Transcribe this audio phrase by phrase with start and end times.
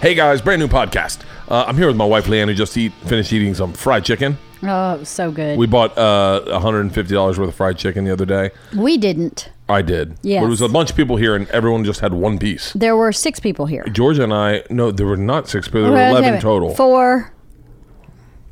[0.00, 1.20] Hey guys, brand new podcast.
[1.46, 4.38] Uh, I'm here with my wife LeeAnn, who just eat finished eating some fried chicken.
[4.62, 5.58] Oh, it was so good.
[5.58, 8.50] We bought uh, $150 worth of fried chicken the other day.
[8.74, 9.50] We didn't.
[9.68, 10.16] I did.
[10.22, 12.72] But it was a bunch of people here, and everyone just had one piece.
[12.72, 13.84] There were six people here.
[13.92, 15.82] Georgia and I, no, there were not six, people.
[15.82, 16.40] there were wait, 11 wait.
[16.40, 16.74] total.
[16.74, 17.34] Four,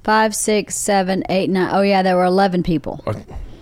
[0.04, 1.70] five, six, seven, eight, nine.
[1.72, 3.02] Oh yeah, there were eleven people.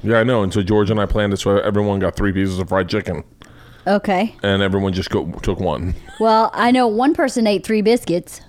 [0.03, 0.43] Yeah, I know.
[0.43, 3.23] And so Georgia and I planned it so everyone got three pieces of fried chicken,
[3.87, 4.35] Okay.
[4.43, 5.95] and everyone just go, took one.
[6.19, 8.41] Well, I know one person ate three biscuits.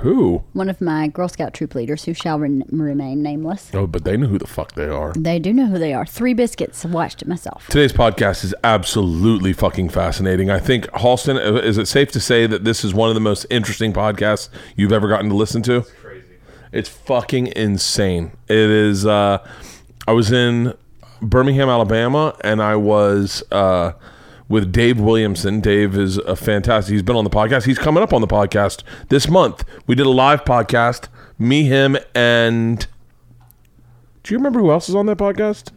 [0.00, 0.42] Who?
[0.54, 3.70] One of my Girl Scout troop leaders, who shall re- remain nameless.
[3.74, 5.12] Oh, but they know who the fuck they are.
[5.12, 6.06] They do know who they are.
[6.06, 6.84] Three biscuits.
[6.84, 7.66] I watched it myself.
[7.68, 10.50] Today's podcast is absolutely fucking fascinating.
[10.50, 13.20] I think Halston, uh, is it safe to say that this is one of the
[13.20, 15.76] most interesting podcasts you've ever gotten to listen to?
[15.78, 16.26] It's crazy.
[16.72, 18.32] It's fucking insane.
[18.48, 19.04] It is.
[19.04, 19.46] Uh,
[20.08, 20.72] I was in
[21.20, 23.92] Birmingham, Alabama, and I was uh,
[24.52, 25.60] with Dave Williamson.
[25.60, 26.92] Dave is a fantastic.
[26.92, 27.64] He's been on the podcast.
[27.64, 29.64] He's coming up on the podcast this month.
[29.86, 31.08] We did a live podcast.
[31.38, 32.86] Me, him, and
[34.22, 35.72] do you remember who else is on that podcast?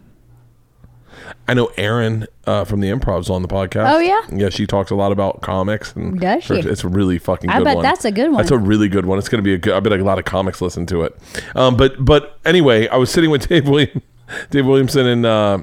[1.47, 3.94] I know Erin uh, from the Improv's on the podcast.
[3.94, 4.22] Oh, yeah?
[4.29, 4.50] yeah.
[4.50, 5.94] She talks a lot about comics.
[5.94, 6.55] And Does she?
[6.55, 7.50] It's a really fucking.
[7.50, 7.83] I good bet one.
[7.83, 8.41] that's a good one.
[8.41, 9.17] That's a really good one.
[9.17, 9.73] It's going to be a good.
[9.73, 11.17] I bet a lot of comics listen to it.
[11.55, 14.01] Um, but but anyway, I was sitting with Dave William,
[14.50, 15.59] Dave Williamson in uh,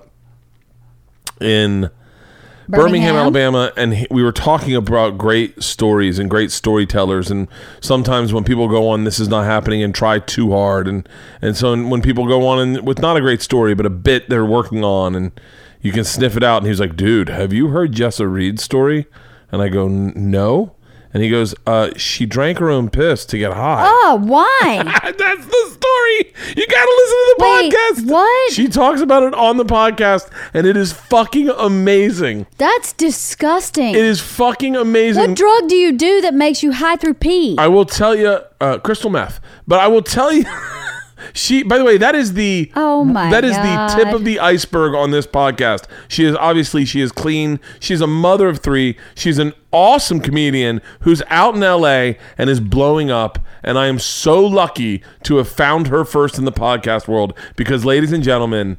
[1.43, 1.91] in
[2.69, 3.17] Birmingham, Birmingham?
[3.17, 7.31] Alabama, and he, we were talking about great stories and great storytellers.
[7.31, 7.49] And
[7.81, 11.09] sometimes when people go on, this is not happening, and try too hard, and
[11.41, 14.29] and so when people go on and with not a great story, but a bit
[14.29, 15.33] they're working on, and
[15.81, 16.59] you can sniff it out.
[16.59, 19.07] And he was like, "Dude, have you heard Jessa Reed's story?"
[19.51, 20.75] And I go, "No."
[21.15, 24.83] And he goes, uh, "She drank her own piss to get high." Oh, why?
[25.03, 26.33] That's the story.
[26.57, 28.11] You gotta listen to the Wait, podcast.
[28.11, 28.53] what?
[28.53, 32.47] She talks about it on the podcast, and it is fucking amazing.
[32.57, 33.95] That's disgusting.
[33.95, 35.23] It is fucking amazing.
[35.23, 37.57] what drug do you do that makes you high through pee?
[37.59, 39.41] I will tell you, uh, crystal meth.
[39.67, 40.45] But I will tell you,
[41.33, 41.63] she.
[41.63, 42.71] By the way, that is the.
[42.77, 43.91] Oh my That is God.
[43.91, 45.85] the tip of the iceberg on this podcast.
[46.09, 47.61] She is obviously she is clean.
[47.81, 48.97] She's a mother of three.
[49.15, 52.19] She's an awesome comedian who's out in L.A.
[52.37, 53.39] and is blowing up.
[53.63, 57.85] And I am so lucky to have found her first in the podcast world because,
[57.85, 58.79] ladies and gentlemen,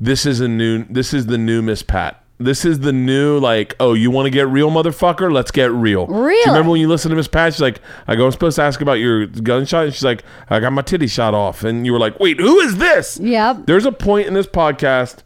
[0.00, 0.84] this is a new.
[0.88, 2.24] This is the new Miss Pat.
[2.42, 5.30] This is the new like, oh, you want to get real, motherfucker?
[5.30, 6.06] Let's get real.
[6.06, 7.52] Do you remember when you listen to Miss Pat?
[7.52, 9.84] She's like, I go, I'm supposed to ask about your gunshot.
[9.84, 11.64] And she's like, I got my titty shot off.
[11.64, 13.20] And you were like, wait, who is this?
[13.20, 13.66] Yep.
[13.66, 15.18] There's a point in this podcast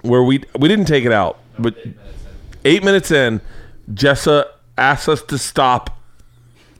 [0.00, 1.76] where we we didn't take it out, but
[2.64, 3.42] eight minutes in,
[3.92, 4.46] Jessa
[4.78, 5.97] asked us to stop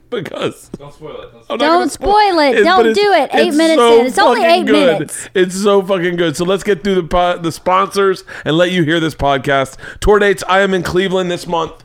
[0.21, 1.57] because don't spoil it.
[1.57, 2.63] Don't spoil it.
[2.63, 3.29] Don't do it.
[3.33, 4.05] Eight minutes in.
[4.07, 5.29] It's only eight minutes.
[5.33, 6.35] It's so fucking good.
[6.35, 9.77] So let's get through the po- the sponsors and let you hear this podcast.
[9.99, 10.43] Tour dates.
[10.47, 11.83] I am in Cleveland this month.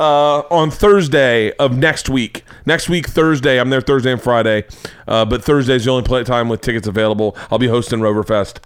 [0.00, 2.42] Uh, on Thursday of next week.
[2.66, 3.60] Next week, Thursday.
[3.60, 4.64] I'm there Thursday and Friday.
[5.06, 7.36] Uh, but Thursday is the only play time with tickets available.
[7.48, 8.58] I'll be hosting Roverfest.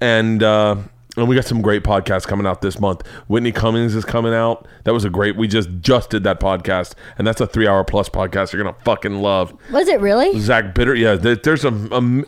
[0.00, 0.76] And uh,
[1.18, 3.06] and we got some great podcasts coming out this month.
[3.26, 4.66] Whitney Cummings is coming out.
[4.84, 5.36] That was a great.
[5.36, 8.52] We just just did that podcast, and that's a three hour plus podcast.
[8.52, 9.54] You're gonna fucking love.
[9.72, 10.38] Was it really?
[10.40, 10.94] Zach Bitter.
[10.94, 11.72] Yeah, there, there's a.
[11.72, 12.24] a I'm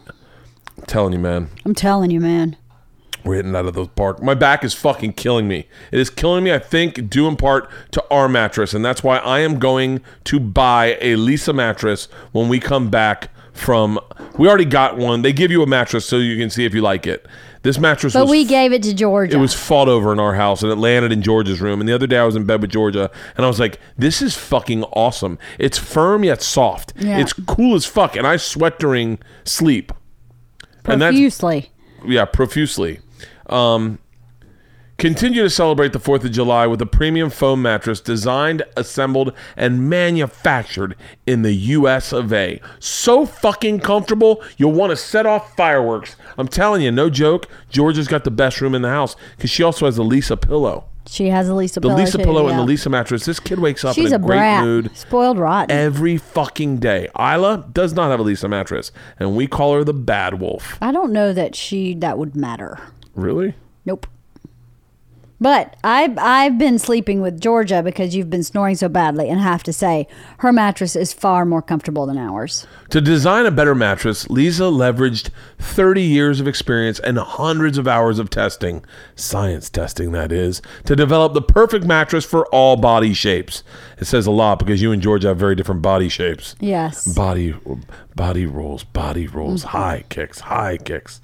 [0.86, 1.48] telling you, man.
[1.64, 2.56] I'm telling you, man.
[3.24, 4.22] We're hitting out of the park.
[4.22, 5.68] My back is fucking killing me.
[5.92, 8.72] It is killing me, I think, due in part to our mattress.
[8.72, 13.28] And that's why I am going to buy a Leesa mattress when we come back
[13.52, 14.00] from.
[14.38, 15.20] We already got one.
[15.20, 17.26] They give you a mattress so you can see if you like it.
[17.62, 18.30] This mattress But was.
[18.30, 19.36] we gave it to Georgia.
[19.36, 21.78] it was fought over in our house and it landed in Georgia's room.
[21.80, 24.22] And the other day I was in bed with Georgia and I was like, this
[24.22, 25.38] is fucking awesome.
[25.58, 26.94] It's firm yet soft.
[26.96, 27.18] Yeah.
[27.18, 28.16] It's cool as fuck.
[28.16, 29.92] And I sweat during sleep.
[30.86, 31.70] And that's- profusely.
[32.06, 33.00] yeah, profusely.
[33.50, 33.98] Um,
[35.00, 39.88] Continue to celebrate the 4th of July with a premium foam mattress designed, assembled, and
[39.88, 40.94] manufactured
[41.26, 42.60] in the US of A.
[42.80, 46.16] So fucking comfortable, you'll want to set off fireworks.
[46.36, 49.62] I'm telling you, no joke, Georgia's got the best room in the house because she
[49.62, 50.84] also has the Leesa pillow.
[51.06, 51.96] She has a Leesa The pillow.
[51.96, 52.66] Leesa too, pillow and yeah.
[52.66, 53.24] the Leesa mattress.
[53.24, 54.62] This kid wakes up She's in a, a great brat.
[54.64, 55.74] mood Spoiled rotten.
[55.74, 57.08] every fucking day.
[57.18, 60.76] Ila does not have a Leesa mattress, and we call her the bad wolf.
[60.82, 62.78] I don't know that she that would matter.
[63.14, 63.54] Really?
[63.86, 64.06] Nope.
[65.40, 69.42] But I've I've been sleeping with Georgia because you've been snoring so badly, and I
[69.42, 70.06] have to say
[70.38, 72.66] her mattress is far more comfortable than ours.
[72.90, 78.18] To design a better mattress, Leesa leveraged 30 years of experience and hundreds of hours
[78.18, 78.84] of testing,
[79.14, 83.62] science testing that is, to develop the perfect mattress for all body shapes.
[83.98, 86.54] It says a lot because you and Georgia have very different body shapes.
[86.60, 87.06] Yes.
[87.14, 87.54] Body
[88.14, 89.78] body rolls, body rolls, mm-hmm.
[89.78, 91.22] high kicks, high kicks.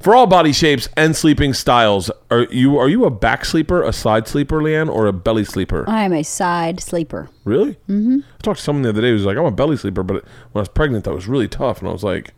[0.00, 3.92] For all body shapes and sleeping styles, are you are you a back sleeper, a
[3.92, 5.84] side sleeper, LeeAnn, or a belly sleeper?
[5.88, 7.28] I am a side sleeper.
[7.44, 7.72] Really?
[7.88, 8.18] Mm-hmm.
[8.22, 10.24] I talked to someone the other day who was like, I'm a belly sleeper, but
[10.24, 11.80] when I was pregnant, that was really tough.
[11.80, 12.32] And I was like,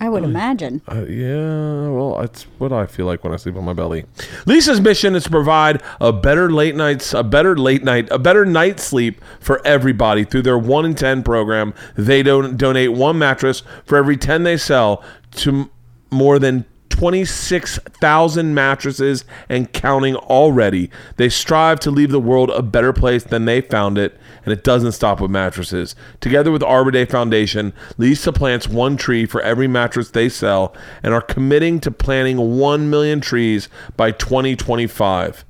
[0.00, 0.82] I would imagine.
[0.88, 4.04] uh, yeah, well, that's what I feel like when I sleep on my belly.
[4.44, 8.44] Leesa's mission is to provide a better late nights, a better late night, a better
[8.44, 11.72] night sleep for everybody through their one in ten program.
[11.94, 15.02] They don't donate one mattress for every ten they sell
[15.36, 15.70] to
[16.10, 20.88] more than 26,000 mattresses and counting already.
[21.16, 24.62] They strive to leave the world a better place than they found it, and it
[24.62, 25.96] doesn't stop with mattresses.
[26.20, 31.12] Together with Arbor Day Foundation, Leesa plants one tree for every mattress they sell and
[31.12, 35.44] are committing to planting 1 million trees by 2025.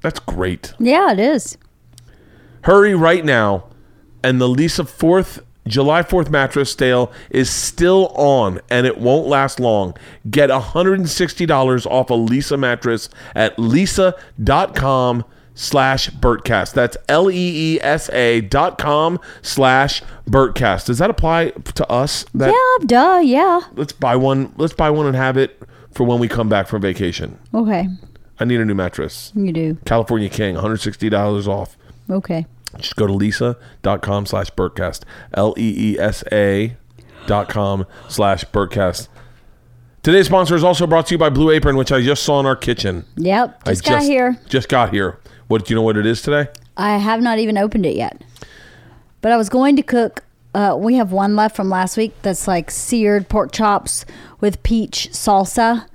[0.00, 0.74] That's great.
[0.80, 1.56] Yeah, it is.
[2.62, 3.66] Hurry right now.
[4.24, 9.58] And the Leesa 4th, July 4th mattress sale is still on and it won't last
[9.58, 9.96] long.
[10.30, 15.24] Get $160 off a Leesa mattress at leesa.com
[15.54, 16.72] slash Bertcast.
[16.74, 17.34] That's L E
[17.76, 20.86] E S A dot com slash Bertcast.
[20.86, 22.24] Does that apply to us?
[22.34, 23.60] That yeah, duh, yeah.
[23.74, 25.60] let's buy one let's buy one and have it
[25.92, 27.38] for when we come back from vacation.
[27.54, 27.88] Okay,
[28.38, 29.32] I need a new mattress.
[29.34, 29.78] you do.
[29.84, 31.76] California King, $160 off.
[32.10, 32.46] Okay.
[32.78, 35.02] Just go to leesa.com slash bertcast
[35.34, 36.76] l-e-e-s-a
[37.26, 39.08] dot com slash bertcast
[40.02, 42.44] today's sponsor is also brought to you by blue apron which i just saw in
[42.44, 44.38] our kitchen Yep, I just got here.
[44.48, 45.18] just got here
[45.48, 48.20] what do you know what it is today I have not even opened it yet.
[49.20, 50.24] But I was going to cook.
[50.54, 54.04] Uh, we have one left from last week that's like seared pork chops
[54.40, 55.86] with peach salsa.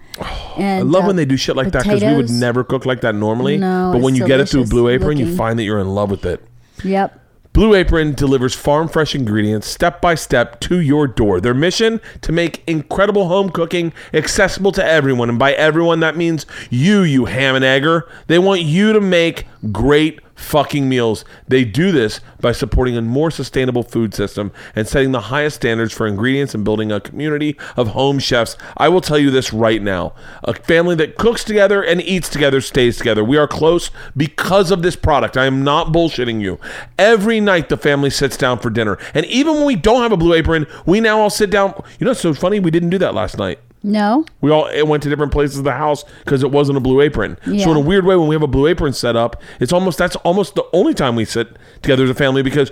[0.57, 2.85] And i love uh, when they do shit like that because we would never cook
[2.85, 5.63] like that normally No, but when you get it through blue apron you find that
[5.63, 6.43] you're in love with it
[6.83, 7.19] Yep.
[7.51, 11.41] Blue Apron delivers farm fresh ingredients step by step to your door.
[11.41, 15.29] Their mission to make incredible home cooking accessible to everyone.
[15.29, 18.07] And by everyone, that means you, you ham and egger.
[18.27, 21.25] They want you to make great fucking meals.
[21.47, 25.93] They do this by supporting a more sustainable food system and setting the highest standards
[25.93, 28.55] for ingredients and building a community of home chefs.
[28.77, 30.13] I will tell you this right now.
[30.43, 33.23] A family that cooks together and eats together stays together.
[33.23, 35.37] We are close because of this product.
[35.37, 36.57] I am not bullshitting you.
[36.97, 38.97] Every night the family sits down for dinner.
[39.13, 41.73] And even when we don't have a blue apron, we now all sit down.
[41.99, 42.59] You know, it's so funny.
[42.59, 43.59] We didn't do that last night.
[43.83, 44.25] No.
[44.41, 47.01] We all it went to different places of the house because it wasn't a blue
[47.01, 47.37] apron.
[47.47, 47.63] Yeah.
[47.63, 49.97] So in a weird way, when we have a blue apron set up, it's almost
[49.97, 51.47] that's almost the only time we sit
[51.81, 52.71] together as a family because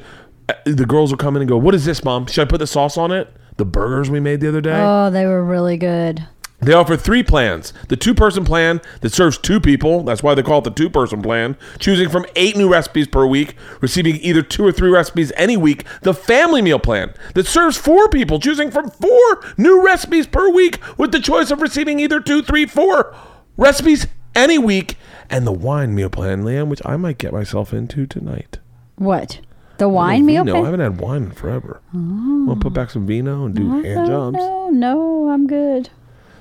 [0.50, 2.28] uh, the girls will come in and go, "What is this, mom?
[2.28, 4.80] Should I put the sauce on it?" The burgers we made the other day.
[4.80, 6.28] Oh, they were really good.
[6.60, 7.72] They offer three plans.
[7.88, 10.04] The two person plan that serves two people.
[10.04, 11.56] That's why they call it the two person plan.
[11.78, 15.86] Choosing from eight new recipes per week, receiving either two or three recipes any week.
[16.02, 20.80] The family meal plan that serves four people, choosing from four new recipes per week
[20.98, 23.16] with the choice of receiving either two, three, four
[23.56, 24.98] recipes any week.
[25.30, 28.58] And the wine meal plan, Liam, which I might get myself into tonight.
[28.96, 29.42] What?
[29.78, 30.44] The wine meal?
[30.44, 30.62] Vino.
[30.64, 31.82] I haven't had wine in forever.
[31.94, 32.46] Oh.
[32.48, 34.38] Want to put back some vino and do hand jobs?
[34.38, 35.90] No, no, I'm good.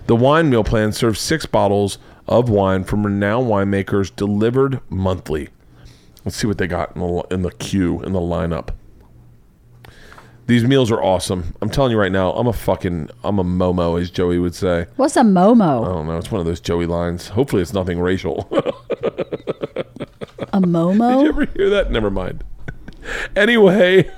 [0.07, 1.99] The wine meal plan serves six bottles
[2.29, 5.49] of wine from renowned winemakers delivered monthly.
[6.25, 8.71] Let's see what they got in the, in the queue, in the lineup.
[10.47, 11.57] These meals are awesome.
[11.61, 14.87] I'm telling you right now, I'm a fucking, I'm a Momo, as Joey would say.
[14.95, 15.85] What's a Momo?
[15.85, 16.19] I don't know.
[16.19, 17.29] It's one of those Joey lines.
[17.29, 18.47] Hopefully, it's nothing racial.
[20.53, 21.11] A Momo?
[21.19, 21.91] Did you ever hear that?
[21.91, 22.45] Never mind.
[23.37, 24.11] Anyway,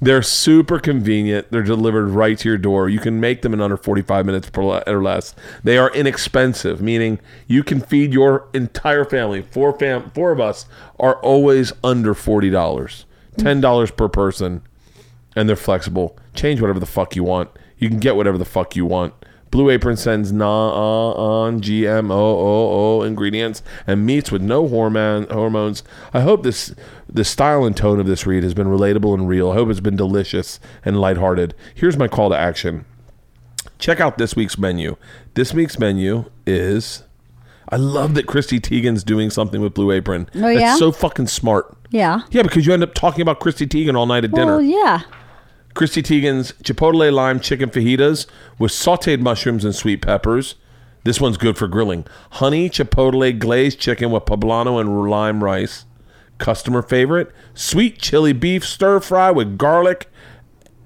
[0.00, 1.50] they're super convenient.
[1.50, 2.88] They're delivered right to your door.
[2.88, 5.34] You can make them in under 45 minutes or less.
[5.62, 9.42] They are inexpensive, meaning you can feed your entire family.
[9.42, 10.66] Four fam, four of us
[10.98, 13.04] are always under forty dollars,
[13.36, 14.62] ten dollars per person,
[15.36, 16.16] and they're flexible.
[16.34, 17.50] Change whatever the fuck you want.
[17.76, 19.14] You can get whatever the fuck you want.
[19.50, 25.82] Blue Apron sends non GMO ingredients and meats with no hormone hormones.
[26.14, 26.74] I hope this
[27.08, 29.50] the style and tone of this read has been relatable and real.
[29.50, 31.54] I hope it's been delicious and lighthearted.
[31.74, 32.84] Here's my call to action.
[33.78, 34.96] Check out this week's menu.
[35.34, 37.02] This week's menu is
[37.70, 40.28] I love that Chrissy Teigen's doing something with Blue Apron.
[40.34, 40.60] Oh, yeah?
[40.60, 41.76] That's so fucking smart.
[41.90, 42.22] Yeah.
[42.30, 44.56] Yeah, because you end up talking about Christy Teigen all night at dinner.
[44.58, 45.02] Well, yeah.
[45.74, 48.26] Chrissy Teigen's Chipotle lime chicken fajitas
[48.58, 50.56] with sauteed mushrooms and sweet peppers.
[51.04, 52.06] This one's good for grilling.
[52.32, 55.86] Honey Chipotle glazed chicken with poblano and lime rice.
[56.38, 60.08] Customer favorite, sweet chili beef stir fry with garlic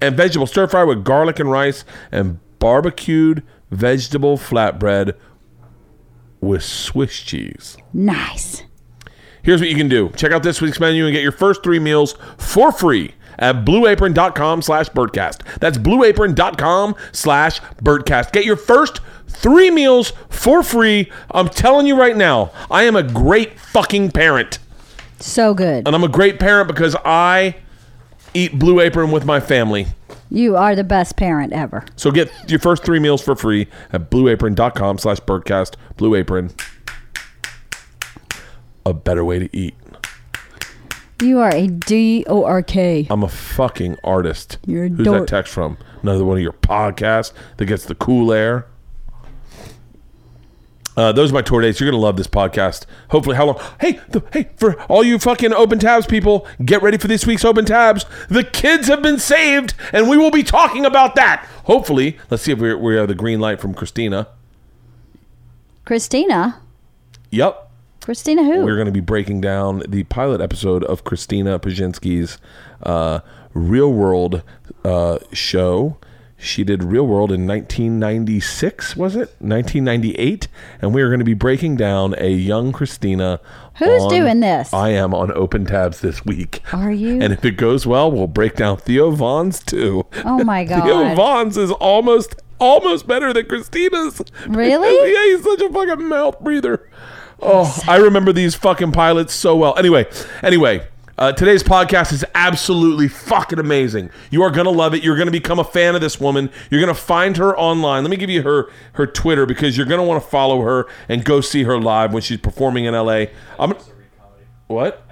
[0.01, 5.15] and vegetable stir fry with garlic and rice and barbecued vegetable flatbread
[6.41, 7.77] with Swiss cheese.
[7.93, 8.63] Nice.
[9.43, 10.09] Here's what you can do.
[10.15, 14.61] Check out this week's menu and get your first three meals for free at blueapron.com
[14.61, 15.41] slash bertcast.
[15.59, 18.31] That's blueapron.com slash bertcast.
[18.31, 21.11] Get your first three meals for free.
[21.31, 24.59] I'm telling you right now, I am a great fucking parent.
[25.19, 25.87] So good.
[25.87, 27.55] And I'm a great parent because I
[28.33, 29.87] eat Blue Apron with my family.
[30.29, 31.85] You are the best parent ever.
[31.95, 35.75] So get your first three meals for free at blueapron.com slash bertcast.
[35.97, 36.51] Blue Apron.
[38.85, 39.75] A better way to eat.
[41.21, 43.07] You are a D O R K.
[43.09, 44.57] I'm a fucking artist.
[44.65, 45.21] You're a Who's dork.
[45.21, 45.77] that text from?
[46.01, 48.67] Another one of your podcasts that gets the cool air.
[50.97, 51.79] Uh, those are my tour dates.
[51.79, 52.85] You're gonna love this podcast.
[53.09, 53.61] Hopefully, how long?
[53.81, 57.43] Hey, the, hey, for all you fucking open tabs people, get ready for this week's
[57.43, 58.05] open tabs.
[58.29, 61.45] The kids have been saved, and we will be talking about that.
[61.65, 64.27] Hopefully, let's see if we we have the green light from Christina.
[65.83, 66.61] Christina.
[67.31, 67.64] Yep,
[68.05, 68.63] Christina who?
[68.63, 72.37] we're going to be breaking down the pilot episode of Christina Pazsitzky's
[72.83, 73.21] uh,
[73.55, 74.43] Real World
[74.83, 75.97] uh, show.
[76.37, 79.29] She did Real World in 1996, was it?
[79.39, 80.47] 1998.
[80.83, 83.39] And we are going to be breaking down a young Christina.
[83.79, 84.71] Who's on- doing this?
[84.71, 86.61] I am on Open Tabs this week.
[86.73, 87.19] Are you?
[87.23, 90.05] And if it goes well, we'll break down Theo Von's too.
[90.23, 90.83] Oh my God.
[90.83, 94.21] Theo Von's is almost almost better than Christina's.
[94.47, 95.11] Really?
[95.11, 96.87] Yeah, he's such a fucking mouth breather.
[97.41, 99.77] Oh, I remember these fucking pilots so well.
[99.77, 100.07] Anyway,
[100.41, 100.87] anyway,
[101.17, 104.09] uh, today's podcast is absolutely fucking amazing.
[104.31, 105.03] You are gonna love it.
[105.03, 106.49] You're gonna become a fan of this woman.
[106.69, 108.03] You're gonna find her online.
[108.03, 111.23] Let me give you her her Twitter because you're gonna want to follow her and
[111.23, 113.25] go see her live when she's performing in LA.
[113.59, 113.73] I'm
[114.67, 115.03] what?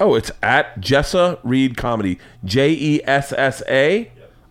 [0.00, 2.18] Oh, it's at Jessa Reed Comedy.
[2.44, 4.10] J E S S A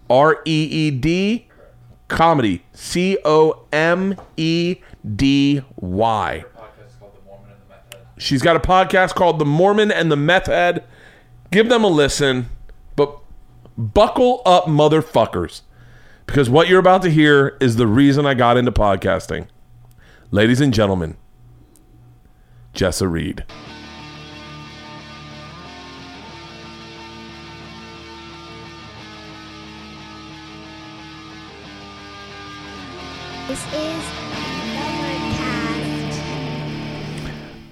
[0.10, 1.48] R E E D
[2.08, 2.64] Comedy.
[2.74, 4.78] C O M E
[5.16, 6.46] D Y.
[8.24, 10.86] She's got a podcast called The Mormon and the Meth Head.
[11.52, 12.50] Give them a listen,
[12.96, 13.20] but
[13.78, 15.64] buckle up, motherfuckers,
[16.26, 19.48] because what you're about to hear is the reason I got into podcasting.
[20.32, 21.18] Ladies and gentlemen,
[22.74, 23.44] Jessa Reed.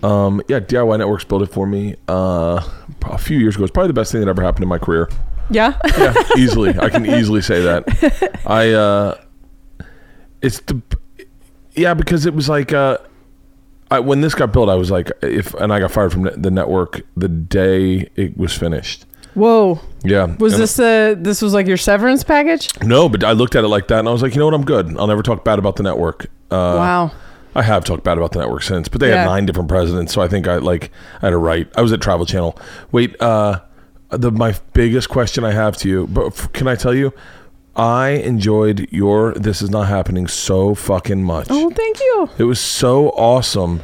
[0.03, 2.67] Um, yeah, DIY Networks built it for me uh,
[3.03, 3.63] a few years ago.
[3.65, 5.09] It's probably the best thing that ever happened in my career.
[5.49, 5.77] Yeah.
[5.97, 6.77] Yeah, easily.
[6.79, 8.41] I can easily say that.
[8.45, 9.21] I uh
[10.41, 10.81] it's the
[11.75, 12.97] yeah because it was like uh
[13.91, 16.49] I, when this got built, I was like, if and I got fired from the
[16.49, 19.05] network the day it was finished.
[19.33, 19.79] Whoa.
[20.03, 22.69] Yeah, Was And- this uh this was like your severance package?
[22.81, 23.09] no?
[23.09, 24.53] But I looked at it like that, and I was like, you know what?
[24.53, 24.97] I'm good.
[24.97, 26.25] I'll never talk bad about the network.
[26.49, 27.11] Uh, wow.
[27.55, 29.17] I have talked bad about the network since, but they Yeah.
[29.19, 30.91] had nine different presidents, so I think I like
[31.21, 31.67] I had a right.
[31.75, 32.57] I was at Travel Channel.
[32.91, 33.59] Wait, uh,
[34.09, 37.13] the my biggest question I have to you, but f- can I tell you?
[37.75, 41.47] I enjoyed your "This Is Not Happening" so fucking much.
[41.49, 42.29] Oh, thank you.
[42.37, 43.81] It was so awesome.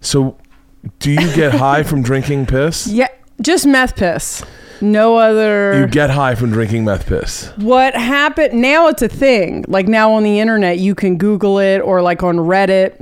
[0.00, 0.36] So,
[0.98, 2.86] do you get high from drinking piss?
[2.86, 3.08] Yeah,
[3.40, 4.42] just meth piss.
[4.80, 5.80] No other.
[5.80, 7.50] You get high from drinking meth piss.
[7.56, 8.60] what happened?
[8.60, 9.64] Now it's a thing.
[9.68, 13.00] Like now on the internet, you can Google it or like on Reddit,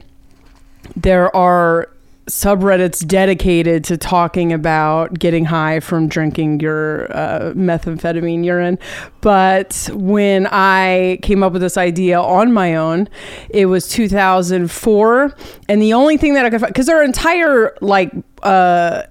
[0.97, 1.89] there are
[2.27, 8.79] subreddits dedicated to talking about getting high from drinking your uh, methamphetamine urine.
[9.21, 13.09] But when I came up with this idea on my own,
[13.51, 15.37] it was 2004.
[15.69, 18.11] And the only thing that I could find, because our entire like,
[18.43, 19.03] uh,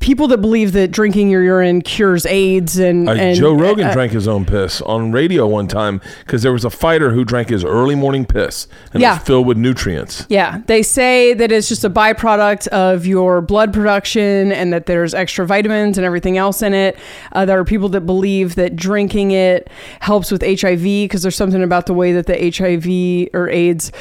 [0.00, 3.92] people that believe that drinking your urine cures AIDS and, Uh, and Joe Rogan uh,
[3.92, 7.48] drank his own piss on radio one time because there was a fighter who drank
[7.50, 10.26] his early morning piss and it was filled with nutrients.
[10.28, 15.14] Yeah, they say that it's just a byproduct of your blood production and that there's
[15.14, 16.96] extra vitamins and everything else in it.
[17.32, 19.68] Uh, there are people that believe that drinking it
[20.00, 23.92] helps with HIV because there's something about the way that the HIV or AIDS,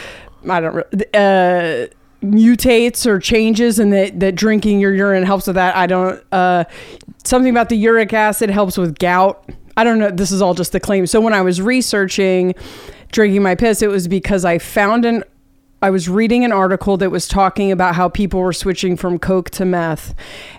[0.50, 0.84] I don't, re-
[1.14, 1.88] uh,
[2.22, 5.76] mutates or changes and that, that drinking your urine helps with that.
[5.76, 6.66] I don't, uh,
[7.24, 9.50] something about the uric acid helps with gout.
[9.78, 10.12] I don't know.
[10.12, 11.08] This is all just the claim.
[11.08, 12.54] So when I was researching
[13.12, 15.24] drinking my piss, it was because I found an
[15.84, 19.50] I was reading an article that was talking about how people were switching from Coke
[19.52, 20.14] to meth.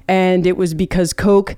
[0.09, 1.55] And it was because Coke,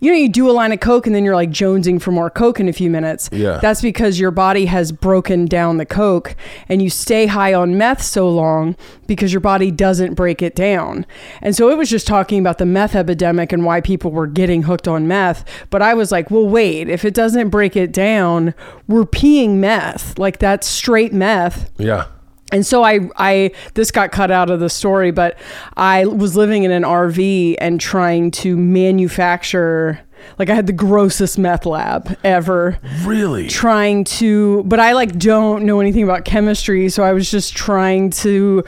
[0.00, 2.30] you know, you do a line of Coke and then you're like jonesing for more
[2.30, 3.28] Coke in a few minutes.
[3.32, 3.58] Yeah.
[3.60, 6.36] That's because your body has broken down the Coke
[6.68, 8.76] and you stay high on meth so long
[9.06, 11.04] because your body doesn't break it down.
[11.42, 14.62] And so it was just talking about the meth epidemic and why people were getting
[14.62, 15.44] hooked on meth.
[15.70, 18.54] But I was like, well, wait, if it doesn't break it down,
[18.86, 20.18] we're peeing meth.
[20.18, 21.70] Like that's straight meth.
[21.76, 22.06] Yeah.
[22.50, 25.38] And so I, I, this got cut out of the story, but
[25.76, 30.00] I was living in an RV and trying to manufacture,
[30.38, 33.48] like I had the grossest meth lab ever Really?
[33.48, 36.88] trying to, but I like don't know anything about chemistry.
[36.88, 38.64] So I was just trying to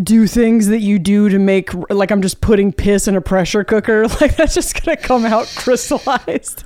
[0.00, 3.64] do things that you do to make, like I'm just putting piss in a pressure
[3.64, 4.06] cooker.
[4.20, 6.64] Like that's just going to come out crystallized.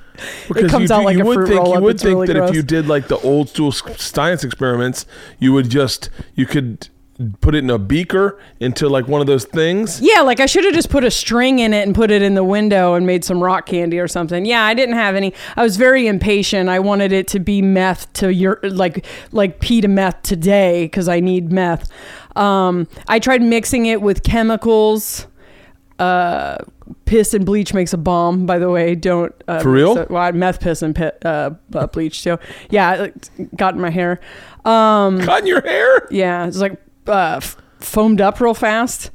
[0.55, 2.33] it comes you, out like a would fruit think roll you would think really that
[2.33, 2.49] gross.
[2.51, 5.07] if you did like the old school science experiments,
[5.39, 6.89] you would just you could
[7.41, 9.99] put it in a beaker into like one of those things.
[10.01, 12.35] Yeah, like I should have just put a string in it and put it in
[12.35, 14.45] the window and made some rock candy or something.
[14.45, 15.33] Yeah, I didn't have any.
[15.55, 16.69] I was very impatient.
[16.69, 21.09] I wanted it to be meth to your like like pee to meth today because
[21.09, 21.89] I need meth.
[22.37, 25.27] Um, I tried mixing it with chemicals.
[25.99, 26.57] Uh,
[27.05, 28.45] piss and bleach makes a bomb.
[28.45, 29.97] By the way, don't uh, For real?
[29.97, 32.37] it- well, meth, piss, and pit, uh, uh, bleach too.
[32.69, 34.19] Yeah, it got in my hair.
[34.63, 36.07] Um, Cut in your hair.
[36.11, 36.73] yeah, it's like
[37.07, 39.09] uh, f- foamed up real fast.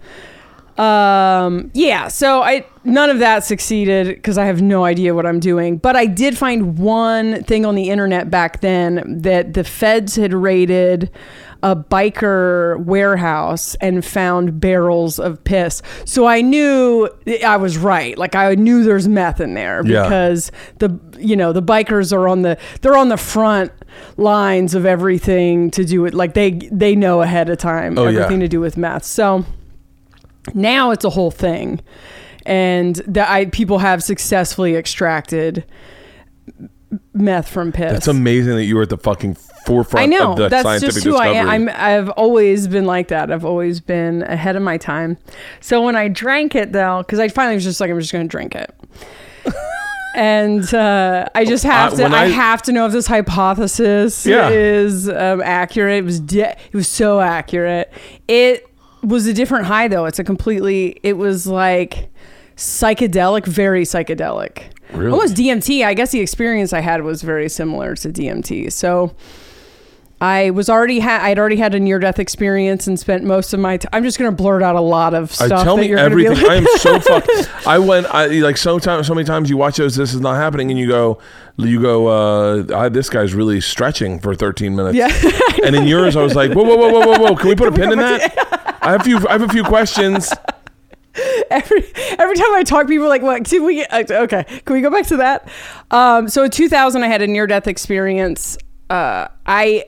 [0.79, 5.38] Um, yeah, so I none of that succeeded because I have no idea what I'm
[5.38, 5.76] doing.
[5.76, 10.33] But I did find one thing on the internet back then that the feds had
[10.33, 11.11] raided
[11.64, 15.81] a biker warehouse and found barrels of piss.
[16.04, 17.09] So I knew
[17.46, 18.18] I was right.
[18.18, 20.03] Like I knew there's meth in there Yeah.
[20.03, 23.70] because the you know the bikers are on the they're on the front
[24.16, 28.20] lines of everything to do with like they they know ahead of time Oh, yeah.
[28.22, 29.05] everything to do with meth.
[29.05, 29.44] So
[30.55, 31.81] now it's a whole thing,
[32.44, 35.64] and that I people have successfully extracted
[37.14, 37.92] meth from piss.
[37.92, 41.29] That's amazing that you were at the fucking forefront I know that's just who I
[41.29, 41.48] am.
[41.48, 43.31] I'm, I've always been like that.
[43.31, 45.16] I've always been ahead of my time.
[45.61, 48.25] So when I drank it though, because I finally was just like, I'm just going
[48.27, 48.75] to drink it.
[50.14, 52.05] and uh, I just have to.
[52.05, 54.48] I, I- have to know if this hypothesis Yeah.
[54.51, 55.98] is um, accurate.
[55.98, 56.20] It was.
[56.20, 57.92] De- it was so accurate.
[58.29, 58.68] It
[59.03, 60.05] was a different high though.
[60.07, 60.98] It's a completely.
[61.03, 62.11] It was like
[62.57, 64.64] psychedelic, very psychedelic.
[64.92, 65.11] Really?
[65.12, 65.85] Almost DMT.
[65.87, 68.70] I guess the experience I had was very similar to DMT.
[68.70, 69.14] So
[70.22, 73.58] I was already had I'd already had a near death experience and spent most of
[73.58, 73.90] my time.
[73.92, 75.64] I'm just gonna blurt out a lot of I stuff.
[75.64, 76.46] tell that me you're gonna be everything.
[76.46, 77.66] like- I am so fucked.
[77.66, 78.06] I went.
[78.06, 79.96] I like so time, so many times you watch those.
[79.96, 81.18] This is not happening, and you go,
[81.56, 82.06] you go.
[82.06, 84.94] Uh, I, this guy's really stretching for 13 minutes.
[84.96, 85.08] Yeah.
[85.64, 87.37] and in yours, I was like, whoa, whoa, whoa, whoa, whoa, whoa.
[87.37, 88.78] Can we put a pin in that?
[88.80, 89.18] I have a few.
[89.28, 90.32] I have a few questions.
[91.50, 91.85] every
[92.18, 93.42] every time I talk, people are like, "What?
[93.42, 95.48] Did we?" Okay, can we go back to that?
[95.90, 98.56] Um, so in 2000, I had a near death experience.
[98.92, 99.87] Uh, I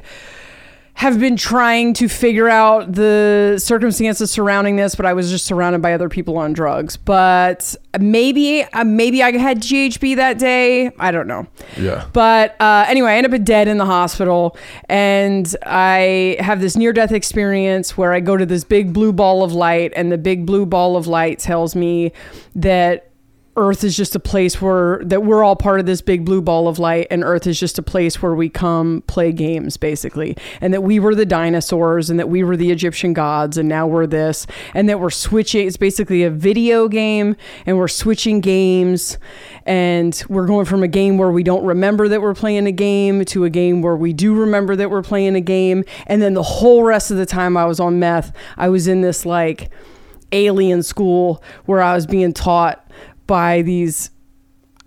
[0.95, 5.83] have been trying to figure out the circumstances surrounding this, but I was just surrounded
[5.83, 6.97] by other people on drugs.
[6.97, 10.91] But maybe, uh, maybe I had GHB that day.
[10.99, 11.49] I don't know.
[11.77, 12.09] Yeah.
[12.15, 14.57] But uh, anyway, I end up dead in the hospital,
[14.89, 19.43] and I have this near death experience where I go to this big blue ball
[19.43, 22.13] of light, and the big blue ball of light tells me
[22.55, 23.11] that
[23.57, 26.67] Earth is just a place where that we're all part of this big blue ball
[26.67, 30.75] of light, and Earth is just a place where we come play games, basically, and
[30.75, 34.09] that we were the dinosaurs, and that we were the Egyptian gods, and now we're
[34.09, 35.67] this, and that we're switching.
[35.67, 39.19] It's basically a video game, and we're switching games,
[39.65, 43.25] and we're going from a game where we don't remember that we're playing a game
[43.27, 46.43] to a game where we do remember that we're playing a game, and then the
[46.43, 49.71] whole rest of the time I was on meth, I was in this like
[50.33, 52.81] alien school where I was being taught
[53.27, 54.11] by these.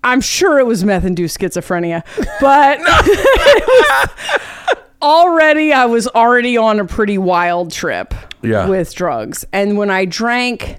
[0.04, 2.02] I'm sure it was meth induced schizophrenia,
[2.40, 2.78] but
[5.02, 8.68] already I was already on a pretty wild trip Yeah.
[8.68, 9.44] with drugs.
[9.52, 10.78] And when I drank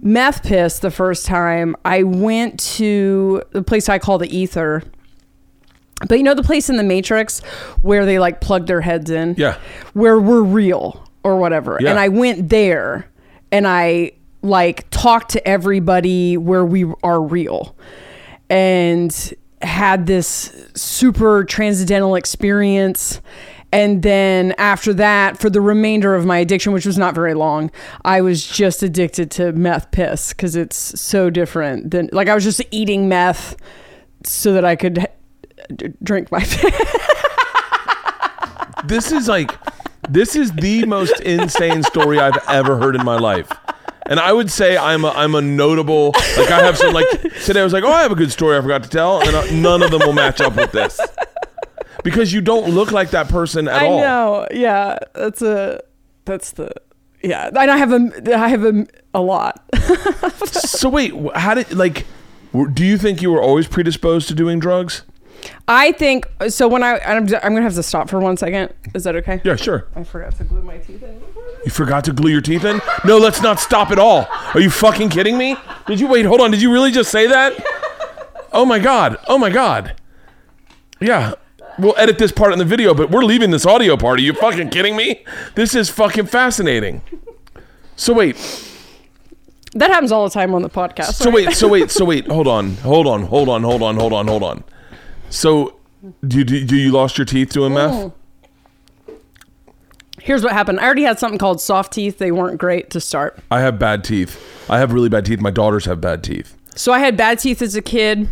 [0.00, 4.82] meth piss the first time, I went to the place I call the Ether.
[6.08, 7.40] But you know the place in the Matrix
[7.82, 9.34] where they like plug their heads in?
[9.36, 9.58] Yeah.
[9.94, 11.78] Where we're real or whatever.
[11.80, 11.90] Yeah.
[11.90, 13.10] And I went there
[13.50, 17.76] and I like talk to everybody where we are real
[18.48, 23.20] and had this super transcendental experience.
[23.72, 27.70] And then after that, for the remainder of my addiction, which was not very long,
[28.04, 32.44] I was just addicted to meth piss because it's so different than like I was
[32.44, 33.56] just eating meth
[34.24, 35.06] so that I could
[35.74, 36.38] d- drink my
[38.84, 39.52] This is like,
[40.08, 43.50] this is the most insane story I've ever heard in my life.
[44.08, 47.06] And I would say I'm a, I'm a notable like I have some like
[47.44, 49.36] today I was like oh I have a good story I forgot to tell and
[49.36, 50.98] uh, none of them will match up with this
[52.04, 54.00] because you don't look like that person at I all.
[54.00, 54.46] know.
[54.50, 55.82] Yeah, that's a
[56.24, 56.70] that's the
[57.22, 57.48] yeah.
[57.48, 59.62] And I have a I have a, a lot.
[60.48, 62.06] So wait, how did like?
[62.72, 65.02] Do you think you were always predisposed to doing drugs?
[65.66, 66.68] I think so.
[66.68, 68.72] When I I'm, I'm gonna have to stop for one second.
[68.94, 69.40] Is that okay?
[69.44, 69.86] Yeah, sure.
[69.94, 71.20] I forgot to glue my teeth in.
[71.64, 72.80] You forgot to glue your teeth in?
[73.04, 74.26] No, let's not stop at all.
[74.54, 75.56] Are you fucking kidding me?
[75.86, 76.24] Did you wait?
[76.24, 76.50] Hold on.
[76.50, 77.54] Did you really just say that?
[78.52, 79.18] Oh my god.
[79.26, 79.94] Oh my god.
[81.00, 81.34] Yeah.
[81.78, 84.18] We'll edit this part in the video, but we're leaving this audio part.
[84.18, 85.24] Are you fucking kidding me?
[85.54, 87.02] This is fucking fascinating.
[87.94, 88.36] So wait.
[89.74, 91.14] That happens all the time on the podcast.
[91.14, 91.46] So right?
[91.46, 94.26] wait, so wait, so wait, hold on, hold on, hold on, hold on, hold on,
[94.26, 94.64] hold on.
[95.30, 95.76] So,
[96.26, 97.92] do, do, do you lost your teeth doing meth?
[97.92, 98.12] Mm.
[100.28, 100.78] Here's what happened.
[100.78, 102.18] I already had something called soft teeth.
[102.18, 103.38] They weren't great to start.
[103.50, 104.38] I have bad teeth.
[104.68, 105.40] I have really bad teeth.
[105.40, 106.54] My daughters have bad teeth.
[106.76, 108.28] So I had bad teeth as a kid.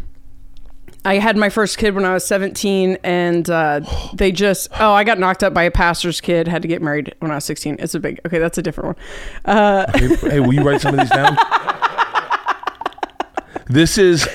[1.07, 3.81] I had my first kid when I was 17, and uh,
[4.13, 6.49] they just oh, I got knocked up by a pastor's kid.
[6.49, 7.77] Had to get married when I was 16.
[7.79, 8.41] It's a big okay.
[8.41, 9.57] That's a different one.
[9.57, 11.35] Uh, Hey, hey, will you write some of these down?
[13.69, 14.29] This is,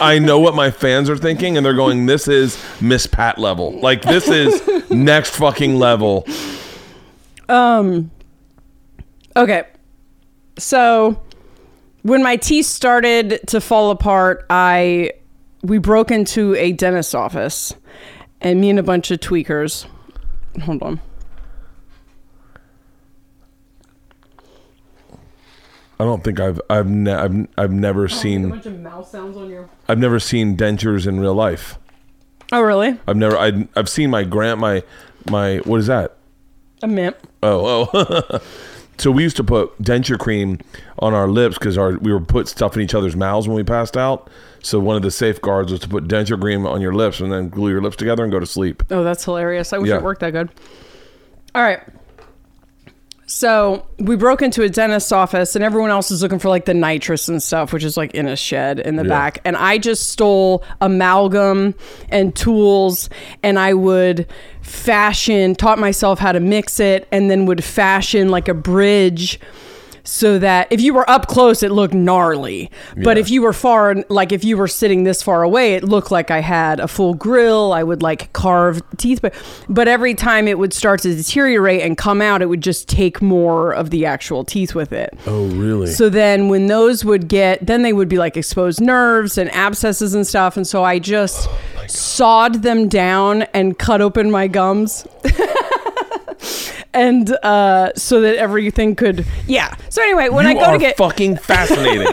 [0.00, 3.78] I know what my fans are thinking, and they're going, this is Miss Pat level.
[3.80, 6.26] Like, this is next fucking level.
[7.48, 8.10] Um,
[9.36, 9.64] okay.
[10.58, 11.22] So
[12.02, 15.12] when my teeth started to fall apart, I
[15.62, 17.74] we broke into a dentist's office
[18.40, 19.86] and me and a bunch of tweakers.
[20.62, 21.00] Hold on.
[25.98, 29.48] I don't think I've, I've, ne- I've, I've never oh, seen, of mouth sounds on
[29.48, 31.78] your I've never seen dentures in real life.
[32.52, 33.00] Oh, really?
[33.08, 34.82] I've never, I, I've seen my grant, my,
[35.28, 36.16] my, what is that?
[36.82, 37.16] A mint.
[37.42, 38.40] Oh, oh.
[38.98, 40.58] so we used to put denture cream
[40.98, 43.62] on our lips because our we were put stuff in each other's mouths when we
[43.64, 44.28] passed out.
[44.62, 47.48] So one of the safeguards was to put denture cream on your lips and then
[47.48, 48.82] glue your lips together and go to sleep.
[48.90, 49.72] Oh, that's hilarious.
[49.72, 49.96] I wish Yeah.
[49.96, 50.50] it worked that good.
[51.54, 51.80] All right.
[53.28, 56.74] So we broke into a dentist's office, and everyone else is looking for like the
[56.74, 59.08] nitrous and stuff, which is like in a shed in the Yeah.
[59.08, 59.38] back.
[59.44, 61.74] And I just stole amalgam
[62.08, 63.10] and tools,
[63.42, 64.28] and I would
[64.62, 69.40] fashion, taught myself how to mix it, and then would fashion like a bridge
[70.06, 72.70] so that if you were up close, it looked gnarly.
[72.96, 76.10] But if you were far, like if you were sitting this far away, it looked
[76.10, 77.72] like I had a full grill.
[77.72, 79.34] I would like carve teeth, but
[79.68, 83.20] but every time it would start to deteriorate and come out, it would just take
[83.20, 85.16] more of the actual teeth with it.
[85.26, 85.88] Oh, really?
[85.88, 90.14] So then when those would get, then they would be like exposed nerves and abscesses
[90.14, 90.56] and stuff.
[90.56, 95.06] And so I just oh sawed them down and cut open my gums.
[96.96, 99.76] and uh, so that everything could, yeah.
[99.90, 102.08] So anyway, when you I go to get, fucking fascinating.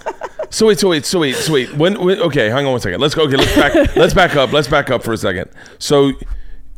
[0.50, 1.74] so wait, so wait, so wait, so wait.
[1.74, 2.20] When, when?
[2.20, 3.00] Okay, hang on one second.
[3.00, 3.22] Let's go.
[3.22, 3.74] Okay, let's back.
[3.96, 4.52] let's back up.
[4.52, 5.50] Let's back up for a second.
[5.78, 6.12] So,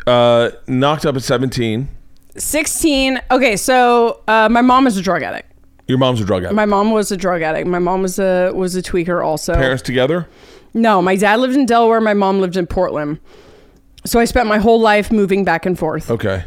[0.07, 1.89] uh, knocked up at seventeen.
[2.37, 5.53] 16, okay, so uh, my mom is a drug addict.
[5.89, 6.55] Your mom's a drug addict.
[6.55, 7.67] My mom was a drug addict.
[7.67, 9.55] My mom was a was a tweaker also.
[9.55, 10.29] Parents together.
[10.73, 12.01] No, my dad lived in Delaware.
[12.01, 13.19] My mom lived in Portland.
[14.07, 16.09] So I spent my whole life moving back and forth.
[16.09, 16.45] Okay.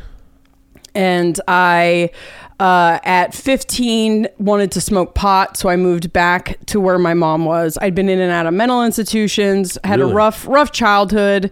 [0.95, 2.12] And I
[2.60, 7.45] uh, at 15 wanted to smoke pot, so I moved back to where my mom
[7.45, 7.77] was.
[7.82, 10.12] I'd been in and out of mental institutions, had Really?
[10.12, 11.51] a rough rough childhood,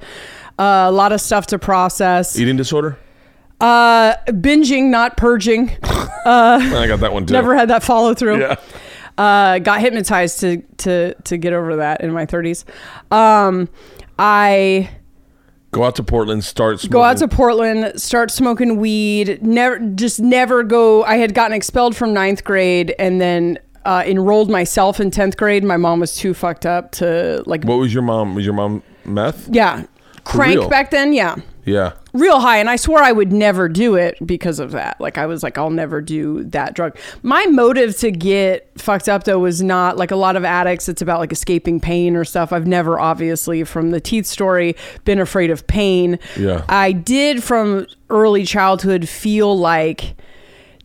[0.60, 2.38] uh, a lot of stuff to process.
[2.40, 2.98] Eating disorder.
[3.60, 5.70] Uh, binging, not purging.
[5.84, 7.34] I got that one too.
[7.34, 8.40] Never had that follow through.
[8.40, 8.56] Yeah.
[9.18, 12.64] Uh, got hypnotized to to to get over that in my 30s.
[13.12, 13.70] Um,
[14.18, 14.90] I
[15.72, 16.44] Go out to Portland.
[16.44, 16.80] Start.
[16.80, 16.92] Smoking.
[16.92, 19.42] go out to Portland, start smoking weed.
[19.42, 21.04] Never, just never go.
[21.04, 25.64] I had gotten expelled from ninth grade, and then uh, enrolled myself in tenth grade.
[25.64, 27.64] My mom was too fucked up to like.
[27.64, 28.36] What was your mom?
[28.36, 29.48] Was your mom meth?
[29.50, 29.86] Yeah,
[30.26, 30.70] crank real?
[30.70, 31.14] back then.
[31.14, 31.94] Yeah, Yeah.
[32.14, 35.00] Real high and i swore i would never do it because of that.
[35.00, 36.98] Like i was like i'll never do that drug.
[37.24, 41.02] My motive to get fucked up though was not like a lot of addicts it's
[41.02, 42.52] about like escaping pain or stuff.
[42.52, 46.20] I've never obviously from the teeth story been afraid of pain.
[46.38, 46.66] Yeah.
[46.70, 50.16] i did from early childhood feel like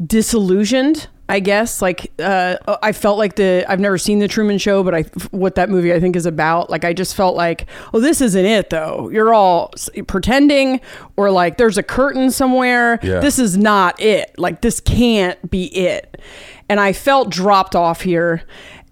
[0.05, 4.83] disillusioned i guess like uh i felt like the i've never seen the truman show
[4.83, 8.01] but i what that movie i think is about like i just felt like oh
[8.01, 9.09] this isn't it though.
[9.11, 9.73] You're all
[10.07, 10.81] pretending
[11.17, 12.99] or like there's a curtain somewhere.
[13.03, 13.21] Yeah.
[13.21, 14.39] this is not it.
[14.39, 16.21] Like this can't be it.
[16.69, 18.43] And i felt dropped off here.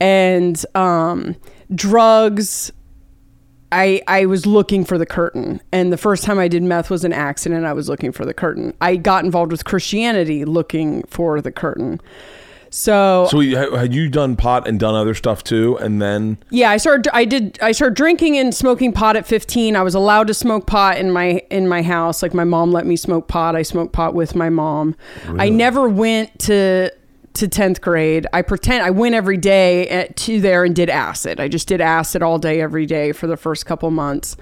[0.01, 1.37] And um
[1.75, 2.73] drugs
[3.75, 5.61] I, I was looking for the curtain.
[5.73, 7.65] And the first time I did meth was an accident.
[7.65, 8.73] I was looking for the curtain.
[8.81, 12.01] I got involved with Christianity looking for the curtain.
[12.71, 13.39] So, So
[13.77, 17.25] had you done pot and done other stuff too, and then yeah, I started I
[17.25, 19.77] did I started drinking and smoking pot at 15.
[19.77, 22.21] I was allowed to smoke pot in my in my house.
[22.21, 23.55] Like my mom let me smoke pot.
[23.55, 24.97] I smoked pot with my mom.
[25.39, 26.91] I never went to
[27.35, 28.27] to 10th grade.
[28.33, 31.41] I pretend I went every day at, to there and did acid.
[31.41, 34.37] I just did acid all day every day for the first couple months.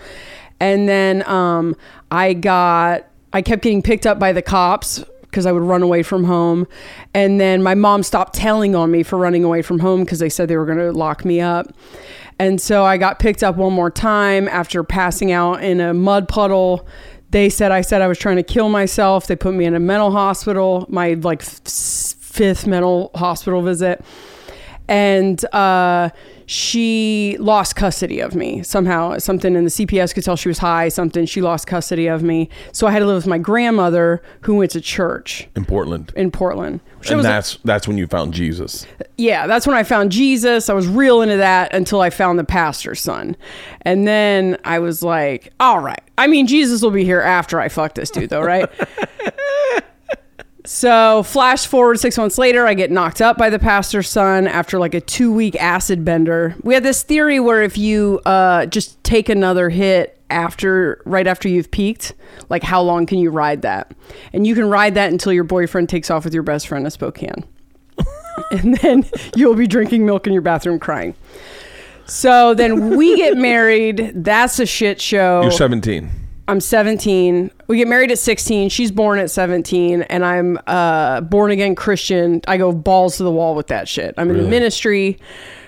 [0.60, 1.74] And then um
[2.10, 6.02] I got I kept getting picked up by the cops because I would run away
[6.02, 6.66] from home.
[7.14, 10.28] And then my mom stopped telling on me for running away from home because they
[10.28, 11.74] said they were going to lock me up.
[12.38, 16.28] And so I got picked up one more time after passing out in a mud
[16.28, 16.86] puddle.
[17.30, 19.26] They said I said I was trying to kill myself.
[19.26, 21.42] They put me in a mental hospital, my like
[22.32, 24.02] fifth mental hospital visit.
[24.88, 26.10] And uh,
[26.46, 29.16] she lost custody of me somehow.
[29.18, 31.24] Something in the CPS could tell she was high, something.
[31.24, 32.48] She lost custody of me.
[32.72, 36.30] So I had to live with my grandmother who went to church in Portland, in
[36.30, 36.80] Portland.
[37.08, 38.86] And was a- that's that's when you found Jesus.
[39.16, 40.68] yeah, that's when I found Jesus.
[40.68, 43.36] I was real into that until I found the pastor's son.
[43.82, 46.02] And then I was like, all right.
[46.18, 48.68] I mean, Jesus will be here after I fuck this dude, though, right?
[50.64, 54.78] so, flash forward six months later, I get knocked up by the pastor's son after
[54.78, 56.54] like a two week acid bender.
[56.62, 61.46] We had this theory where if you uh, just take another hit after right after
[61.46, 62.14] you've peaked
[62.48, 63.92] like how long can you ride that
[64.32, 66.90] and you can ride that until your boyfriend takes off with your best friend in
[66.90, 67.44] spokane
[68.50, 69.04] and then
[69.36, 71.14] you'll be drinking milk in your bathroom crying.
[72.06, 74.12] So then we get married.
[74.14, 75.42] That's a shit show.
[75.42, 76.21] You're 17.
[76.48, 77.50] I'm 17.
[77.68, 78.68] We get married at 16.
[78.68, 82.40] She's born at 17, and I'm uh, born again Christian.
[82.48, 84.14] I go balls to the wall with that shit.
[84.18, 84.50] I'm in the Really?
[84.50, 85.18] ministry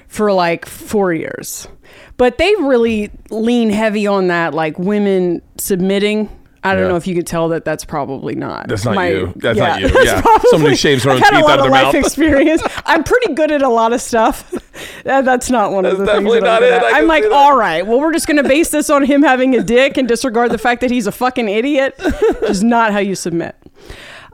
[0.09, 1.69] for like four years,
[2.17, 6.29] but they really lean heavy on that, like women submitting.
[6.67, 6.89] I don't Yeah.
[6.89, 8.69] know if you could tell that that's probably not.
[8.69, 9.33] That's not my- you.
[9.37, 9.89] That's not you.
[9.93, 10.21] that's Yeah.
[10.23, 11.95] probably- who shaves their own teeth out of of their life mouth.
[11.95, 12.63] experience.
[12.87, 14.51] I'm pretty good at a lot of stuff.
[15.05, 16.95] That- that's not one of That's the things definitely that I'm not it.
[16.95, 19.63] I'm like, all right, well, we're just going to base this on him having a
[19.63, 21.95] dick and disregard the fact that he's a fucking idiot.
[22.41, 23.55] Which is not how you submit.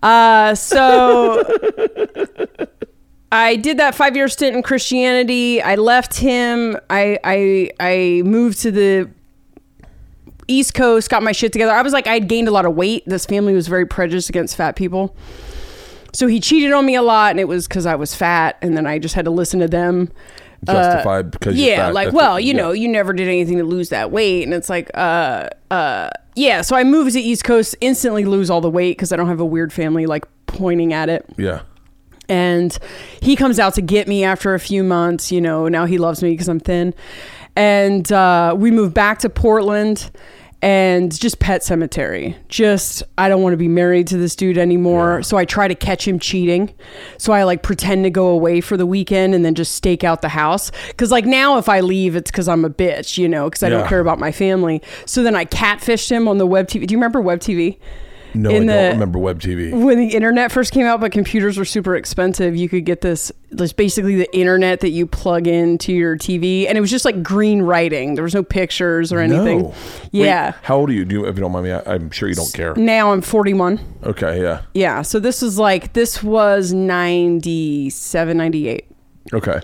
[0.03, 1.43] Uh, so
[3.33, 5.61] I did that five year stint in Christianity.
[5.63, 6.77] I left him.
[6.89, 9.11] I I I moved to the
[10.51, 11.73] East Coast, got my shit together.
[11.73, 13.05] I was like, I had gained a lot of weight.
[13.07, 15.15] This family was very prejudiced against fat people.
[16.13, 18.77] So he cheated on me a lot, and it was because I was fat, and
[18.77, 20.11] then I just had to listen to them.
[20.65, 21.95] Justified because you're Uh, Yeah, fat.
[21.95, 22.61] like, That's well, you Yeah.
[22.63, 26.61] know, you never did anything to lose that weight, and it's like, uh, uh, yeah.
[26.63, 29.41] So I moved to East Coast, instantly lose all the weight because I don't have
[29.41, 31.61] a weird family like pointing at it Yeah.
[32.29, 32.77] and
[33.23, 36.23] he comes out to get me after a few months you know now he loves
[36.25, 36.93] me because i'm thin
[37.57, 40.11] and uh, we moved back to portland
[40.63, 42.37] and just pet cemetery.
[42.49, 45.23] Just i don't want to be married to this dude anymore.
[45.23, 46.75] So i try to catch him cheating.
[47.19, 50.21] So i like pretend to go away for the weekend and then just stake out
[50.23, 50.71] the house.
[50.89, 53.69] Because like now if i leave it's because i'm a bitch you know because i
[53.69, 53.79] Yeah.
[53.79, 54.83] don't care about my family.
[55.07, 57.79] So then i catfished him on the web tv do you remember web tv
[58.35, 59.73] No, In I the- don't remember web TV.
[59.73, 63.33] when the internet first came out, but computers were super expensive, you could get this,
[63.51, 67.23] this basically the internet that you plug into your TV, and it was just like
[67.23, 68.15] green writing.
[68.15, 69.63] There was no pictures or anything.
[69.63, 69.69] No.
[69.69, 69.75] Wait,
[70.13, 70.53] Yeah.
[70.63, 71.05] how old are you?
[71.05, 72.75] Do you, if you don't mind me, I, I'm sure you don't care.
[72.75, 73.81] Now I'm 41.
[74.05, 74.41] Okay.
[74.43, 74.63] Yeah.
[74.75, 75.03] Yeah.
[75.03, 78.87] So this was like, this was 97, 98.
[79.33, 79.61] Okay.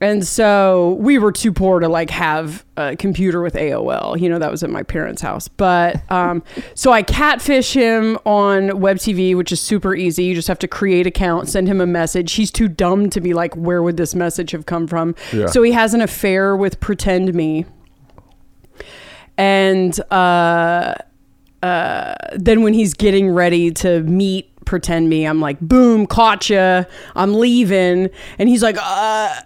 [0.00, 4.20] And so we were too poor to like have a computer with AOL.
[4.20, 5.48] You know, that was at my parents' house.
[5.48, 6.42] But um,
[6.74, 10.24] so I catfish him on Web TV, which is super easy.
[10.24, 12.32] You just have to create account, send him a message.
[12.32, 15.14] He's too dumb to be like, where would this message have come from?
[15.32, 15.46] Yeah.
[15.46, 17.64] So he has an affair with Pretend Me.
[19.36, 20.94] And uh,
[21.62, 26.84] uh, then when he's getting ready to meet Pretend Me, I'm like, boom, caught ya.
[27.16, 28.10] I'm leaving.
[28.38, 29.40] And he's like, uh,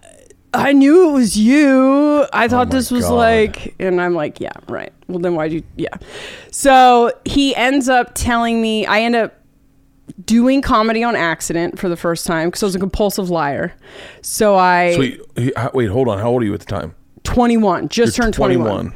[0.53, 2.25] I knew it was you.
[2.33, 3.13] I oh thought Oh this was God.
[3.15, 4.91] like, and I'm like, yeah, right.
[5.07, 5.95] Well, then why'd you, yeah.
[6.51, 9.35] So he ends up telling me, I end up
[10.25, 13.73] doing comedy on accident for the first time because I was a compulsive liar.
[14.21, 16.17] So I, So he, he, wait, hold on.
[16.19, 16.95] How old are you at the time?
[17.23, 18.93] 21, just You're turned 21.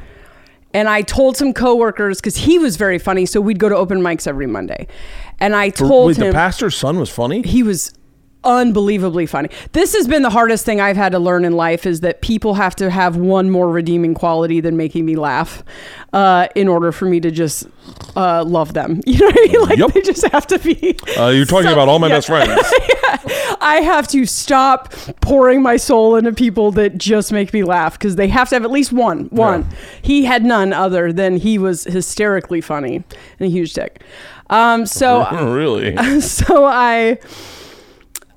[0.72, 3.26] And I told some coworkers because he was very funny.
[3.26, 4.88] So we'd go to open mics every Monday.
[5.38, 7.42] And I told Wait, him the pastor's son was funny?
[7.42, 7.92] he was
[8.44, 9.48] unbelievably funny.
[9.72, 12.54] This has been the hardest thing I've had to learn in life is that people
[12.54, 15.62] have to have one more redeeming quality than making me laugh
[16.12, 17.66] uh, in order for me to just
[18.16, 19.00] uh, love them.
[19.06, 19.62] You know what I mean?
[19.62, 19.92] Like Yep.
[19.92, 20.96] they just have to be.
[21.18, 22.14] Uh, you're talking So- about all my yeah.
[22.16, 22.60] best friends.
[23.60, 28.16] I have to stop pouring my soul into people that just make me laugh because
[28.16, 29.26] they have to have at least one.
[29.26, 29.62] One.
[29.62, 29.76] Yeah.
[30.02, 33.04] He had none other than he was hysterically funny and
[33.40, 34.02] a huge dick.
[34.50, 36.20] Um, so really?
[36.20, 37.18] so I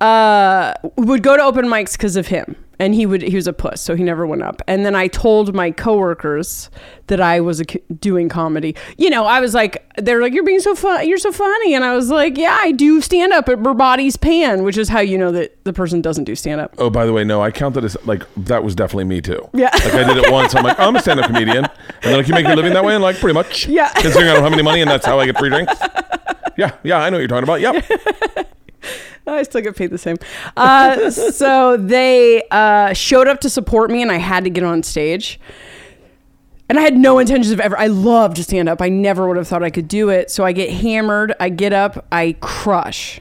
[0.00, 3.52] uh, would go to open mics because of him, and he would he was a
[3.52, 4.62] puss, so he never went up.
[4.66, 6.70] And then I told my coworkers
[7.08, 8.76] that I was a, doing comedy.
[8.96, 11.84] You know, I was like, they're like, "You're being so fun, you're so funny," and
[11.84, 15.18] I was like, "Yeah, I do stand up at Burbati's Pan," which is how you
[15.18, 16.74] know that the person doesn't do stand up.
[16.78, 19.48] Oh, by the way, no, I count that as like that was definitely me too.
[19.52, 19.70] Yeah.
[19.72, 20.54] Like I did it once.
[20.54, 21.70] I'm like, I'm a stand-up comedian, and
[22.02, 23.66] they're like, you make your living that way, and like pretty much.
[23.66, 23.88] Yeah.
[23.94, 25.74] Considering I don't have any money, and that's how I get free drinks.
[26.58, 27.60] Yeah, yeah, I know what you're talking about.
[27.60, 28.48] Yep.
[29.26, 30.16] I still get paid the same.
[30.56, 34.82] Uh, so they uh, showed up to support me, and I had to get on
[34.82, 35.38] stage.
[36.70, 37.78] And I had no intentions of ever.
[37.78, 38.82] I love to stand up.
[38.82, 40.30] I never would have thought I could do it.
[40.30, 41.34] So I get hammered.
[41.40, 42.06] I get up.
[42.12, 43.20] I crush.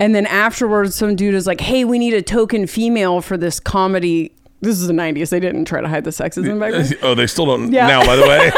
[0.00, 3.60] And then afterwards, some dude is like, "Hey, we need a token female for this
[3.60, 5.28] comedy." This is the '90s.
[5.30, 6.92] They didn't try to hide the sexism back then.
[7.02, 7.86] Oh, they still don't Yeah.
[7.86, 8.04] now.
[8.04, 8.50] By the way,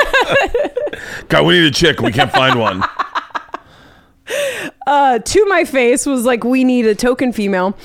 [1.28, 2.00] God, we need a chick.
[2.00, 2.82] We can't find one.
[4.86, 7.76] Uh, to my face was like, we need a token female.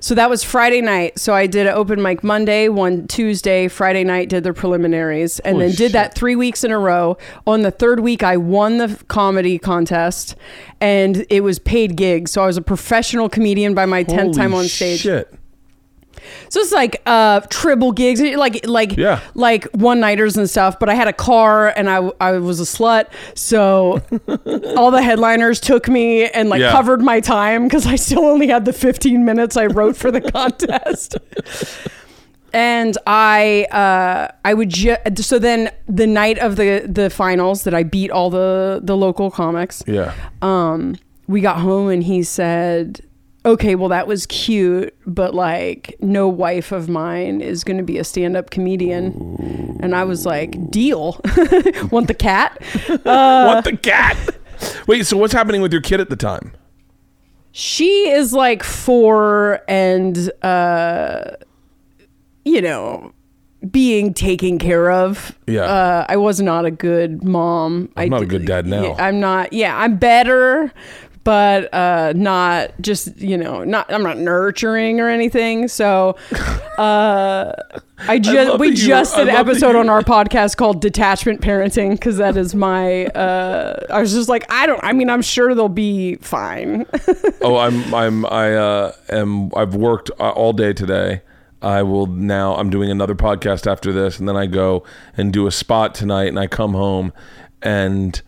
[0.00, 1.20] So that was Friday night.
[1.20, 5.54] So I did an open mic Monday, one Tuesday, Friday night did the preliminaries, and
[5.54, 7.16] Holy then did that three weeks in a row.
[7.46, 10.34] On the third week, I won the comedy contest,
[10.80, 12.32] and it was paid gigs.
[12.32, 15.00] So I was a professional comedian by my tenth time on stage.
[15.00, 15.32] Shit.
[16.48, 19.20] So it's like uh triple gigs, like like Yeah.
[19.34, 20.78] like one nighters and stuff.
[20.78, 24.00] But I had a car and I I was a slut, so
[24.76, 26.72] all the headliners took me and like Yeah.
[26.72, 30.20] covered my time because I still only had the 15 minutes I wrote for the
[30.32, 31.16] contest.
[32.54, 37.72] And I, uh, I would just so then the night of the the finals that
[37.72, 40.12] I beat all the the local comics Yeah.
[40.42, 40.96] um
[41.28, 43.00] we got home and he said
[43.44, 47.98] okay well that was cute but like no wife of mine is going to be
[47.98, 51.20] a stand-up comedian and i was like deal
[51.90, 52.56] want the cat
[53.04, 54.16] uh, Want the cat?
[54.86, 55.04] Wait.
[55.06, 56.52] So what's happening with your kid at the time?
[57.50, 61.32] she is like four and uh
[62.44, 63.12] you know
[63.70, 65.62] being taken care of Yeah.
[65.64, 68.94] uh i was not a good mom I'm not a d- good dad now.
[68.94, 70.72] i'm not yeah i'm better
[71.24, 76.16] but uh not just you know not i'm not nurturing or anything so
[76.78, 77.52] uh
[78.08, 82.36] i just we just did an episode on our podcast called detachment parenting because that
[82.36, 86.16] is my uh i was just like i don't i mean i'm sure they'll be
[86.16, 86.86] fine
[87.42, 91.22] oh, I'm I'm I uh, am I've worked uh, all day today.
[91.60, 92.56] I will now.
[92.56, 94.84] I'm doing another podcast after this, and then I go
[95.16, 97.12] and do a spot tonight, and I come home,
[97.62, 98.20] and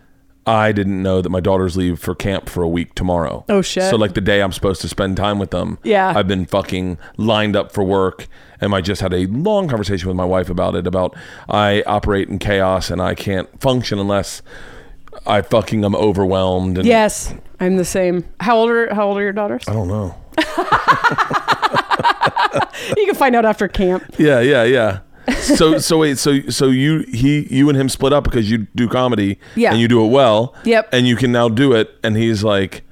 [0.46, 3.44] I didn't know that my daughters leave for camp for a week tomorrow.
[3.48, 3.84] Oh, shit.
[3.84, 6.12] So like the day I'm supposed to spend time with them, Yeah.
[6.14, 8.26] I've been fucking lined up for work,
[8.60, 10.86] and I just had a long conversation with my wife about it.
[10.86, 11.16] About
[11.48, 14.42] I operate in chaos, and I can't function unless
[15.26, 16.76] I fucking am overwhelmed.
[16.76, 18.24] And Yes, I'm the same.
[18.40, 19.64] How old are How old are your daughters?
[19.66, 20.14] I don't know.
[22.96, 24.04] You can find out after camp.
[24.18, 25.00] Yeah, yeah, yeah.
[25.32, 28.88] So so wait, so so you he you and him split up because you do
[28.88, 29.70] comedy Yeah.
[29.72, 30.54] and you do it well.
[30.64, 30.88] Yep.
[30.92, 32.82] And you can now do it and he's like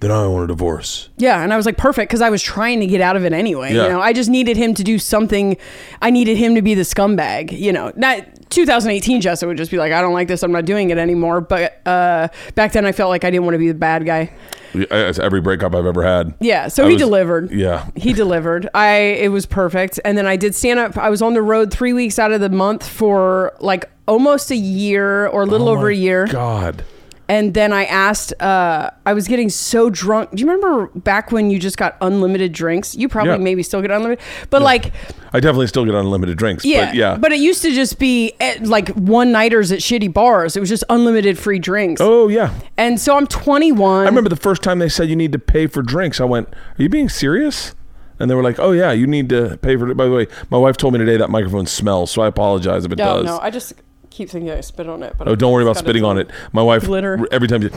[0.00, 1.10] then I want a divorce.
[1.18, 3.34] Yeah, and I was like perfect because I was trying to get out of it
[3.34, 3.74] anyway.
[3.74, 3.82] Yeah.
[3.84, 5.58] You know, I just needed him to do something.
[6.00, 7.52] I needed him to be the scumbag.
[7.58, 9.20] You know, not 2018.
[9.20, 10.42] Jessica would just be like, I don't like this.
[10.42, 11.40] I'm not doing it anymore.
[11.40, 14.32] But uh, back then, I felt like I didn't want to be the bad guy.
[14.72, 16.34] It's every breakup I've ever had.
[16.40, 17.50] Yeah, so I he was- delivered.
[17.50, 17.88] Yeah.
[17.96, 18.68] He delivered.
[18.74, 19.98] I it was perfect.
[20.04, 20.96] And then I did stand up.
[20.96, 24.56] I was on the road three weeks out of the month for like almost a
[24.56, 26.26] year or a little Oh over a year.
[26.26, 26.84] God.
[27.30, 30.30] And then I asked, uh, I was getting so drunk.
[30.34, 32.96] Do you remember back when you just got unlimited drinks?
[32.96, 33.38] You probably Yeah.
[33.38, 34.18] maybe still get unlimited,
[34.50, 34.92] but like,
[35.32, 36.64] I definitely still get unlimited drinks.
[36.64, 37.16] yeah, But yeah.
[37.16, 40.56] But it used to just be at, like one nighters at shitty bars.
[40.56, 42.00] It was just unlimited free drinks.
[42.02, 42.52] oh yeah.
[42.76, 44.06] And so I'm 21.
[44.06, 46.20] I remember the first time they said you need to pay for drinks.
[46.20, 47.76] I went, Are you being serious?
[48.18, 50.26] And they were like, "Oh yeah, you need to pay for it." By the way,
[50.50, 53.24] my wife told me today that microphone smells, so I apologize if it No, does.
[53.24, 53.72] no, I just
[54.10, 55.14] keep thinking I spit on it.
[55.16, 56.30] But Oh, don't worry about spitting on it.
[56.52, 57.26] My wife glitter.
[57.32, 57.62] every time.
[57.62, 57.68] You,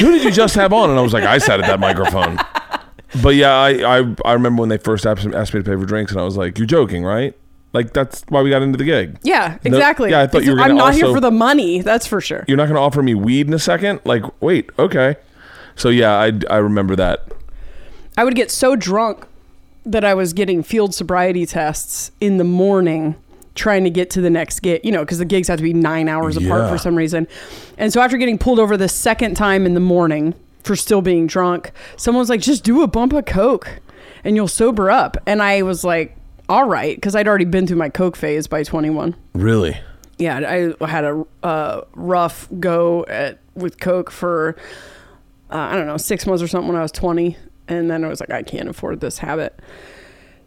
[0.00, 0.90] Who did you just have on?
[0.90, 2.38] And I was like, I sat at that microphone.
[3.24, 5.84] But yeah, I, I I remember when they first asked, asked me to pay for
[5.84, 7.34] drinks, and I was like, "You're joking, right?"
[7.72, 9.18] Like that's why we got into the gig.
[9.24, 10.10] Yeah, No- exactly.
[10.10, 11.80] yeah, I thought you were I'm not here for the money.
[11.82, 12.44] That's for sure.
[12.46, 13.98] You're not going to offer me weed in a second?
[14.04, 15.16] Like, wait, okay.
[15.74, 17.24] So yeah, I I remember that.
[18.16, 19.26] I would get so drunk
[19.84, 23.16] that I was getting field sobriety tests in the morning
[23.54, 25.72] trying to get to the next gig, you know, because the gigs have to be
[25.74, 26.70] nine hours apart Yeah.
[26.70, 27.26] for some reason.
[27.78, 31.26] And so after getting pulled over the second time in the morning for still being
[31.26, 33.80] drunk, someone was like, just do a bump of Coke
[34.24, 35.16] and you'll sober up.
[35.26, 36.16] And I was like,
[36.48, 39.78] all right, because I'd already been through my Coke phase by 21 Really?
[40.18, 44.56] yeah, I had a uh, rough go at with Coke for
[45.50, 47.36] uh, I don't know six months or something when I was twenty,
[47.66, 49.58] and then I was like, I can't afford this habit.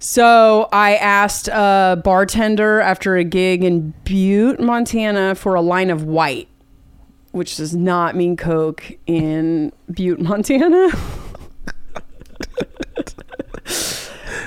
[0.03, 6.03] So I asked a bartender after a gig in Butte, Montana, for a line of
[6.03, 6.49] white,
[7.31, 10.89] which does not mean Coke in Butte, Montana.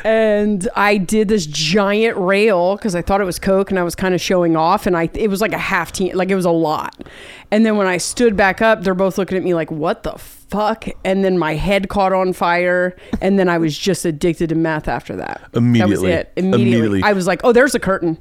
[0.05, 3.95] and I did this giant rail because I thought it was Coke and I was
[3.95, 6.45] kind of showing off and I it was like a half team like it was
[6.45, 7.03] a lot.
[7.51, 10.19] And then when I stood back up, they're both looking at me like, "What the
[10.51, 14.55] fuck?" And then my head caught on fire, and then I was just addicted to
[14.55, 15.41] meth after that.
[15.55, 16.11] Immediately.
[16.11, 16.33] that.
[16.37, 17.03] Immediately, Immediately.
[17.03, 18.19] I was like, "Oh, there's a curtain."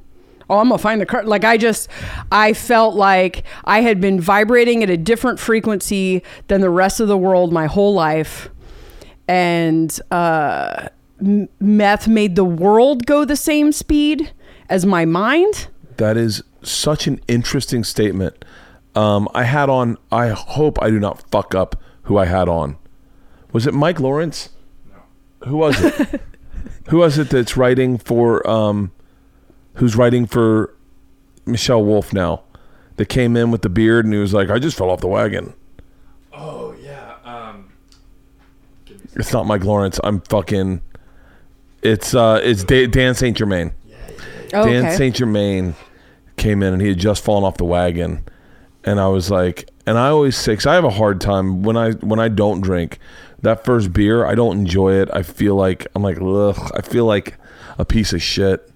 [0.50, 1.30] Oh, I'm gonna find the curtain.
[1.30, 1.90] Like I just,
[2.32, 7.08] I felt like I had been vibrating at a different frequency than the rest of
[7.08, 8.50] the world my whole life,
[9.28, 14.32] and uh, m- meth made the world go the same speed
[14.70, 15.68] as my mind.
[15.98, 18.46] That is such an interesting statement.
[18.94, 19.98] Um, I had on.
[20.12, 22.78] I hope I do not fuck up who I had on.
[23.52, 24.50] Was it Mike Lawrence?
[24.90, 25.48] No.
[25.50, 26.22] Who was it?
[26.90, 28.48] who was it that's writing for?
[28.50, 28.92] Um,
[29.76, 30.74] who's writing for
[31.46, 32.42] Michelle Wolf now?
[32.98, 35.08] That came in with the beard and he was like, "I just fell off the
[35.08, 35.54] wagon."
[36.34, 37.16] Oh yeah.
[37.26, 37.72] Um,
[39.16, 40.00] It's not Mike Lawrence.
[40.04, 40.82] I'm fucking.
[41.82, 43.74] It's uh, it's Da- Dan Saint Germain.
[43.86, 44.96] Yeah yeah Oh, Dan okay.
[44.96, 45.76] Saint Germain
[46.38, 48.24] came in and he had just fallen off the wagon,
[48.86, 51.78] and I was like, and I always say, 'cause I have a hard time when
[51.78, 53.00] I when I don't drink.
[53.42, 55.10] That first beer, I don't enjoy it.
[55.14, 56.72] I feel like I'm like, ugh.
[56.76, 57.36] I feel like
[57.78, 58.72] a piece of shit.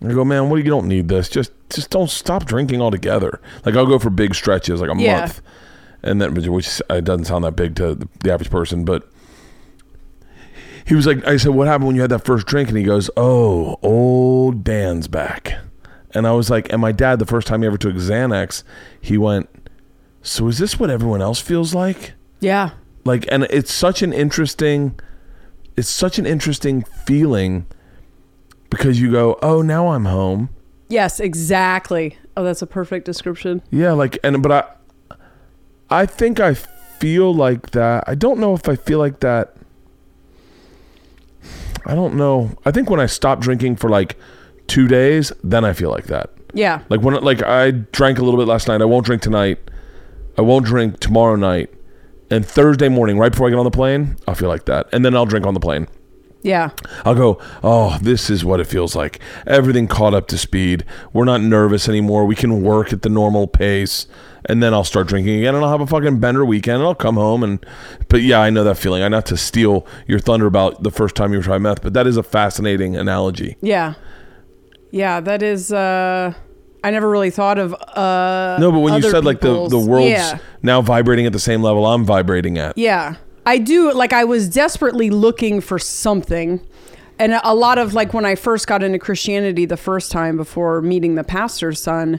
[0.00, 0.56] And I go, man, what?
[0.56, 1.28] You don't need this.
[1.28, 3.40] Just just don't stop drinking altogether.
[3.66, 5.20] Like I'll go for big stretches, like a Yeah.
[5.20, 5.42] month,
[6.02, 9.08] and then which it doesn't sound that big to the, the average person, but
[10.86, 12.68] he was like, I said, what happened when you had that first drink?
[12.68, 15.54] And he goes, oh, old Dan's back.
[16.12, 18.62] And I was like, and my dad, the first time he ever took Xanax,
[19.00, 19.48] he went,
[20.24, 22.14] so is this what everyone else feels like?
[22.40, 22.70] Yeah.
[23.04, 24.98] Like, and it's such an interesting,
[25.76, 27.66] it's such an interesting feeling
[28.70, 30.48] because you go, oh, now I'm home.
[30.88, 32.16] Yes, exactly.
[32.36, 33.62] Oh, that's a perfect description.
[33.70, 35.14] Yeah, like, and but I,
[35.90, 38.04] I think I feel like that.
[38.06, 39.54] I don't know if I feel like that.
[41.84, 42.56] I don't know.
[42.64, 44.16] I think when I stop drinking for like
[44.68, 46.30] two days, then I feel like that.
[46.54, 46.80] Yeah.
[46.88, 48.80] Like when, like I drank a little bit last night.
[48.80, 49.58] I won't drink tonight.
[50.36, 51.70] I won't drink tomorrow night.
[52.30, 55.04] And Thursday morning, right before I get on the plane, I'll feel like that, and
[55.04, 55.86] then I'll drink on the plane.
[56.44, 56.70] Yeah.
[57.06, 59.18] I'll go, oh, this is what it feels like.
[59.46, 60.84] Everything caught up to speed.
[61.14, 62.26] We're not nervous anymore.
[62.26, 64.06] We can work at the normal pace.
[64.44, 66.94] And then I'll start drinking again and I'll have a fucking bender weekend and I'll
[66.94, 67.64] come home and
[68.10, 69.02] but yeah, I know that feeling.
[69.02, 72.06] I not to steal your thunder about the first time you tried meth, but that
[72.06, 73.56] is a fascinating analogy.
[73.62, 73.94] Yeah.
[74.90, 76.34] Yeah, that is uh
[76.84, 80.10] I never really thought of uh No, but when you said like the, the world's
[80.10, 80.38] Yeah.
[80.62, 82.76] now vibrating at the same level I'm vibrating at.
[82.78, 83.16] Yeah.
[83.46, 86.60] I do like I was desperately looking for something.
[87.18, 90.82] And a lot of like when I first got into Christianity the first time before
[90.82, 92.18] meeting the pastor's son,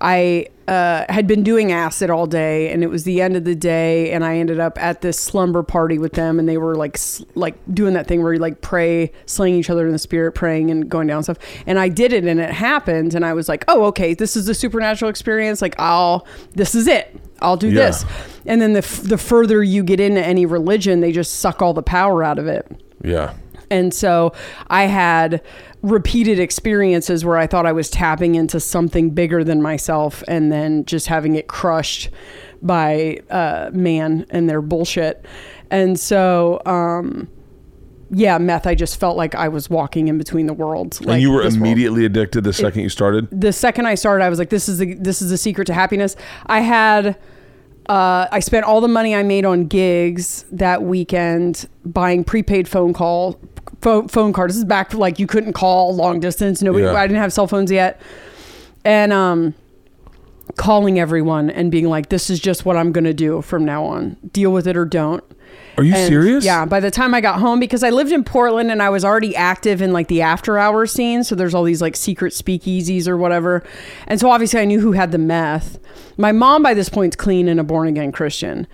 [0.00, 3.54] I uh, had been doing acid all day and it was the end of the
[3.56, 6.96] day and I ended up at this slumber party with them and they were like
[7.34, 10.70] like doing that thing where you like pray, slaying each other in the spirit, praying
[10.70, 11.38] and going down and stuff.
[11.66, 14.48] And I did it and it happened and I was like, "Oh, okay, this is
[14.48, 15.60] a supernatural experience.
[15.60, 17.18] Like I'll this is it.
[17.40, 17.86] I'll do Yeah.
[17.86, 18.04] this."
[18.44, 21.74] And then the f- the further you get into any religion, they just suck all
[21.74, 22.66] the power out of it.
[23.02, 23.34] Yeah.
[23.70, 24.32] And so
[24.68, 25.42] I had
[25.82, 30.84] repeated experiences where I thought I was tapping into something bigger than myself and then
[30.84, 32.10] just having it crushed
[32.62, 35.24] by uh, man and their bullshit.
[35.70, 37.28] And so, um,
[38.10, 41.00] yeah, meth, I just felt like I was walking in between the worlds.
[41.00, 43.28] and you were this world immediately addicted the second you started?
[43.32, 45.74] the second I started, I was like, "This is the this is the secret to
[45.74, 46.14] happiness."
[46.46, 47.16] I had,
[47.88, 52.92] uh, I spent all the money I made on gigs that weekend buying prepaid phone
[52.92, 53.38] call
[53.80, 54.50] phone, phone card.
[54.50, 56.62] This is back like you couldn't call long distance.
[56.62, 56.94] Nobody, Yeah.
[56.94, 58.00] I didn't have cell phones yet,
[58.84, 59.54] and um,
[60.56, 64.16] calling everyone and being like, "This is just what I'm gonna do from now on.
[64.32, 65.22] Deal with it or don't."
[65.78, 66.44] Are you And, serious?
[66.44, 66.64] Yeah.
[66.64, 69.36] By the time I got home, because I lived in Portland and I was already
[69.36, 71.22] active in like the after hours scene.
[71.22, 73.62] So there's all these like secret speakeasies or whatever.
[74.06, 75.78] And so obviously I knew who had the meth.
[76.16, 78.66] My mom by this point's clean and a born again Christian.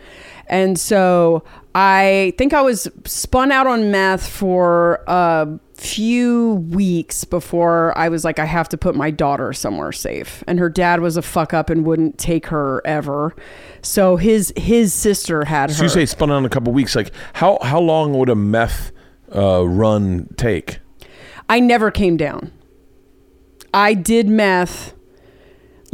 [0.47, 1.45] And so
[1.75, 8.25] I think I was spun out on meth for a few weeks before I was
[8.25, 10.45] like, I have to put my daughter somewhere safe.
[10.47, 13.35] And her dad was a fuck up and wouldn't take her ever.
[13.83, 15.77] So his his sister had her.
[15.77, 16.95] So you say spun on a couple weeks.
[16.95, 18.93] Like how how long would a meth
[19.35, 20.79] uh, run take?
[21.49, 22.53] I never came down.
[23.75, 24.95] I did meth.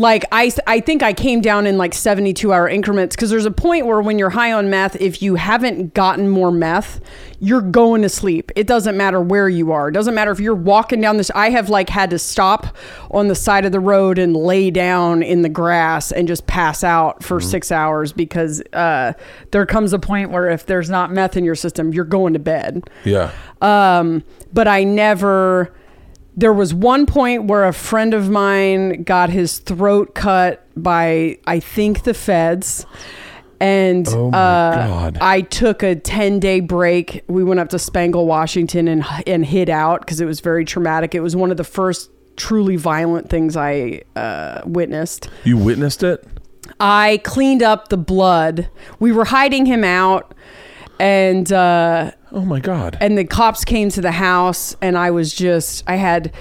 [0.00, 3.50] Like I, I think I came down in like 72 hour increments because there's a
[3.50, 7.00] point where when you're high on meth, if you haven't gotten more meth,
[7.40, 8.52] you're going to sleep.
[8.54, 9.88] It doesn't matter where you are.
[9.88, 11.32] It doesn't matter if you're walking down this.
[11.34, 12.76] I have like had to stop
[13.10, 16.84] on the side of the road and lay down in the grass and just pass
[16.84, 19.14] out for six hours because uh,
[19.50, 22.38] there comes a point where if there's not meth in your system, you're going to
[22.38, 22.88] bed.
[23.04, 23.32] Yeah.
[23.60, 24.22] Um,
[24.52, 25.74] but I never.
[26.38, 31.58] There was one point where a friend of mine got his throat cut by, I
[31.58, 32.86] think, the feds.
[33.58, 37.24] And Oh uh, I took a 10 day break.
[37.26, 41.12] We went up to Spangle, Washington and, and hid out because it was very traumatic.
[41.12, 45.28] It was one of the first truly violent things I uh, witnessed.
[45.42, 46.24] You witnessed it?
[46.78, 48.68] I cleaned up the blood.
[49.00, 50.34] We were hiding him out.
[51.00, 52.98] And uh, Oh my god.
[53.00, 56.32] and the cops came to the house and i was just i had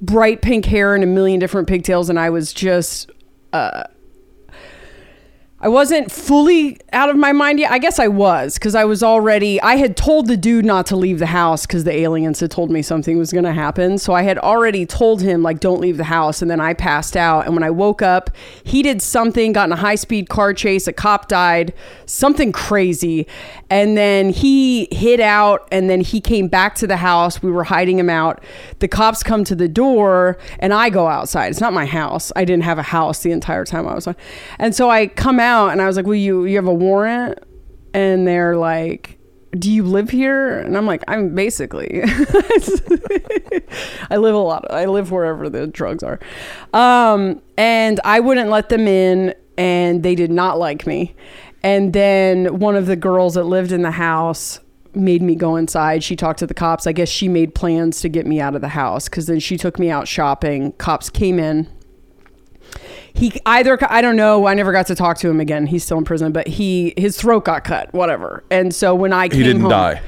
[0.00, 3.10] bright pink hair and a million different pigtails and i was just
[3.52, 3.82] uh
[5.64, 7.72] I wasn't fully out of my mind yet.
[7.72, 9.58] I guess I was because I was already.
[9.62, 12.70] I had told the dude not to leave the house because the aliens had told
[12.70, 13.96] me something was going to happen.
[13.96, 17.16] So I had already told him like, "Don't leave the house." And then I passed
[17.16, 17.46] out.
[17.46, 18.28] And when I woke up,
[18.62, 20.86] he did something, got in a high speed car chase.
[20.86, 21.72] A cop died,
[22.04, 23.26] something crazy.
[23.70, 25.66] And then he hid out.
[25.72, 27.42] And then he came back to the house.
[27.42, 28.44] We were hiding him out.
[28.80, 31.52] The cops come to the door, and I go outside.
[31.52, 32.32] It's not my house.
[32.36, 34.14] I didn't have a house the entire time I was on.
[34.58, 37.38] And so I come out and I was like, "Well, you you have a warrant?"
[37.92, 39.18] And they're like,
[39.52, 42.02] "Do you live here?" And I'm like, "I'm basically
[44.10, 44.70] I live a lot.
[44.70, 46.20] I live wherever the drugs are."
[46.72, 51.14] Um, and I wouldn't let them in and they did not like me.
[51.62, 54.60] And then one of the girls that lived in the house
[54.94, 56.04] made me go inside.
[56.04, 56.86] She talked to the cops.
[56.86, 59.56] I guess she made plans to get me out of the house cuz then she
[59.56, 60.72] took me out shopping.
[60.72, 61.68] Cops came in
[63.14, 64.46] he either I don't know.
[64.46, 65.66] I never got to talk to him again.
[65.66, 67.92] He's still in prison, but he his throat got cut.
[67.94, 68.44] Whatever.
[68.50, 70.02] And so when I came he didn't home- die.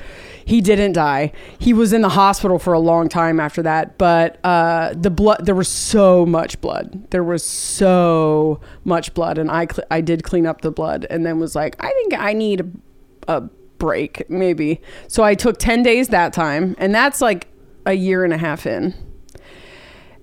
[0.44, 1.32] He didn't die.
[1.58, 3.98] He was in the hospital for a long time after that.
[3.98, 7.10] But uh, the blood, there was so much blood.
[7.10, 11.26] There was so much blood, and I cl- I did clean up the blood, and
[11.26, 13.40] then was like, I think I need a, a
[13.78, 14.80] break, maybe.
[15.08, 17.48] So I took ten days that time, and that's like
[17.84, 18.94] a year and a half in.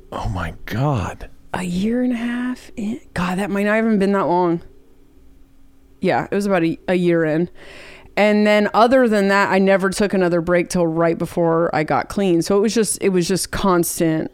[0.10, 1.30] Oh my god.
[1.54, 3.00] A year and a half in.
[3.14, 4.62] God, that might not even been that long.
[6.02, 7.50] Yeah, it was about a, a year in.
[8.16, 12.10] And then other than that, I never took another break till right before I got
[12.10, 12.42] clean.
[12.42, 14.32] So it was just it was just constant.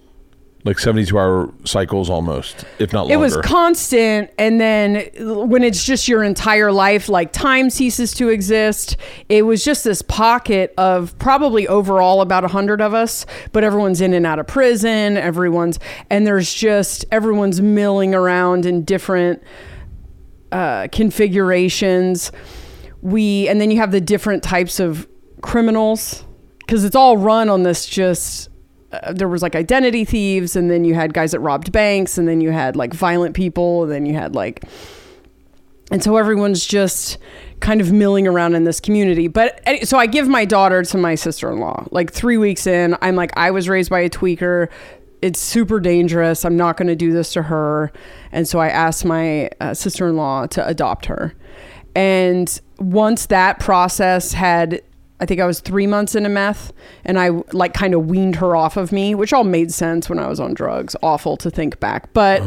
[0.65, 3.13] Like 72 hour cycles almost, if not longer.
[3.13, 8.27] It was constant and then when it's just your entire life like time ceases to
[8.27, 8.97] exist.
[9.29, 14.01] It was just this pocket of probably overall about a 100 of us, but everyone's
[14.01, 15.79] in and out of prison, everyone's
[16.09, 19.41] and there's just everyone's milling around in different
[20.51, 22.33] uh, configurations.
[23.01, 25.07] We and then you have the different types of
[25.41, 26.25] criminals
[26.59, 28.48] because it's all run on this just.
[28.91, 32.27] Uh, there was like identity thieves, and then you had guys that robbed banks, and
[32.27, 34.63] then you had like violent people, and then you had like,
[35.91, 37.17] and so everyone's just
[37.59, 39.27] kind of milling around in this community.
[39.27, 41.85] But so I give my daughter to my sister in law.
[41.91, 44.69] Like three weeks in, I'm like, I was raised by a tweaker.
[45.21, 46.45] It's super dangerous.
[46.45, 47.91] I'm not going to do this to her.
[48.31, 51.35] And so I asked my uh, sister in law to adopt her.
[51.95, 54.81] And once that process had,
[55.19, 56.71] I think I was three months into meth,
[57.03, 60.19] and I like kind of weaned her off of me, which all made sense when
[60.19, 60.95] I was on drugs.
[61.01, 62.13] Awful to think back.
[62.13, 62.41] But.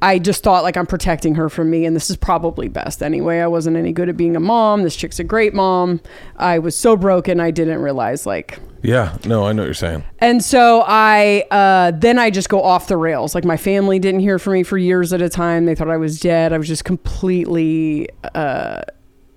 [0.00, 3.40] I just thought like I'm protecting her from me, and this is probably best anyway.
[3.40, 4.84] I wasn't any good at being a mom.
[4.84, 6.00] This chick's a great mom.
[6.36, 10.04] I was so broken, I didn't realize like Yeah, no, I know what you're saying.
[10.20, 13.34] and so I uh, then I just go off the rails.
[13.34, 15.64] Like my family didn't hear from me for years at a time.
[15.66, 16.52] They thought I was dead.
[16.52, 18.82] I was just completely uh,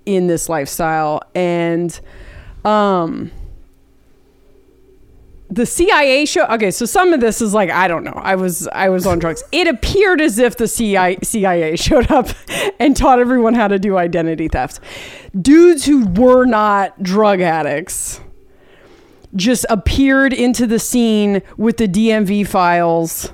[0.06, 1.98] in this lifestyle, and
[2.64, 3.30] um,
[5.52, 6.46] the CIA show.
[6.46, 8.14] Okay, so some of this is like I don't know.
[8.16, 9.44] I was I was on drugs.
[9.52, 12.28] It appeared as if the CIA, CIA showed up
[12.80, 14.80] and taught everyone how to do identity theft.
[15.40, 18.20] Dudes who were not drug addicts
[19.34, 23.32] just appeared into the scene with the DMV files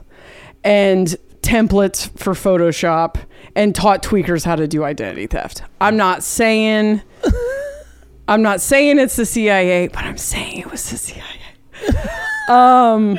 [0.64, 3.16] and templates for Photoshop
[3.55, 5.62] and taught tweakers how to do identity theft.
[5.81, 7.03] I'm not saying
[8.29, 11.24] I'm not saying it's the CIA, but I'm saying it was the CIA.
[12.49, 13.18] um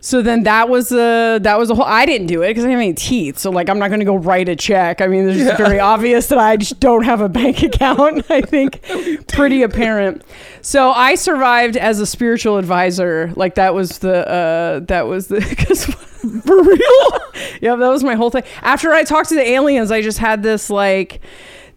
[0.00, 2.68] so then that was a that was a whole I didn't do it because I
[2.68, 3.38] didn't have any teeth.
[3.38, 5.00] So like I'm not gonna go write a check.
[5.00, 8.30] I mean, it's just very obvious that I just don't have a bank account.
[8.30, 8.82] I think
[9.28, 10.22] pretty apparent.
[10.62, 13.32] So I survived as a spiritual advisor.
[13.34, 17.20] Like that was the uh that was the because for real.
[17.60, 18.44] yeah, that was my whole thing.
[18.62, 21.20] After I talked to the aliens, I just had this like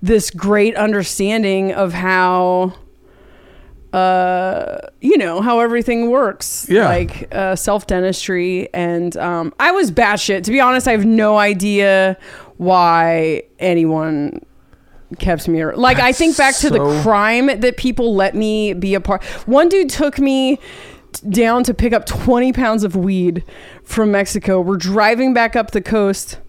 [0.01, 2.73] this great understanding of how
[3.93, 6.65] uh you know how everything works.
[6.69, 6.85] Yeah.
[6.85, 10.43] like uh self dentistry and um i was batshit.
[10.43, 12.17] To be honest i have no idea
[12.57, 14.45] why anyone
[15.19, 19.01] kept me like i think back to the crime that people let me be a
[19.01, 20.57] part one dude took me
[21.29, 23.43] down to pick up 20 pounds of weed
[23.83, 24.61] from mexico.
[24.61, 26.39] We're driving back up the coast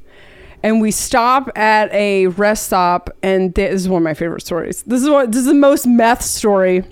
[0.62, 4.82] and we stop at a rest stop and this is one of my favorite stories.
[4.82, 6.84] This is what this is the most meth story.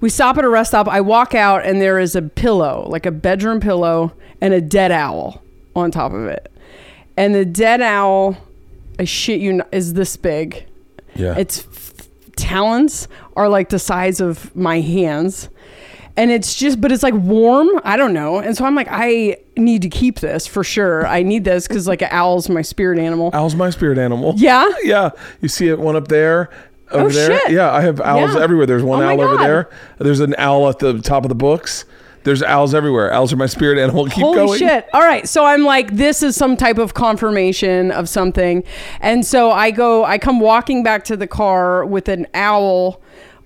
[0.00, 3.06] We stop at a rest stop i walk out and there is a pillow like
[3.06, 5.42] a bedroom pillow and a dead owl
[5.74, 6.52] on top of it.
[7.16, 8.36] And the dead owl
[8.98, 10.64] i shit you not, is this big.
[11.14, 11.36] Yeah.
[11.36, 15.48] its f- talons are like the size of my hands
[16.18, 19.36] and it's just but it's like warm i don't know and so i'm like i
[19.56, 22.98] need to keep this for sure i need this because like an owl's my spirit
[22.98, 24.34] animal Owl's my spirit animal.
[24.36, 24.68] Yeah?
[24.82, 25.10] Yeah.
[25.40, 26.50] You see it one up there.
[26.90, 27.38] Over Oh, there.
[27.38, 27.52] shit.
[27.52, 28.40] Yeah, I have owls Yeah.
[28.42, 28.66] everywhere.
[28.66, 29.70] There's one Oh owl over there.
[29.98, 31.84] There's an owl at the top of the books.
[32.24, 33.12] There's owls everywhere.
[33.12, 34.06] Owls are my spirit animal.
[34.10, 34.58] Keep Holy going.
[34.58, 34.86] shit.
[34.94, 35.28] All right.
[35.28, 38.64] So I'm like, this is some type of confirmation of something.
[39.00, 43.00] And so I go, I come walking back to the car with an owl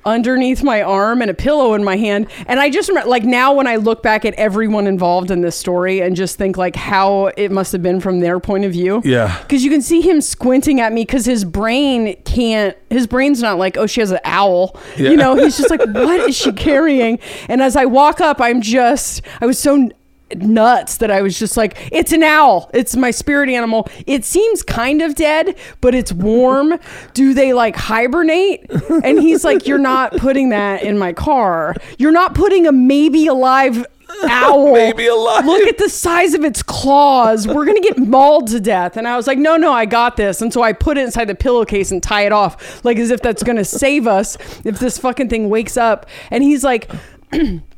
[0.04, 2.28] underneath my arm and a pillow in my hand.
[2.46, 5.56] And I just remember, like, now when I look back at everyone involved in this
[5.56, 9.02] story and just think, like, how it must have been from their point of view.
[9.04, 9.38] Yeah.
[9.42, 13.58] Because you can see him squinting at me because his brain can't, his brain's not
[13.58, 14.76] like, oh, she has an owl.
[14.96, 15.10] Yeah.
[15.10, 17.18] You know, he's just like, what is she carrying?
[17.48, 19.90] And as I walk up, I'm just, I was so
[20.36, 22.70] nuts that I was just like, it's an owl.
[22.74, 23.88] It's my spirit animal.
[24.06, 26.78] It seems kind of dead, but it's warm.
[27.14, 28.70] Do they like hibernate?
[29.04, 31.74] And he's like, you're not putting that in my car.
[31.98, 33.84] You're not putting a maybe alive
[34.24, 34.72] owl.
[34.72, 35.44] Maybe alive.
[35.44, 37.46] Look at the size of its claws.
[37.46, 38.96] We're gonna get mauled to death.
[38.96, 40.42] And I was like, no, no, I got this.
[40.42, 43.22] And so I put it inside the pillowcase and tie it off, like as if
[43.22, 46.06] that's gonna save us if this fucking thing wakes up.
[46.30, 46.90] And he's like.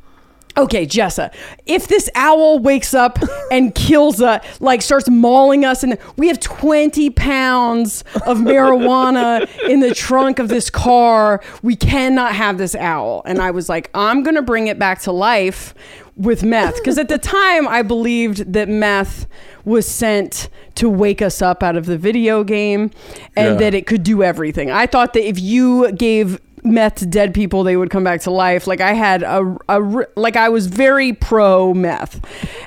[0.57, 1.33] Okay, Jessa,
[1.65, 3.19] if this owl wakes up
[3.51, 9.81] and kills us, like starts mauling us, and we have 20 pounds of marijuana in
[9.81, 13.21] the trunk of this car, we cannot have this owl.
[13.25, 15.73] And I was like, I'm going to bring it back to life
[16.15, 16.75] with meth.
[16.75, 19.27] Because at the time, I believed that meth
[19.65, 22.91] was sent to wake us up out of the video game
[23.35, 23.53] and Yeah.
[23.55, 24.71] that it could do everything.
[24.71, 28.67] I thought that if you gave meth dead people they would come back to life.
[28.67, 29.79] Like i had a, a
[30.15, 32.25] like i was very pro meth.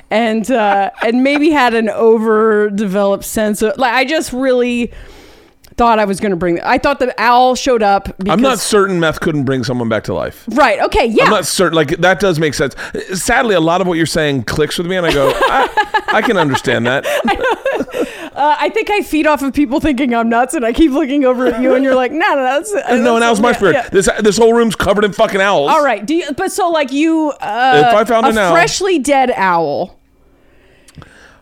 [0.09, 4.91] And uh and maybe had an overdeveloped sense of like i just really
[5.79, 8.59] thought i was going to bring i thought the owl showed up because I'm not
[8.59, 10.43] certain meth couldn't bring someone back to life.
[10.49, 11.75] right okay yeah I'm not certain.
[11.75, 12.75] Like that does make sense.
[13.13, 16.21] Sadly, a lot of what you're saying clicks with me, and I go, I, I
[16.21, 17.05] can understand that.
[18.33, 21.23] uh, i think i feed off of people thinking i'm nuts and i keep looking
[21.25, 23.51] over at you and you're like no no that's, And no, and that's owl's my
[23.53, 23.73] spirit.
[23.73, 23.89] yeah.
[23.89, 25.69] This this whole room's covered in fucking owls.
[25.71, 28.51] all right do you but so like you uh If I found a an owl-
[28.53, 29.97] freshly dead owl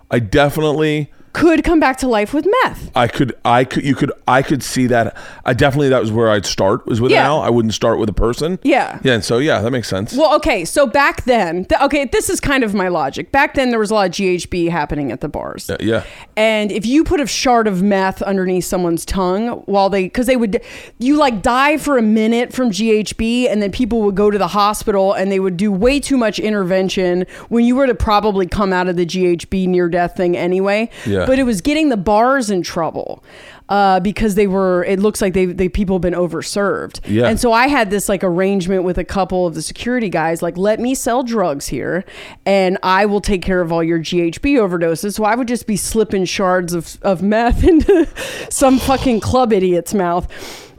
[0.10, 4.12] I definitely could come back to life with meth I could, I could, you could,
[4.28, 5.16] I could see that.
[5.46, 7.30] I definitely that was where I'd start was with Yeah.
[7.30, 7.42] owl.
[7.42, 8.58] I wouldn't start with a person.
[8.64, 9.00] Yeah.
[9.04, 9.14] yeah.
[9.14, 10.14] And so yeah, that makes sense.
[10.16, 13.32] Well, okay, so back then, th- okay, this is kind of my logic.
[13.32, 15.70] Back then, there was a lot of GHB happening at the bars.
[15.70, 16.04] Yeah, yeah.
[16.36, 20.38] And if you put a shard of meth underneath someone's tongue while they, because they
[20.38, 20.60] would,
[20.98, 24.48] you like die for a minute from GHB, and then people would go to the
[24.48, 28.74] hospital and they would do way too much intervention when you were to probably come
[28.74, 30.90] out of the GHB near death thing anyway.
[31.06, 31.27] Yeah.
[31.28, 33.24] But it was getting the bars in trouble.
[33.70, 37.02] Uh, because they were, it looks like they, they people have been overserved.
[37.06, 37.28] Yeah.
[37.28, 40.56] And so I had this like arrangement with a couple of the security guys, like,
[40.56, 42.06] let me sell drugs here
[42.46, 45.16] and I will take care of all your GHB overdoses.
[45.16, 48.08] So I would just be slipping shards of, of meth into
[48.50, 50.32] some fucking club idiot's mouth.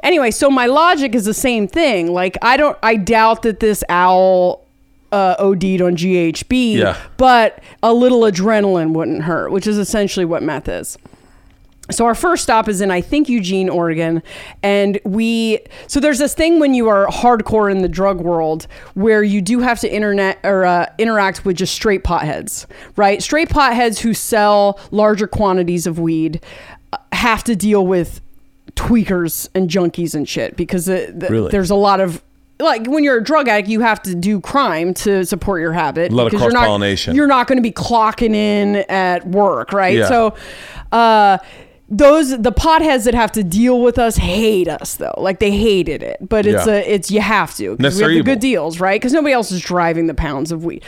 [0.02, 2.12] Anyway, so my logic is the same thing.
[2.12, 4.67] Like, I don't, I doubt that this owl
[5.12, 6.96] uh, OD'd on GHB, Yeah.
[7.16, 10.98] but a little adrenaline wouldn't hurt, which is essentially what meth is.
[11.90, 14.22] So our first stop is in I think Eugene, Oregon,
[14.62, 19.22] and we so there's this thing when you are hardcore in the drug world where
[19.22, 23.22] you do have to internet or uh, interact with just straight potheads, right?
[23.22, 26.42] Straight potheads who sell larger quantities of weed
[26.92, 28.20] uh, have to deal with
[28.76, 31.50] tweakers and junkies and shit because the, the- Really?
[31.50, 32.22] there's a lot of
[32.60, 36.12] like when you're a drug addict, you have to do crime to support your habit.
[36.12, 36.62] A lot of because you're not-
[37.28, 39.96] not going to be clocking in at work, right?
[39.98, 40.08] Yeah.
[40.08, 40.34] So,
[40.92, 41.38] uh,
[41.90, 45.14] those the potheads that have to deal with us hate us though.
[45.16, 46.74] Like they hated it, but it's Yeah.
[46.74, 49.00] a it's you have to because we have the good deals, right?
[49.00, 50.84] Because nobody else is driving the pounds of weed.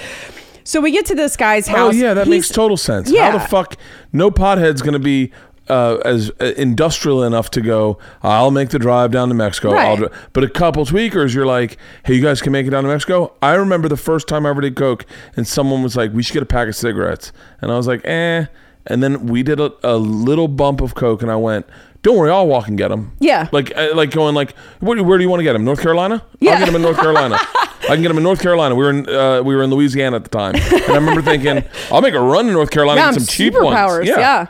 [0.63, 1.95] So we get to this guy's house.
[1.95, 3.11] Oh yeah, that He's- makes total sense.
[3.11, 3.31] Yeah.
[3.31, 3.77] How the fuck?
[4.13, 5.31] No pothead's gonna be
[5.71, 7.99] uh, as uh, industrial enough to go.
[8.23, 9.73] I'll make the drive down to Mexico.
[9.73, 10.13] I'll Right.
[10.33, 13.33] But a couple tweakers, you're like, hey, you guys can make it down to Mexico.
[13.41, 15.07] I remember the first time I ever did coke,
[15.37, 18.05] and someone was like, we should get a pack of cigarettes, and I was like,
[18.05, 18.47] eh.
[18.87, 21.67] And then we did a, a little bump of coke, and I went.
[22.03, 23.13] Don't worry, I'll walk and get them.
[23.21, 23.49] Yeah.
[23.53, 25.65] like uh, like going like, where, where do you want to get them?
[25.65, 26.25] North Carolina?
[26.41, 26.53] Yeah.
[26.53, 27.37] I'll get them in North Carolina.
[27.83, 28.75] I can get them in North Carolina.
[28.75, 31.63] We were in uh, we were in Louisiana at the time, and I remember thinking,
[31.93, 34.09] I'll make a run to North Carolina yeah, and get some cheap ones.
[34.09, 34.19] Yeah.
[34.19, 34.47] yeah.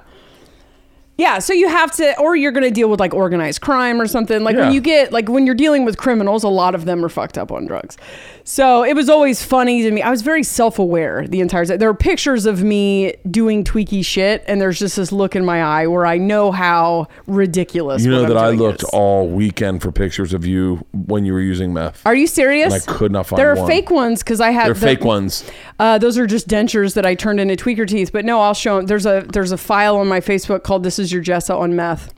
[1.38, 4.42] So you have to, or you're going to deal with like organized crime or something.
[4.44, 4.62] Like Yeah.
[4.66, 7.36] when you get, like when you're dealing with criminals, a lot of them are fucked
[7.38, 7.96] up on drugs.
[8.44, 10.02] So it was always funny to me.
[10.02, 11.78] I was very self aware the entire time.
[11.78, 15.62] There are pictures of me doing tweaky shit, and there's just this look in my
[15.62, 18.04] eye where I know how ridiculous.
[18.04, 18.88] You know what that I'm I doing looked is.
[18.92, 22.04] all weekend for pictures of you when you were using meth.
[22.06, 22.72] Are you serious?
[22.72, 23.68] And I could not find There are one.
[23.68, 25.44] fake ones because I had They're the- fake ones.
[25.78, 28.10] Uh, those are just dentures that I turned into tweaker teeth.
[28.12, 28.86] But no, I'll show them.
[28.86, 32.12] There's a there's a file on my Facebook called "This Is Your Jessa on Meth."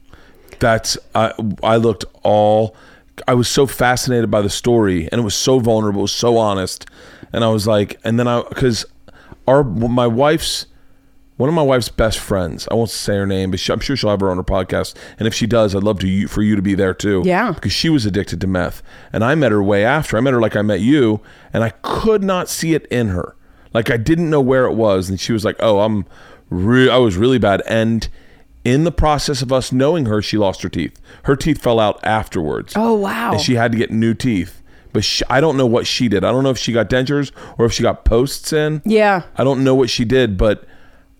[0.58, 1.32] That's I
[1.62, 2.76] I looked all
[3.26, 6.86] I was so fascinated by the story and it was so vulnerable, so honest.
[7.32, 8.84] And I was like and then I cuz
[9.48, 10.66] our my wife's
[11.36, 12.68] one of my wife's best friends.
[12.70, 14.94] I won't say her name, but she, I'm sure she'll have her on her podcast.
[15.18, 17.22] And if she does, I'd love to you, for you to be there too.
[17.24, 17.50] Yeah.
[17.50, 18.80] because she was addicted to meth,
[19.12, 20.16] and I met her way after.
[20.16, 21.20] I met her like I met you,
[21.52, 23.34] and I could not see it in her.
[23.74, 26.04] Like I didn't know where it was, and she was like, "Oh, I'm,
[26.50, 28.08] re- I was really bad." And
[28.64, 31.00] in the process of us knowing her, she lost her teeth.
[31.24, 32.72] Her teeth fell out afterwards.
[32.76, 33.32] Oh, wow.
[33.32, 34.62] And she had to get new teeth.
[34.92, 36.22] But she, I don't know what she did.
[36.22, 38.82] I don't know if she got dentures or if she got posts in.
[38.84, 39.22] Yeah.
[39.36, 40.64] I don't know what she did, but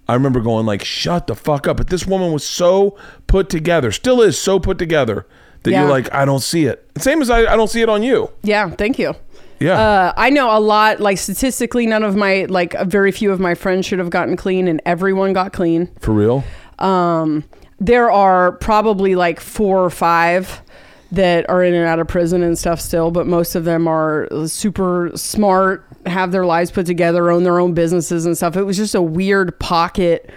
[0.06, 3.90] I remember going like, "Shut the fuck up!" But this woman was so put together,
[3.92, 5.26] still is so put together
[5.62, 5.82] that Yeah.
[5.82, 8.30] you're like, "I don't see it." Same as I, I don't see it on you.
[8.42, 9.14] Yeah, thank you.
[9.58, 11.00] Yeah, Uh, I know a lot.
[11.00, 14.68] Like statistically, none of my like very few of my friends should have gotten clean,
[14.68, 15.88] and everyone got clean.
[16.00, 16.44] for real.
[16.82, 17.44] Um,
[17.80, 20.62] there are probably like four or five
[21.10, 24.28] that are in and out of prison and stuff still, but most of them are
[24.46, 28.56] super smart, have their lives put together, own their own businesses and stuff.
[28.56, 30.30] It was just a weird pocket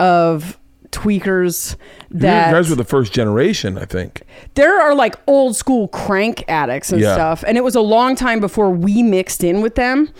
[0.00, 0.58] of
[0.90, 1.72] tweakers
[2.10, 4.22] You that guys were the first generation, I think.
[4.54, 7.14] there are like old school crank addicts and Yeah.
[7.14, 10.10] stuff and it was a long time before we mixed in with them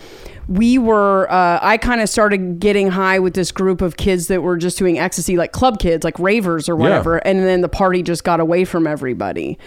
[0.47, 4.41] we were uh, i kind of started getting high with this group of kids that
[4.41, 8.03] were just doing ecstasy like club kids like ravers or whatever and then the party
[8.03, 9.57] just got away from everybody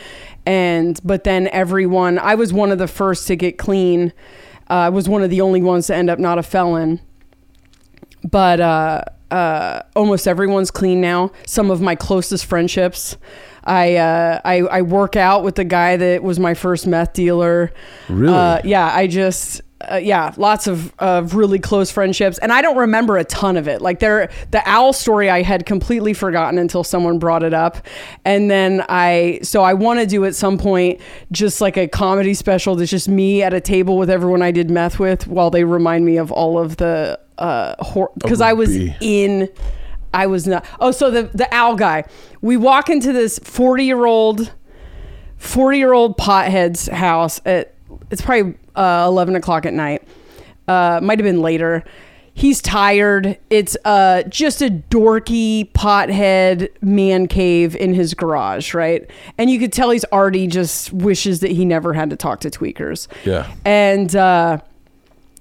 [0.47, 4.13] and but then everyone i was one of the first to get clean
[4.71, 7.01] uh, i was one of the only ones to end up not a felon
[8.25, 11.31] but uh, uh, almost everyone's clean now.
[11.47, 13.17] Some of my closest friendships.
[13.65, 17.71] I, uh, I I work out with the guy that was my first meth dealer.
[18.09, 18.33] Really?
[18.33, 19.61] Uh, yeah, I just.
[19.81, 23.69] Uh, yeah, lots of of really close friendships, and I don't remember a ton of
[23.69, 23.81] it.
[23.81, 27.87] Like there, the owl story I had completely forgotten until someone brought it up,
[28.25, 31.01] and then I so I want to do at some point
[31.31, 34.69] just like a comedy special that's just me at a table with everyone I did
[34.69, 37.77] meth with, while they remind me of all of the uh
[38.17, 38.97] because I was be.
[39.01, 39.49] in
[40.13, 42.03] I was not oh so the the owl guy
[42.41, 44.53] we walk into this 40 year old
[45.37, 47.75] 40 year old pothead's house at
[48.11, 50.03] it's probably uh, 11 o'clock at night
[50.69, 51.83] uh might have been later
[52.35, 59.51] he's tired it's uh just a dorky pothead man cave in his garage right and
[59.51, 63.09] you could tell he's already just wishes that he never had to talk to tweakers
[63.25, 63.51] Yeah.
[63.65, 64.59] and uh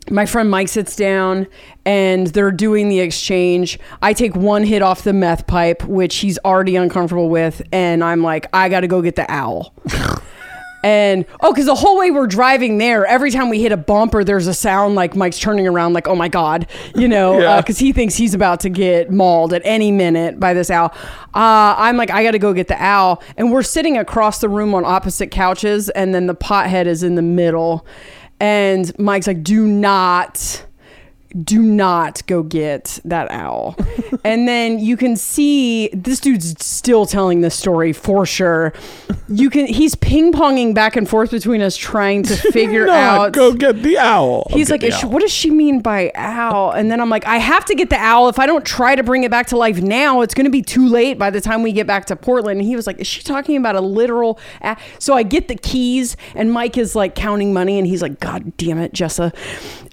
[0.09, 1.47] my friend Mike sits down
[1.85, 3.77] and they're doing the exchange.
[4.01, 8.23] I take one hit off the meth pipe, which he's already uncomfortable with, and I'm
[8.23, 9.73] like, I gotta go get the owl.
[10.88, 14.23] and oh, because the whole way we're driving there, every time we hit a bumper,
[14.23, 16.65] there's a sound like Mike's turning around, like, oh my God,
[16.95, 17.59] you know, Yeah.
[17.59, 20.93] because he thinks he's about to get mauled at any minute by this owl.
[21.35, 23.21] Uh, I'm like, I gotta go get the owl.
[23.35, 27.15] And we're sitting across the room on opposite couches, and then the pothead is in
[27.15, 27.85] the middle
[28.39, 30.63] And Mike's like, do not,
[31.43, 33.75] do not go get that owl.
[34.23, 38.73] and then you can see this dude's still telling this story for sure.
[39.30, 42.95] You can, he's ping ponging back and forth between us trying to figure Not
[43.28, 43.34] out.
[43.34, 44.47] go get the owl.
[44.51, 45.11] He's Okay, like, the owl.
[45.11, 46.71] what does she mean by owl?
[46.71, 48.30] And then I'm like, I have to get the owl.
[48.30, 50.61] If I don't try to bring it back to life now, it's going to be
[50.61, 52.59] too late by the time we get back to Portland.
[52.59, 54.39] And he was like, Is she talking about a literal?
[54.61, 58.19] a-" So I get the keys, and Mike is like counting money, and he's like,
[58.19, 59.34] God damn it, Jessa.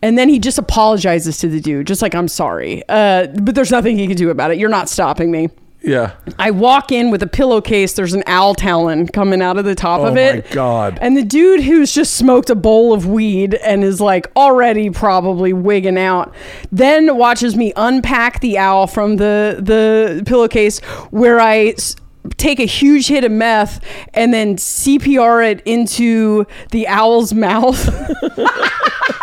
[0.04, 2.82] And then he just apologizes to the dude, just like, I'm sorry.
[2.88, 4.58] Uh, but there's nothing he can do about it.
[4.58, 5.48] You're not stopping me.
[5.82, 6.12] Yeah.
[6.38, 7.92] I walk in with a pillowcase.
[7.94, 10.44] There's an owl talon coming out of the top Oh of it.
[10.44, 10.54] Oh my.
[10.54, 10.98] God.
[11.00, 15.52] And the dude who's just smoked a bowl of weed and is like already probably
[15.52, 16.34] wigging out,
[16.72, 20.80] then watches me unpack the owl from the the pillowcase
[21.10, 21.68] where I.
[21.76, 21.96] s-
[22.38, 23.84] Take a huge hit of meth
[24.14, 27.76] and then CPR it into the owl's mouth.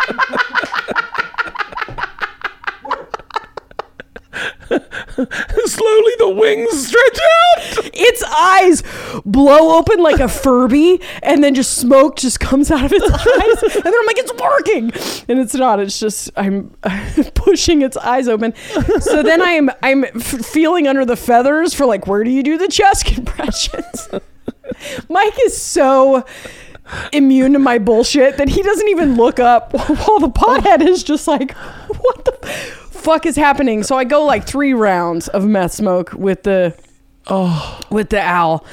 [5.64, 7.90] Slowly the wings stretch out.
[7.92, 8.82] its eyes
[9.24, 13.74] blow open like a Furby, and then just smoke just comes out of its eyes.
[13.76, 14.92] And then I'm like, it's working,
[15.28, 15.80] and it's not.
[15.80, 16.70] It's just I'm
[17.34, 18.54] pushing its eyes open.
[19.00, 22.56] So then I'm I'm f- feeling under the feathers for like, where do you do
[22.58, 24.08] the chest compressions?
[25.08, 26.24] Mike is so
[27.12, 31.28] immune to my bullshit that he doesn't even look up while the pothead is just
[31.28, 32.46] like, what the
[32.90, 33.82] fuck is happening?
[33.82, 36.76] So I go like three rounds of meth smoke with the
[37.28, 38.66] oh with the owl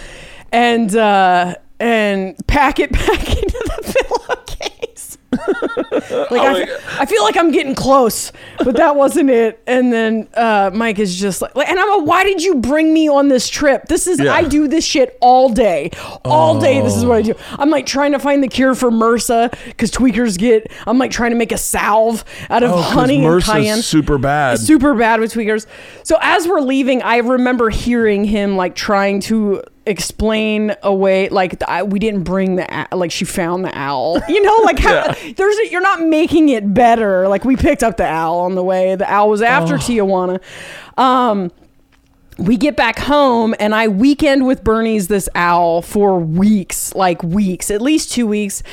[0.51, 5.18] and uh and pack it back into the pillowcase.
[5.32, 9.62] Like I, fe- I feel like I'm getting close, but that wasn't it.
[9.68, 13.08] And then uh, Mike is just like, and I'm like, why did you bring me
[13.08, 13.86] on this trip?
[13.88, 14.34] This is Yeah.
[14.34, 15.92] I do this shit all day,
[16.26, 16.82] all day.
[16.82, 17.36] This is what I do.
[17.52, 20.72] I'm like trying to find the cure for MRSA because tweakers get.
[20.88, 23.82] I'm like trying to make a salve out of Oh, 'cause honey and MRSA's cayenne.
[23.82, 24.56] super bad.
[24.56, 25.66] It's super bad with tweakers.
[26.04, 31.84] So as we're leaving, I remember hearing him like trying to explain away like I,
[31.84, 34.22] we didn't bring the like she found the owl.
[34.30, 37.28] You know like how, there's a, you're not making it better.
[37.28, 38.96] Like we picked up the owl on the way.
[38.96, 40.40] The owl was after tijuana.
[40.98, 41.52] Um
[42.40, 47.70] we get back home and I weekend with Bernie's this owl for weeks, like weeks,
[47.70, 48.64] at least two weeks.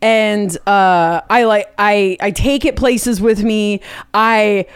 [0.00, 3.80] And uh, I like I I take it places with me.
[4.14, 4.66] I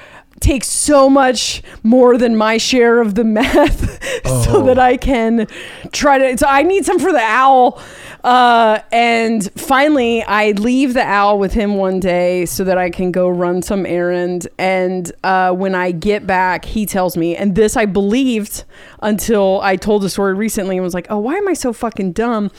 [0.41, 4.03] take so much more than my share of the meth
[4.45, 5.47] so that I can
[5.93, 7.81] try to so I need some for the owl.
[8.23, 13.13] Uh, and finally, I leave the owl with him one day so that I can
[13.13, 14.47] go run some errand.
[14.59, 18.65] And uh, when I get back, he tells me, and this I believed
[19.03, 22.13] until I told the story recently and was like, "Oh, why am I so fucking
[22.13, 22.51] dumb?"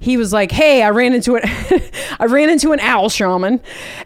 [0.00, 1.42] He was like, "Hey, I ran into an,
[2.18, 3.60] I ran into an owl shaman,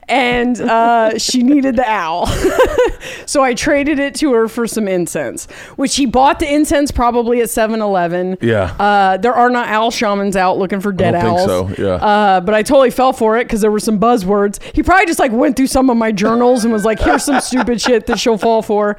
[0.09, 2.26] and uh, she needed the owl,
[3.27, 5.47] so I traded it to her for some incense,
[5.77, 8.39] which he bought the incense probably at 7-Eleven.
[8.41, 8.75] Yeah.
[8.79, 11.77] Uh, there are not owl shamans out looking for dead don't think owls.
[11.77, 11.95] so, yeah.
[11.95, 14.62] Uh, but I totally fell for it because there were some buzzwords.
[14.75, 17.41] He probably just like went through some of my journals and was like, "Here's some
[17.43, 18.97] stupid shit that she'll fall for."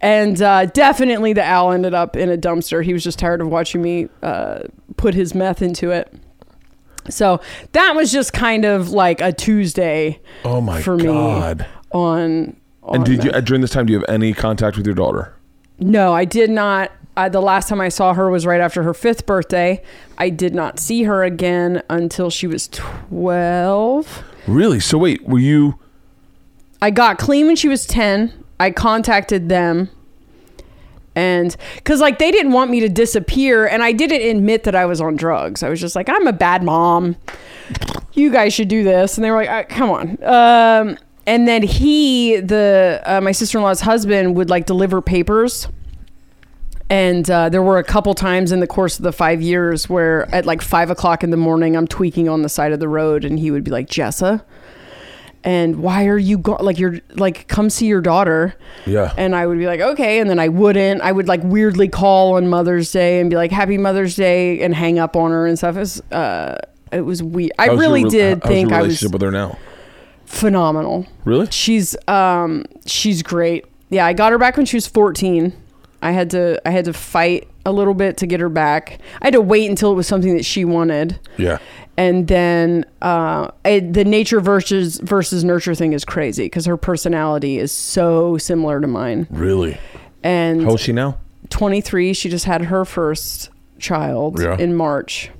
[0.00, 2.84] And uh, definitely the owl ended up in a dumpster.
[2.84, 4.60] He was just tired of watching me uh,
[4.96, 6.12] put his meth into it.
[7.10, 7.40] So
[7.72, 11.04] that was just kind of like a Tuesday Oh my for god.
[11.04, 11.66] me on.
[11.92, 12.56] on
[12.92, 15.34] And did you during this time do you have any contact with your daughter?
[15.78, 16.92] No, I did not.
[17.16, 19.82] Uh, the last time I saw her was right after her fifth birthday.
[20.18, 24.24] I did not see her again until she was 12.
[24.48, 24.80] Really?
[24.80, 25.78] So wait, were you
[26.84, 28.44] I got clean when she was 10.
[28.60, 29.88] I contacted them.
[31.14, 33.66] And because, like, they didn't want me to disappear.
[33.66, 35.62] And I didn't admit that I was on drugs.
[35.62, 37.16] I was just like, I'm a bad mom.
[38.12, 39.16] You guys should do this.
[39.16, 40.22] And they were like, uh, come on.
[40.22, 45.68] Um, and then he, the uh, my sister in law's husband, would like deliver papers.
[46.90, 50.32] And uh, there were a couple times in the course of the five years where
[50.34, 53.24] at like five o'clock in the morning, I'm tweaking on the side of the road,
[53.24, 54.44] and he would be like, Jessa,
[55.42, 58.54] and why are you go like you're like come see your daughter
[58.86, 59.12] Yeah.
[59.18, 62.36] and i would be like okay and then i wouldn't i would like weirdly call
[62.36, 65.58] on mother's day and be like happy mother's day and hang up on her and
[65.58, 66.56] stuff it was uh
[66.92, 69.58] it was weird i how's really re- did think i was relationship with her now?
[70.34, 71.46] Phenomenal Really?
[71.50, 75.52] she's um she's great yeah i got her back when she was 14
[76.02, 79.26] i had to i had to fight a little bit to get her back i
[79.26, 81.58] had to wait until it was something that she wanted Yeah.
[81.96, 87.70] and then uh, the nature versus versus nurture thing is crazy because her personality is
[87.72, 89.26] so similar to mine.
[89.30, 89.78] Really?
[90.22, 91.18] And How old is she now?
[91.50, 94.56] 23, she just had her first child Yeah.
[94.58, 95.30] in March.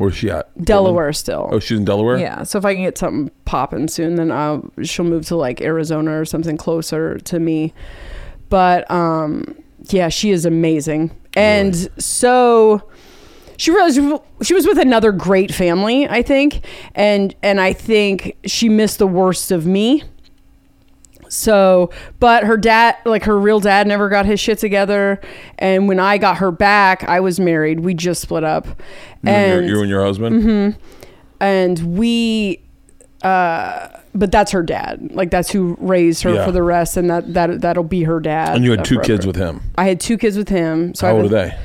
[0.00, 0.48] Where's she at?
[0.64, 1.50] Delaware still.
[1.52, 2.16] Oh, she's in Delaware.
[2.16, 2.42] Yeah.
[2.44, 6.18] So if I can get something popping soon, then I'll, she'll move to like Arizona
[6.18, 7.74] or something closer to me.
[8.48, 11.10] But um, yeah, she is amazing.
[11.34, 12.88] And so
[13.58, 14.00] she realized
[14.40, 19.06] she was with another great family, I think, and and I think she missed the
[19.06, 20.02] worst of me.
[21.32, 25.20] So, but her dad, like her real dad, never got his shit together.
[25.58, 27.80] And when I got her back, I was married.
[27.80, 28.74] We just split up, You
[29.30, 30.76] and, and your, you and your husband.
[31.40, 32.60] and we
[33.22, 36.44] uh but that's her dad like that's who raised her Yeah.
[36.46, 39.06] for the rest and that that that'll be her dad And you had two forever.
[39.06, 39.60] kids with him.
[39.76, 41.58] i had two kids with him so How I old have are they?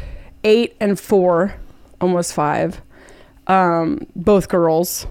[0.43, 1.55] eight and four
[2.01, 2.81] almost five
[3.47, 5.07] um both girls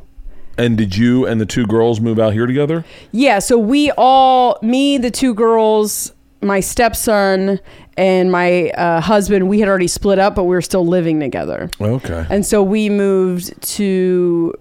[0.56, 2.84] And did you and the two girls move out here together?
[3.12, 7.58] yeah so we all me the two girls my stepson
[7.96, 11.70] and my uh, husband we had already split up but we were still living together
[11.80, 12.26] Okay.
[12.28, 14.52] And so we moved to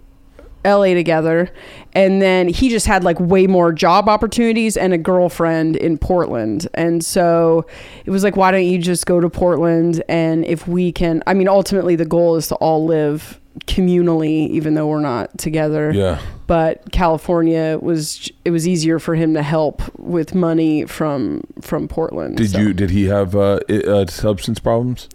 [0.66, 1.52] LA together.
[1.94, 6.68] And then he just had like way more job opportunities and a girlfriend in Portland.
[6.74, 7.66] And so
[8.06, 10.02] it was like, why don't you just go to Portland?
[10.08, 14.74] And if we can, I mean, ultimately the goal is to all live communally, even
[14.74, 16.20] though we're not together yeah.
[16.48, 22.38] but California was it was easier for him to help with money from from Portland.
[22.38, 22.60] Did so.
[22.60, 22.74] you?
[22.74, 25.08] Did he have uh, uh, substance problems?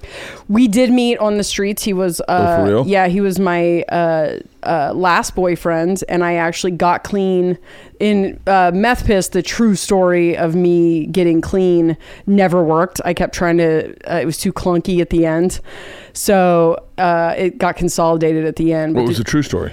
[0.48, 1.82] We did meet on the streets.
[1.82, 2.86] He was, uh, Oh, for real?
[2.86, 7.58] yeah, he was my uh, uh, last boyfriend, and I actually got clean
[8.00, 9.28] in uh, meth piss.
[9.28, 11.96] The true story of me getting clean
[12.26, 13.00] never worked.
[13.04, 13.94] I kept trying to.
[14.10, 15.60] Uh, it was too clunky at the end,
[16.12, 18.94] so uh, it got consolidated at the end.
[18.94, 19.72] What was the true story?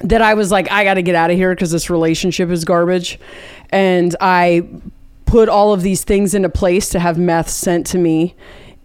[0.00, 2.64] that I was like, I got to get out of here because this relationship is
[2.64, 3.18] garbage.
[3.70, 4.66] And I
[5.26, 8.34] put all of these things into place to have meth sent to me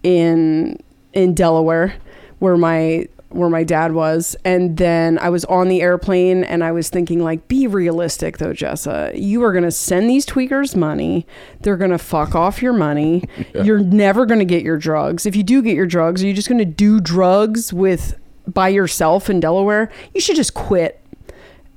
[0.03, 0.79] in
[1.13, 1.95] in Delaware,
[2.39, 4.35] where my where my dad was.
[4.45, 8.53] And then I was on the airplane and I was thinking like, be realistic though,
[8.53, 9.11] Jessa.
[9.19, 11.25] You are gonna send these tweakers money.
[11.61, 13.23] They're gonna fuck off your money.
[13.53, 15.25] You're never gonna get your drugs.
[15.25, 19.29] If you do get your drugs, are you just gonna do drugs with by yourself
[19.29, 19.91] in Delaware?
[20.13, 20.99] You should just quit.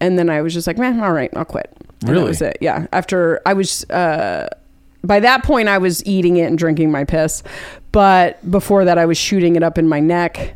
[0.01, 1.75] And then I was just like, man, all right, I'll quit.
[2.03, 2.23] And Really?
[2.23, 2.59] That was it.
[2.61, 2.87] Yeah.
[2.93, 4.49] After I was, uh,
[5.03, 7.43] by that point, I was eating it and drinking my piss.
[7.93, 10.55] But before that, I was shooting it up in my neck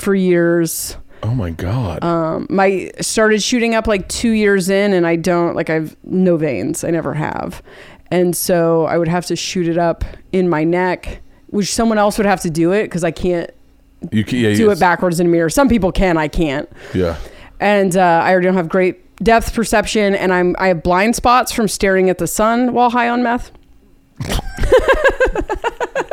[0.00, 0.96] for years.
[1.22, 2.02] Oh my god.
[2.02, 6.36] Um, my started shooting up like two years in, and I don't like I've no
[6.36, 6.82] veins.
[6.84, 7.62] I never have,
[8.10, 12.16] and so I would have to shoot it up in my neck, which someone else
[12.16, 13.50] would have to do it because I can't
[14.10, 14.78] you can, yeah, do yes.
[14.78, 15.50] it backwards in a mirror.
[15.50, 17.16] Some people can, I can't Yeah.
[17.60, 21.52] and uh, I already don't have great depth perception, and I'm I have blind spots
[21.52, 23.50] from staring at the sun while high on meth.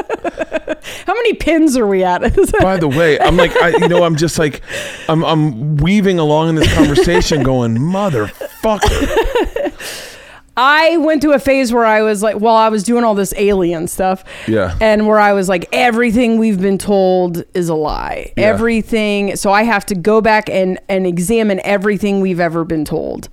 [1.05, 2.21] How many pins are we at?
[2.61, 4.61] By the way, I'm like, I, you know, I'm just like,
[5.09, 9.73] I'm, I'm weaving along in this conversation, going, motherfucker.
[10.57, 13.31] I went to a phase where I was like, well, I was doing all this
[13.37, 14.23] alien stuff.
[14.47, 14.75] Yeah.
[14.81, 18.33] And where I was like, everything we've been told is a lie.
[18.35, 18.45] Yeah.
[18.45, 19.35] Everything.
[19.35, 23.29] So I have to go back and, and examine everything we've ever been told.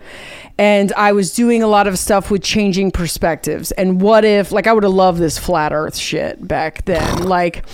[0.56, 3.72] And I was doing a lot of stuff with changing perspectives.
[3.72, 7.24] And what if, like, I would have loved this flat Earth shit back then.
[7.28, 7.64] like,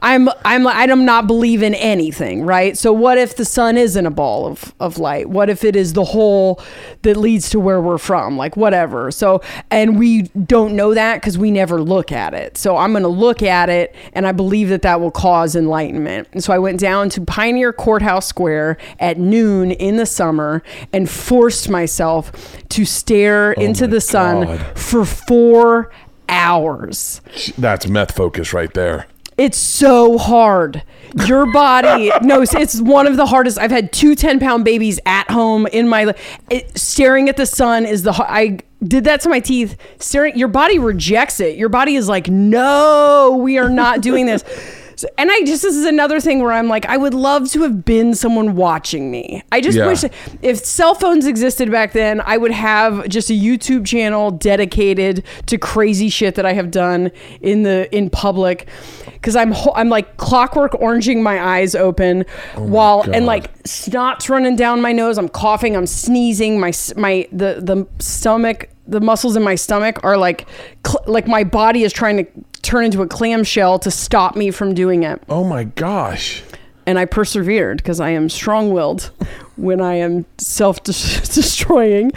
[0.00, 2.76] I'm, I'm, I do not believe in anything, right?
[2.78, 5.28] So what if the sun isn't a ball of, of light?
[5.28, 6.62] What if it is the hole
[7.02, 8.38] that leads to where we're from?
[8.38, 9.10] Like, whatever.
[9.10, 12.56] So, and we don't know that because we never look at it.
[12.56, 16.28] So I'm going to look at it and I believe that that will cause enlightenment.
[16.32, 20.62] And so I went down to Pioneer Courthouse Square at noon in the summer
[20.94, 22.21] and forced myself
[22.70, 24.78] to stare oh into Oh my the sun God.
[24.78, 25.90] for four
[26.28, 27.20] hours.
[27.58, 29.06] That's meth focus right there.
[29.38, 30.82] It's so hard.
[31.26, 33.58] Your body, no, it's- it's one of the hardest.
[33.58, 36.14] I've had two 10 pound babies at home in my,
[36.50, 39.76] it, staring at the sun is the, I did that to my teeth.
[39.98, 41.56] Staring, your body rejects it.
[41.56, 44.44] Your body is like, no, we are not doing this.
[44.96, 47.62] So- And I just, this is another thing where I'm like, I would love to
[47.62, 49.42] have been someone watching me.
[49.52, 49.86] I just Yeah.
[49.86, 50.04] wish
[50.42, 55.58] if cell phones existed back then, I would have just a YouTube channel dedicated to
[55.58, 58.68] crazy shit that I have done in the in public.
[59.12, 62.24] Because I'm ho- I'm like clockwork oranging my eyes open
[62.56, 63.14] oh while God.
[63.14, 65.16] and like snot's running down my nose.
[65.16, 65.76] I'm coughing.
[65.76, 66.58] I'm sneezing.
[66.58, 70.46] My s- my the the stomach the muscles in my stomach are like
[70.86, 72.26] cl- like my body is trying to
[72.62, 76.42] turn into a clamshell to stop me from doing it Oh my gosh.
[76.86, 79.10] and I persevered because I am strong willed
[79.56, 82.12] when I am self destroying.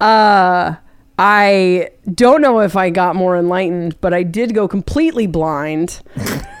[0.00, 0.74] Uh,
[1.18, 6.00] I don't know if I got more enlightened, but I did go completely blind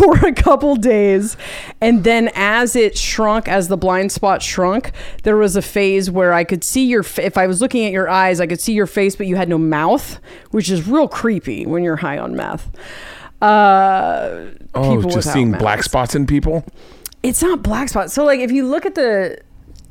[0.00, 1.36] for a couple days.
[1.80, 4.92] And then as it shrunk, as the blind spot shrunk,
[5.24, 7.92] there was a phase where I could see your, fa- if I was looking at
[7.92, 10.18] your eyes, I could see your face, but you had no mouth,
[10.50, 12.70] which is real creepy when you're high on meth.
[13.40, 16.64] Uh, Oh, just seeing black spots in people.
[17.22, 18.12] It's not black spots.
[18.14, 19.38] So, like, if you look at the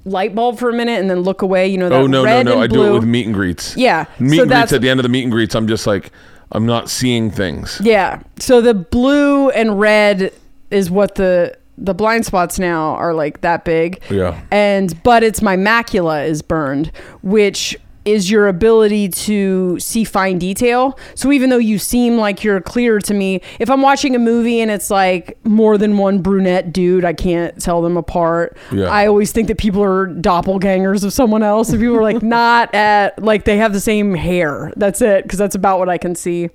[0.05, 2.23] light bulb for a minute and then look away, you know, that Oh no, no,
[2.23, 2.53] red no!
[2.53, 3.75] and I do it with meet and greets.
[3.75, 5.53] Yeah, meet so and greets at the end of the meet and greets.
[5.55, 6.11] I'm just like,
[6.51, 7.79] I'm not seeing things.
[7.83, 8.21] Yeah.
[8.39, 10.33] So the blue and red
[10.71, 14.01] is what the the blind spots now are like that big.
[14.09, 14.41] Yeah.
[14.51, 16.91] And but it's my macula is burned,
[17.21, 17.77] which
[18.11, 20.97] is your ability to see fine detail.
[21.15, 24.59] So even though you seem like you're clear to me, if I'm watching a movie
[24.59, 28.57] and it's like more than one brunette dude, I can't tell them apart.
[28.71, 28.85] Yeah.
[28.85, 31.69] I always think that people are doppelgangers of someone else.
[31.69, 34.73] And people are like not at like they have the same hair.
[34.75, 36.49] That's it, because that's about what I can see.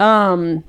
[0.00, 0.64] Um.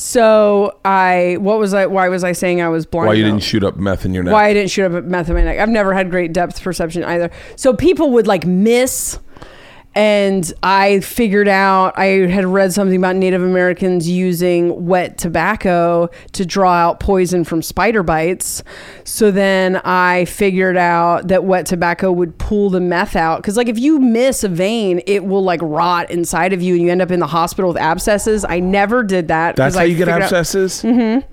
[0.00, 1.86] So I, what was I?
[1.86, 3.08] Why was I saying I was blind?
[3.08, 3.30] Why you though?
[3.30, 4.32] didn't shoot up meth in your neck?
[4.32, 5.58] Why I didn't shoot up meth in my neck.
[5.58, 7.32] I've never had great depth perception either.
[7.56, 9.18] So people would like miss.
[9.94, 16.46] And I figured out, I had read something about Native Americans using wet tobacco to
[16.46, 18.62] draw out poison from spider bites.
[19.02, 23.38] So then I figured out that wet tobacco would pull the meth out.
[23.42, 26.82] Because, like, if you miss a vein, it will like rot inside of you and
[26.84, 28.44] you end up in the hospital with abscesses.
[28.48, 29.56] I never did that.
[29.56, 30.82] That's how I you get figured out- abscesses.
[30.82, 31.28] Mm-hmm.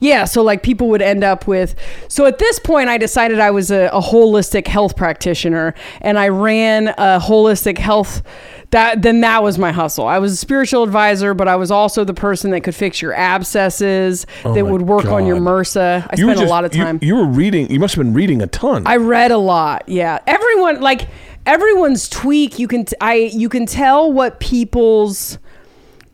[0.00, 1.74] Yeah, so like people would end up with.
[2.08, 6.28] So at this point, I decided I was a, a holistic health practitioner, and I
[6.28, 8.22] ran a holistic health.
[8.70, 10.06] That then that was my hustle.
[10.06, 13.12] I was a spiritual advisor, but I was also the person that could fix your
[13.12, 15.44] abscesses, oh that Oh my would work on your God.
[15.46, 16.06] MRSA.
[16.10, 16.98] I You spent a lot of you- time.
[17.02, 17.70] You, were reading.
[17.70, 18.86] You must have been reading a ton.
[18.86, 19.86] I read a lot.
[19.88, 21.06] Yeah, everyone like
[21.44, 22.58] everyone's tweak.
[22.58, 25.38] You can t- I you can tell what people's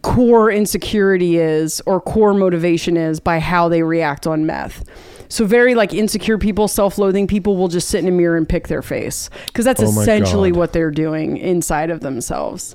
[0.02, 4.84] core insecurity is or core motivation is by how they react on meth.
[5.30, 8.68] So very like insecure people, self-loathing people will just sit in a mirror and pick
[8.68, 10.58] their face because that's Oh essentially God.
[10.58, 12.74] what they're doing inside of themselves.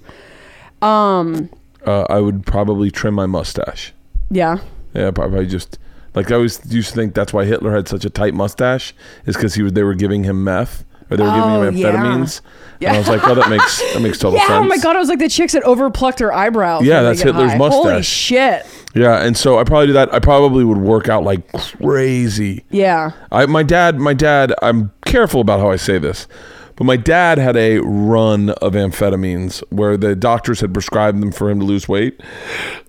[0.82, 1.49] Um,
[1.86, 3.93] uh, I would probably trim my mustache.
[4.30, 4.57] yeah.
[4.93, 5.80] Yeah, probably just
[6.13, 8.93] like I always used to think that's why Hitler had such a tight mustache
[9.26, 11.78] is because he was they were giving him meth or they were Oh, giving him
[11.78, 11.91] yeah.
[11.93, 12.41] amphetamines.
[12.82, 14.66] And I was like, oh, that makes that makes total Yeah, sense.
[14.66, 16.84] oh my god, I was like the chicks that overplucked their eyebrows.
[16.86, 17.58] Yeah, when they that's get Hitler's high.
[17.58, 18.08] Holy mustache.
[18.08, 18.66] shit.
[18.95, 20.14] Yeah, and so I probably do that.
[20.14, 22.64] I probably would work out like crazy.
[22.70, 23.12] Yeah.
[23.32, 26.28] I my dad my dad I'm careful about how I say this.
[26.76, 31.49] But my dad had a run of amphetamines where the doctors had prescribed them for
[31.49, 32.20] him to lose weight.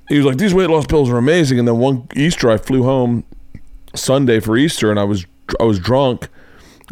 [0.09, 2.83] He was like, "These weight loss pills are amazing." And then one Easter, I flew
[2.85, 3.25] home
[3.95, 5.27] Sunday for Easter, and I was
[5.61, 6.29] I was drunk,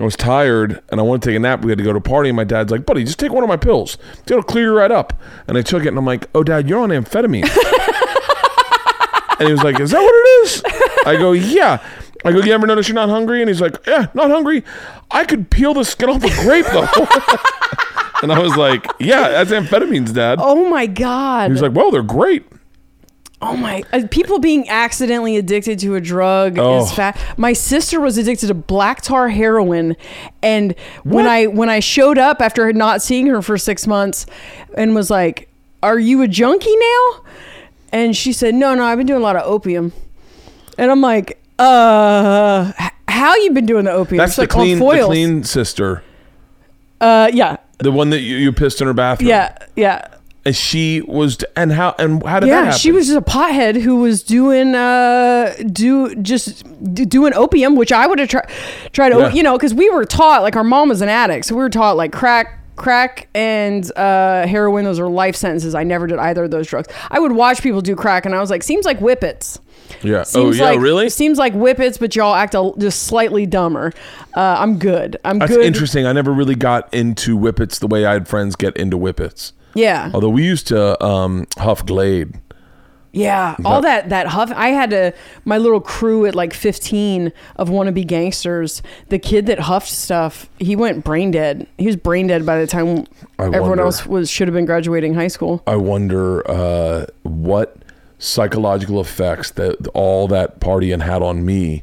[0.03, 1.63] I was tired, and I wanted to take a nap.
[1.63, 3.45] We had to go to a party, and my dad's like, "Buddy, just take one
[3.45, 3.99] of my pills.
[4.27, 5.13] It'll clear you right up."
[5.47, 7.45] And I took it, and I'm like, "Oh, Dad, you're on amphetamine."
[9.39, 10.63] and he was like, "Is that what it is?"
[11.07, 11.79] I go, "Yeah."
[12.25, 14.65] I go, "You ever notice you're not hungry?" And he's like, "Yeah, not hungry.
[15.13, 16.89] I could peel the skin off a grape though."
[18.25, 21.47] and I was like, "Yeah, that's amphetamines, Dad." Oh my god.
[21.47, 22.45] He was like, "Well, they're great."
[23.45, 23.83] Oh my!
[23.93, 26.85] Uh, people being accidentally addicted to a drug Oh.
[26.85, 27.19] is fat.
[27.37, 29.97] My sister was addicted to black tar heroin,
[30.43, 34.27] and when I when I showed up after not seeing her for six months,
[34.77, 35.49] and was like,
[35.83, 37.21] "Are you a junkie now?"
[37.93, 39.93] And she said, "No, no, I've been doing a lot of opium."
[40.79, 42.73] And I'm like, "Uh,
[43.09, 46.03] how you been doing the opium?" That's She's the like, clean, the clean sister,
[47.01, 49.29] Uh, yeah, the one that you, you pissed in her bathroom.
[49.31, 50.07] yeah, yeah.
[50.45, 52.79] And she was, and how, and how did that yeah, happen?
[52.79, 56.65] she was just a pothead who was doing uh do just
[56.95, 58.49] d- doing opium, which I would have tried
[58.93, 59.33] tried to Yeah.
[59.33, 61.71] you know because we were taught like our mom was an addict, so we were
[61.71, 62.59] taught like crack.
[62.75, 65.75] Crack and uh, heroin; those are life sentences.
[65.75, 66.89] I never did either of those drugs.
[67.11, 69.61] I would watch people do crack, and I was like, "Seems like whippets."
[70.03, 70.21] Yeah.
[70.21, 71.11] Oh Seems yeah, like, really?
[71.11, 73.93] Seems like whippets, but y'all act a, just slightly dumber.
[74.35, 75.19] Uh, I'm good.
[75.23, 75.65] I'm That's good.
[75.67, 76.07] interesting.
[76.07, 79.53] I never really got into whippets the way I had friends get into whippets.
[79.75, 80.11] Yeah.
[80.15, 82.35] Although we used to um, huff Glade.
[83.15, 84.51] Yeah, all that that huff.
[84.57, 85.13] I had to
[85.45, 88.81] my little crew at like 15 of wannabe gangsters.
[89.11, 91.67] The kid that huffed stuff, he went brain dead.
[91.77, 93.05] He was brain dead by the time
[93.39, 93.85] I everyone wonder.
[93.85, 95.63] else was should have been graduating high school.
[95.67, 97.77] I wonder uh, what
[98.19, 101.83] psychological effects that all that partying had on me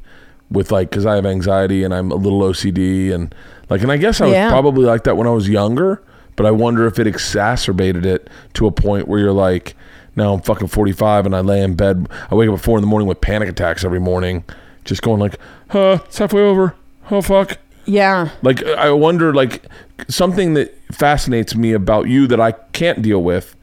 [0.49, 3.35] with like because I have anxiety and I'm a little OCD and
[3.69, 4.49] like and I guess I was Yeah.
[4.49, 6.01] probably like that when I was younger,
[6.39, 9.75] but I wonder if it exacerbated it to a point where you're like,
[10.15, 12.81] now I'm fucking 45 and I lay in bed, I wake up at four in
[12.81, 14.45] the morning with panic attacks every morning,
[14.85, 15.37] just going like,
[15.67, 16.75] huh, it's halfway over,
[17.11, 17.57] oh fuck.
[17.83, 18.29] Yeah.
[18.41, 19.65] Like I wonder, like
[20.07, 23.53] something that fascinates me about you that I can't deal with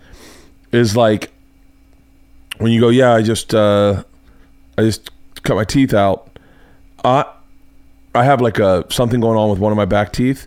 [0.70, 1.32] is like
[2.58, 4.04] when you go, yeah, I just uh,
[4.76, 5.10] I just
[5.44, 6.38] cut my teeth out.
[7.02, 7.24] I
[8.14, 10.46] I have like a something going on with one of my back teeth,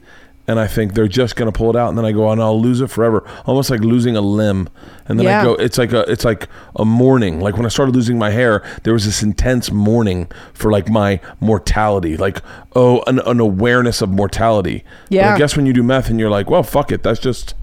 [0.49, 2.59] and I think they're just gonna pull it out, and then I go, and I'll
[2.59, 4.67] lose it forever, almost like losing a limb.
[5.07, 5.41] And then Yeah.
[5.41, 7.39] I go, it's like a it's like a mourning.
[7.39, 11.19] Like when I started losing my hair, there was this intense mourning for like my
[11.39, 12.41] mortality, like
[12.75, 14.83] oh, an, an awareness of mortality.
[15.09, 15.35] But Yeah.
[15.35, 17.53] I guess when you do meth and you're like, well, fuck it, that's just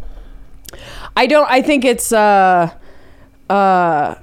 [1.16, 1.50] I don't.
[1.50, 2.70] I think it's uh,
[3.50, 4.14] uh.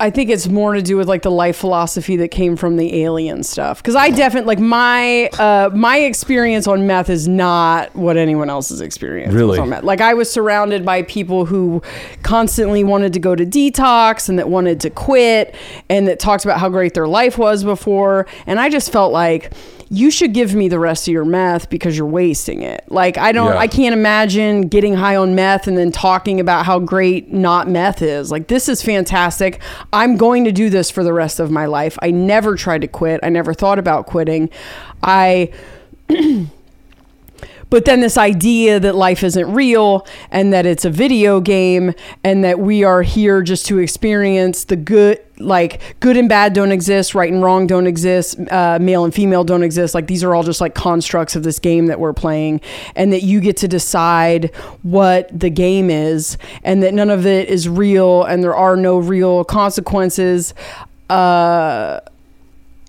[0.00, 3.02] I think it's more to do with like the life philosophy that came from the
[3.02, 3.82] alien stuff.
[3.82, 8.80] Because I definitely like my uh my experience on meth is not what anyone else's
[8.80, 9.58] experience was Really?
[9.58, 9.84] on meth.
[9.84, 11.82] Like I was surrounded by people who
[12.22, 15.54] constantly wanted to go to detox and that wanted to quit
[15.88, 18.26] and that talked about how great their life was before.
[18.46, 19.52] And I just felt like
[19.92, 22.84] you should give me the rest of your meth because you're wasting it.
[22.88, 23.58] Like I don't Yeah.
[23.58, 28.00] I can't imagine getting high on meth and then talking about how great not meth
[28.00, 28.30] is.
[28.30, 29.60] Like this is fantastic.
[29.92, 31.98] I'm going to do this for the rest of my life.
[32.02, 33.18] I never tried to quit.
[33.24, 34.48] I never thought about quitting.
[35.02, 35.50] I
[37.70, 42.44] but then this idea that life isn't real and that it's a video game and
[42.44, 47.14] that we are here just to experience the good like good and bad don't exist
[47.14, 49.94] right and wrong don't exist uh, male and female don't exist.
[49.94, 52.60] Like these are all just like constructs of this game that we're playing
[52.94, 57.48] and that you get to decide what the game is and that none of it
[57.48, 60.52] is real and there are no real consequences
[61.08, 62.00] uh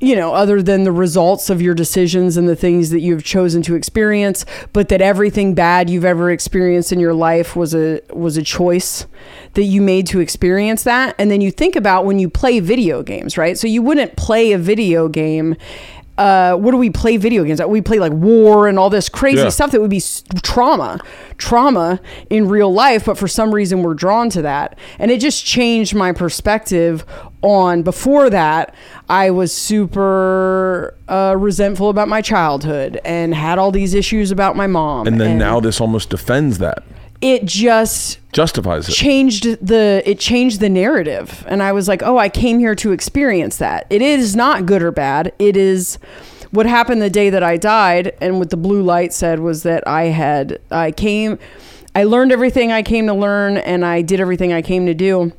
[0.02, 3.62] you know, other than the results of your decisions and the things that you've chosen
[3.62, 8.36] to experience, but that everything bad you've ever experienced in your life was a was
[8.36, 9.06] a choice
[9.54, 11.14] that you made to experience that.
[11.20, 13.58] And then you think about when you play video games, right?
[13.58, 15.56] So you wouldn't play a video game
[16.22, 17.62] uh, what do we play video games?
[17.68, 19.50] We play like war and all this crazy Yeah.
[19.50, 21.00] stuff that would be s- trauma,
[21.38, 22.00] trauma
[22.30, 23.06] in real life.
[23.06, 27.04] But for some reason, we're drawn to that, and it just changed my perspective
[27.42, 27.82] on.
[27.84, 28.76] Before that,
[29.10, 34.68] I was super uh, resentful about my childhood and had all these issues about my
[34.68, 35.08] mom.
[35.08, 36.84] and then now this almost defends that,
[37.22, 38.94] it just justifies it.
[38.94, 41.46] changed the it changed the narrative.
[41.48, 43.88] And i was like oh i came here to experience that.
[43.90, 45.34] It is not good or bad.
[45.40, 45.98] It is
[46.52, 49.88] what happened the day that i died and what the blue light said was that
[49.88, 51.40] i had i came
[51.96, 55.32] i learned everything i came to learn and i did everything i came to do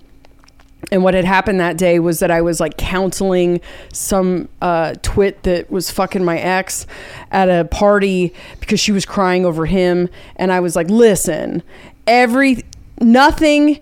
[0.91, 3.61] and what had happened that day was that I was like counseling
[3.93, 6.87] some uh, twit that was fucking my ex
[7.31, 10.09] at a party because she was crying over him.
[10.37, 11.63] And I was like, listen,
[12.07, 12.65] every
[13.01, 13.81] nothing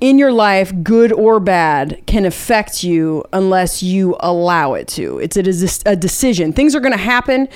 [0.00, 5.18] in your life, good or bad, can affect you unless you allow it to.
[5.18, 6.52] It's a, a decision.
[6.52, 7.48] Things are going to happen.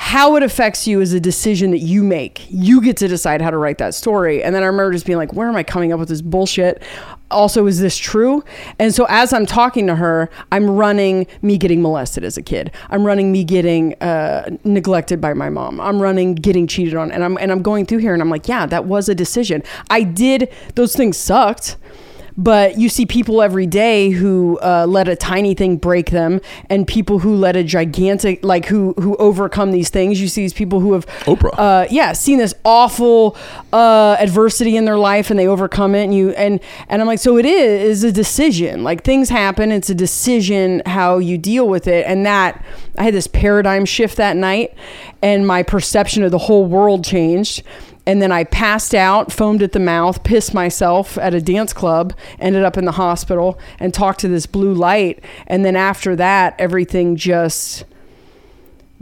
[0.00, 2.46] How it affects you is a decision that you make.
[2.48, 4.44] You get to decide how to write that story.
[4.44, 6.80] And then I remember just being like, where am I coming up with this bullshit?
[7.32, 8.44] Also, is this true?
[8.78, 12.70] And so as I'm talking to her, I'm running me getting molested as a kid.
[12.90, 15.80] I'm running me getting uh, neglected by my mom.
[15.80, 17.10] I'm running getting cheated on.
[17.10, 19.64] And I'm and I'm going through here and I'm like, yeah, that was a decision.
[19.90, 21.76] I did those things sucked
[22.38, 26.40] but you see people every day who uh, let a tiny thing break them
[26.70, 30.20] and people who let a gigantic like who who overcome these things.
[30.20, 31.50] You see these people who have Oprah.
[31.58, 33.36] uh, yeah seen this awful
[33.72, 37.18] uh, adversity in their life and they overcome it and you and and i'm like
[37.18, 38.84] so it is a decision.
[38.84, 39.72] Like things happen.
[39.72, 42.06] It's a decision how you deal with it.
[42.06, 42.64] And that
[42.96, 44.74] i had this paradigm shift that night
[45.22, 47.64] and my perception of the whole world changed
[48.08, 52.14] and then I passed out, foamed at the mouth, pissed myself at a dance club,
[52.38, 55.22] ended up in the hospital, and talked to this blue light.
[55.46, 57.84] And then after that, everything just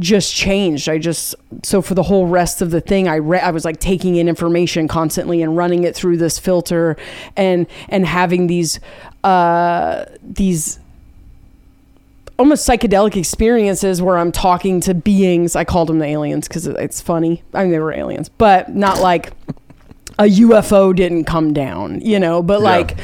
[0.00, 0.88] just changed.
[0.88, 3.78] I just so for the whole rest of the thing, I re- I was like
[3.78, 6.96] taking in information constantly and running it through this filter,
[7.36, 8.80] and and having these
[9.22, 10.80] uh these
[12.38, 15.56] almost psychedelic experiences where I'm talking to beings.
[15.56, 17.42] I called them the aliens because it's funny.
[17.54, 19.32] I mean, they were aliens, but not like
[20.18, 22.98] a UFO didn't come down, you know, but like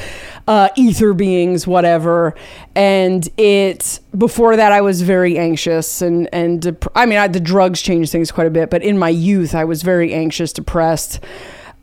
[0.48, 2.34] uh, ether beings, whatever.
[2.74, 7.40] And it before that, I was very anxious and and dep- I mean, I, the
[7.40, 11.20] drugs changed things quite a bit, but in my youth, I was very anxious, depressed.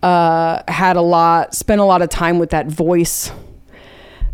[0.01, 3.31] Uh, had a lot, spent a lot of time with that voice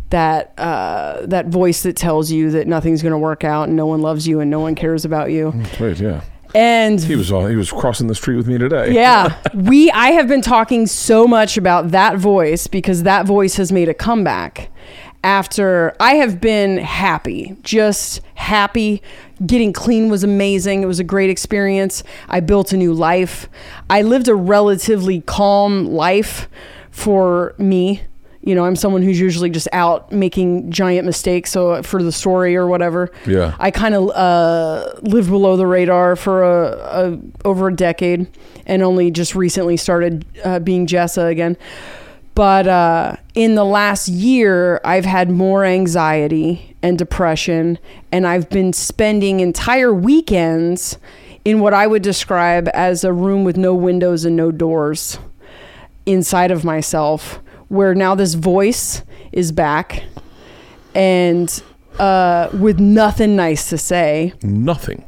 [0.10, 3.86] that uh, that voice that tells you that nothing's going to work out and no
[3.86, 5.49] one loves you and no one cares about you.
[5.80, 6.22] Right, yeah.
[6.53, 8.94] And He was all, he was crossing the street with me today.
[8.94, 13.72] yeah, we I have been talking so much about that voice because that voice has
[13.72, 14.69] made a comeback.
[15.23, 19.02] After I have been happy, just happy.
[19.45, 20.84] Getting clean was amazing.
[20.84, 22.03] It was a great experience.
[22.30, 23.49] I built a new life.
[23.90, 26.48] I lived a relatively calm life
[26.91, 28.03] for me
[28.46, 31.52] you know, I'm someone who's usually just out making giant mistakes.
[31.52, 33.56] So for the story or whatever, Yeah.
[33.60, 38.28] I kind of uh, lived below the radar for a, a over a decade,
[38.66, 41.58] and only just recently started uh, being Jessa again.
[42.36, 47.80] But uh, in the last year, I've had more anxiety and depression,
[48.12, 50.98] and I've been spending entire weekends
[51.46, 55.18] in what I would describe as a room with no windows and no doors
[56.06, 57.40] inside of myself,
[57.70, 60.04] where now this voice is back
[60.94, 61.64] and
[62.00, 65.04] uh, with nothing nice to say Nothing.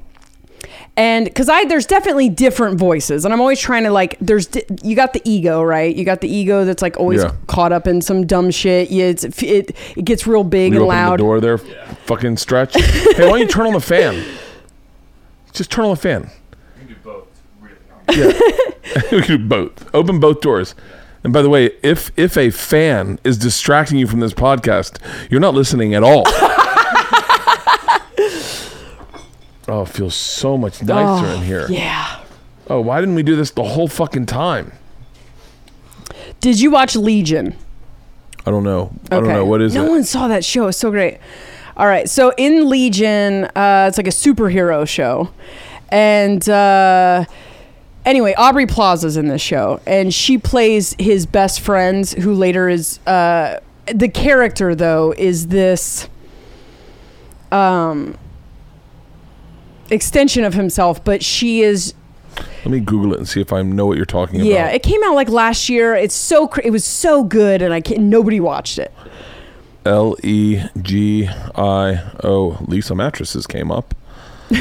[0.95, 4.63] and because I there's definitely different voices, and I'm always trying to like there's di-
[4.83, 7.33] you got the ego right, you got the ego that's like always Yeah.
[7.47, 8.89] caught up in some dumb shit.
[8.89, 11.13] Yeah, it's, it it gets real big You and open loud.
[11.13, 12.73] the door there, fucking stretch.
[12.75, 14.23] hey, why don't you turn on the fan?
[15.53, 16.29] Just turn on the fan.
[16.79, 17.41] You can do both.
[17.61, 18.33] Really.
[18.91, 19.01] Yeah.
[19.11, 19.93] we can do both.
[19.93, 20.73] Open both doors.
[21.23, 24.99] And by the way, if if a fan is distracting you from this podcast,
[25.29, 26.23] you're not listening at all.
[29.67, 31.67] oh, it feels so much nicer in here.
[31.69, 32.21] Yeah.
[32.69, 34.73] Oh, why didn't we do this the whole fucking time?
[36.39, 37.55] Did you watch Legion?
[38.45, 38.91] I don't know.
[39.11, 39.45] I don't know.
[39.45, 39.85] What is no it?
[39.85, 40.67] No one saw that show.
[40.67, 41.17] It's so great.
[41.75, 45.29] All right, so in Legion, uh, it's like a superhero show,
[45.89, 47.25] and uh,
[48.07, 52.99] anyway, Aubrey Plaza's in this show, and she plays his best friend, who later is
[53.05, 54.73] uh, the character.
[54.73, 56.09] Though is this
[57.51, 58.17] um,
[59.91, 61.93] extension of himself, but she is
[62.65, 64.49] Let me Google it and see if I know what you're talking about.
[64.49, 64.67] yeah.
[64.69, 65.95] It came out like last year.
[65.95, 68.91] It's so cr- it was so good, and I can't, nobody watched it.
[69.85, 72.57] L E G I O.
[72.67, 73.95] Leesa Mattresses came up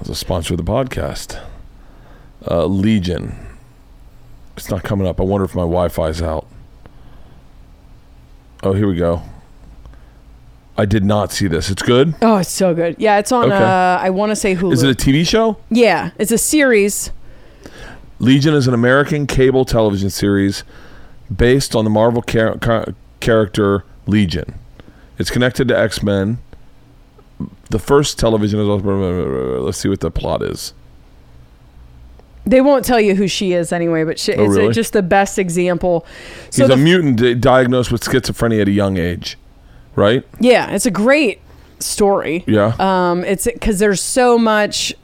[0.00, 1.40] as a sponsor of the podcast.
[2.48, 3.34] Uh, Legion.
[4.56, 5.20] It's not coming up.
[5.20, 6.46] I wonder if my Wi Fi's out.
[8.62, 9.22] Oh, here we go.
[10.76, 11.70] I did not see this.
[11.70, 12.14] It's good.
[12.22, 12.96] Oh, it's so good.
[12.98, 13.44] Yeah, it's on.
[13.44, 13.54] Okay.
[13.56, 14.72] Uh, I want to say Hulu.
[14.72, 15.56] Is it a TV show?
[15.70, 17.10] yeah, it's a series.
[18.18, 20.64] Legion is an American cable television series
[21.34, 24.58] based on the Marvel char- char- character Legion.
[25.18, 26.38] It's connected to X Men.
[27.70, 28.66] The first television is.
[28.66, 30.74] Let's see what the plot is.
[32.46, 34.74] They won't tell you who she is anyway, but she, Oh, it's really?
[34.74, 36.04] just the best example.
[36.50, 39.38] So He's the a mutant di- diagnosed with schizophrenia at a young age,
[39.96, 40.22] right?
[40.40, 41.40] Yeah, it's a great
[41.80, 42.44] story.
[42.46, 42.74] Yeah.
[42.78, 44.94] Um, it's because there's so much,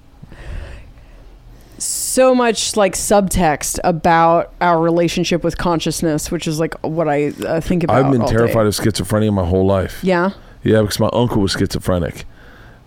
[1.78, 7.60] so much like subtext about our relationship with consciousness, which is like what I uh,
[7.60, 8.04] think about.
[8.04, 8.34] I've been all day.
[8.36, 10.00] terrified of schizophrenia my whole life.
[10.02, 10.32] Yeah.
[10.62, 12.26] Yeah, because my uncle was schizophrenic,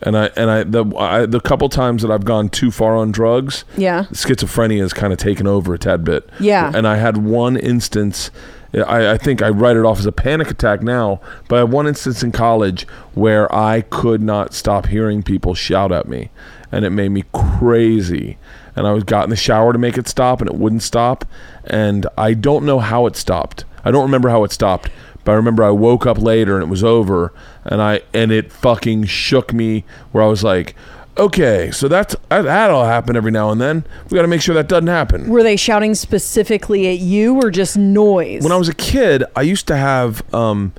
[0.03, 3.11] and I and I the I, the couple times that I've gone too far on
[3.11, 4.03] drugs, Yeah.
[4.11, 6.29] schizophrenia has kind of taken over a tad bit.
[6.39, 6.71] Yeah.
[6.75, 8.29] And I had one instance.
[8.75, 11.71] I, I think I write it off as a panic attack now, but I had
[11.71, 16.31] one instance in college where I could not stop hearing people shout at me,
[16.71, 18.37] and it made me crazy.
[18.75, 21.23] And I was got in the shower to make it stop, and it wouldn't stop.
[21.65, 23.65] And I don't know how it stopped.
[23.85, 24.89] I don't remember how it stopped,
[25.25, 27.33] but I remember I woke up later and it was over,
[27.63, 30.75] and I and it fucking shook me where I was like,
[31.17, 33.85] okay, so that's that- that'll happen every now and then.
[34.09, 35.29] We got to make sure that doesn't happen.
[35.29, 38.43] Were they shouting specifically at you or just noise?
[38.43, 40.23] When I was a kid, I used to have.
[40.33, 40.73] Um,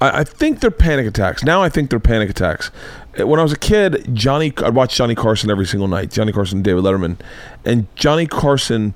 [0.00, 1.44] I, I think they're panic attacks.
[1.44, 2.70] Now I think they're panic attacks.
[3.18, 6.10] Uh, When I was a kid, Johnny, I'd watch Johnny Carson every single night.
[6.10, 7.16] Johnny Carson, and David Letterman,
[7.64, 8.94] and Johnny Carson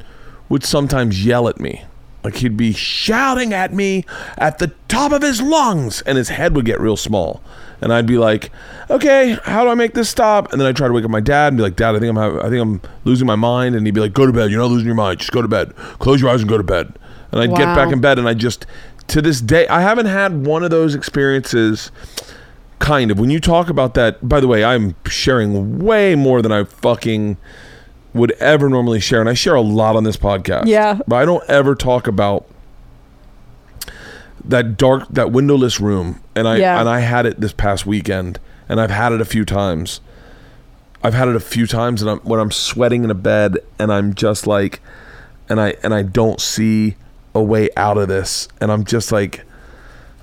[0.49, 1.85] would sometimes yell at me.
[2.25, 4.07] Like he'd be shouting at me
[4.39, 7.43] at the top of his lungs, and his head would get real small.
[7.83, 8.51] And I'd be like,
[8.89, 11.21] "Okay, how do I make this stop?" And then I'd try to wake up my
[11.21, 13.75] dad and be like, "Dad, I think I'm, hav- I think I'm losing my mind."
[13.75, 14.51] And he'd be like, "Go to bed.
[14.51, 15.19] You're not losing your mind.
[15.19, 15.77] Just go to bed.
[15.99, 16.95] Close your eyes and go to bed."
[17.31, 18.65] And I'd get back in bed, and I just,
[19.09, 21.91] to this day, I haven't had one of those experiences.
[22.79, 23.19] Kind of.
[23.19, 27.37] When you talk about that, by the way, I'm sharing way more than I fucking
[28.15, 30.67] would ever normally share, and I share a lot on this podcast.
[30.67, 30.99] Yeah.
[31.07, 32.47] but I don't ever talk about
[34.45, 36.81] that dark, that windowless room, and I Yeah.
[36.81, 38.39] and I had it this past weekend,
[38.69, 40.01] and I've had it a few times.
[41.03, 43.93] I've had it a few times, and I'm when I'm sweating in a bed, and
[43.93, 44.81] I'm just like,
[45.49, 46.97] and I and I don't see
[47.35, 49.45] a way out of this, and I'm just like.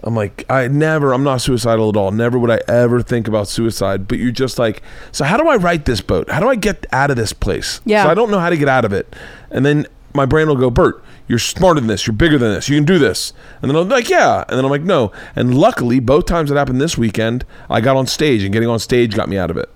[0.04, 2.12] I'm like, I never, I'm not suicidal at all.
[2.12, 4.08] Never would I ever think about suicide.
[4.08, 6.30] But you're just like, so how do I right this boat?
[6.30, 7.82] How do I get out of this place?
[7.86, 8.04] Yeah.
[8.06, 9.16] So I don't know how to get out of it.
[9.52, 12.08] And then my brain will go, Bert, you're smarter than this.
[12.08, 12.68] You're bigger than this.
[12.68, 13.32] You can do this.
[13.62, 14.44] And then I'm like, yeah.
[14.50, 15.12] And then I'm like, no.
[15.36, 18.80] And luckily, both times it happened this weekend, I got on stage, and getting on
[18.80, 19.70] stage got me out of it.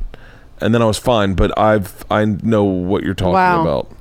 [0.60, 1.36] And then I was fine.
[1.36, 3.62] But I've, I know what you're talking Wow.
[3.62, 3.92] about.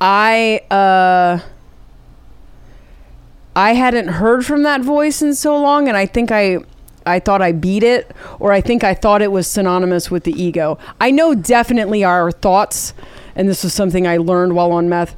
[0.00, 1.38] I uh
[3.54, 6.58] I hadn't heard from that voice in so long, and I think I.
[7.04, 10.40] I thought I beat it, or I think I thought it was synonymous with the
[10.40, 10.78] ego.
[11.00, 12.94] I know definitely our thoughts,
[13.34, 15.16] and this was something I learned while on meth.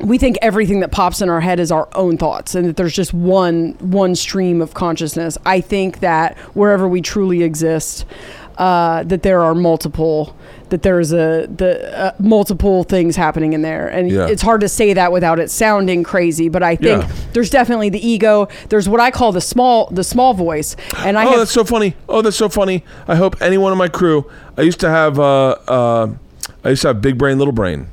[0.00, 2.94] We think everything that pops in our head is our own thoughts, and that there's
[2.94, 5.36] just one one stream of consciousness.
[5.44, 8.04] I think that wherever we truly exist,
[8.56, 10.36] uh, that there are multiple
[10.74, 14.26] that there's a the uh, multiple things happening in there and Yeah.
[14.26, 17.12] it's hard to say that without it sounding crazy but i think Yeah.
[17.32, 21.24] there's definitely the ego there's what i call the small the small voice and i
[21.24, 21.94] oh, have that's so funny.
[22.08, 22.82] Oh, that's so funny.
[23.06, 24.28] I hope anyone in my crew.
[24.58, 25.18] I used to have.
[25.18, 26.14] Uh, uh,
[26.64, 27.86] I used to have big brain, little brain.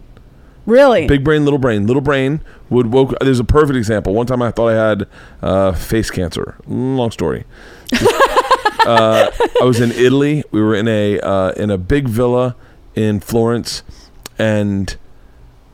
[0.65, 1.85] really Big brain, little brain.
[1.87, 3.13] Little brain would woke.
[3.19, 4.13] There's a perfect example.
[4.13, 5.07] One time I thought I had
[5.41, 6.55] uh, face cancer.
[6.67, 7.45] Long story.
[8.85, 9.29] uh,
[9.61, 10.43] I was in Italy.
[10.51, 12.55] We were in a uh, in a big villa
[12.95, 13.83] in Florence,
[14.37, 14.97] and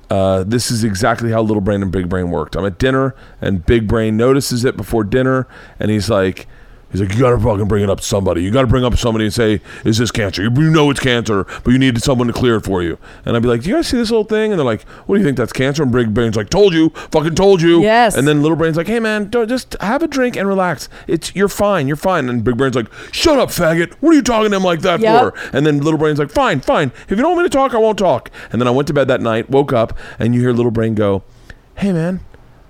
[0.10, 2.56] uh, this is exactly how little brain and big brain worked.
[2.56, 5.48] I'm at dinner, and big brain notices it before dinner,
[5.80, 6.48] and he's like.
[6.92, 8.42] He's like, you gotta fucking bring it up to somebody.
[8.44, 11.72] You gotta bring up somebody and say, "Is this cancer?" You know it's cancer, but
[11.72, 12.98] you need someone to clear it for you.
[13.26, 15.16] And I'd be like, "Do you guys see this little thing?" And they're like, "What
[15.16, 15.36] do you think?
[15.38, 18.16] That's cancer?" And Big Brain's like, "Told you, fucking told you." Yes.
[18.16, 20.88] And then Little Brain's like, "Hey man, don't just have a drink and relax.
[21.08, 23.92] It's you're fine, you're fine." And Big Brain's like, "Shut up, faggot!
[24.00, 25.20] What are you talking to him like that Yep.
[25.22, 26.94] for?" And then Little Brain's like, "Fine, fine.
[27.10, 28.94] If you don't want me to talk, I won't talk." And then I went to
[28.94, 31.24] bed that night, woke up, and you hear Little Brain go,
[31.76, 32.22] "Hey man,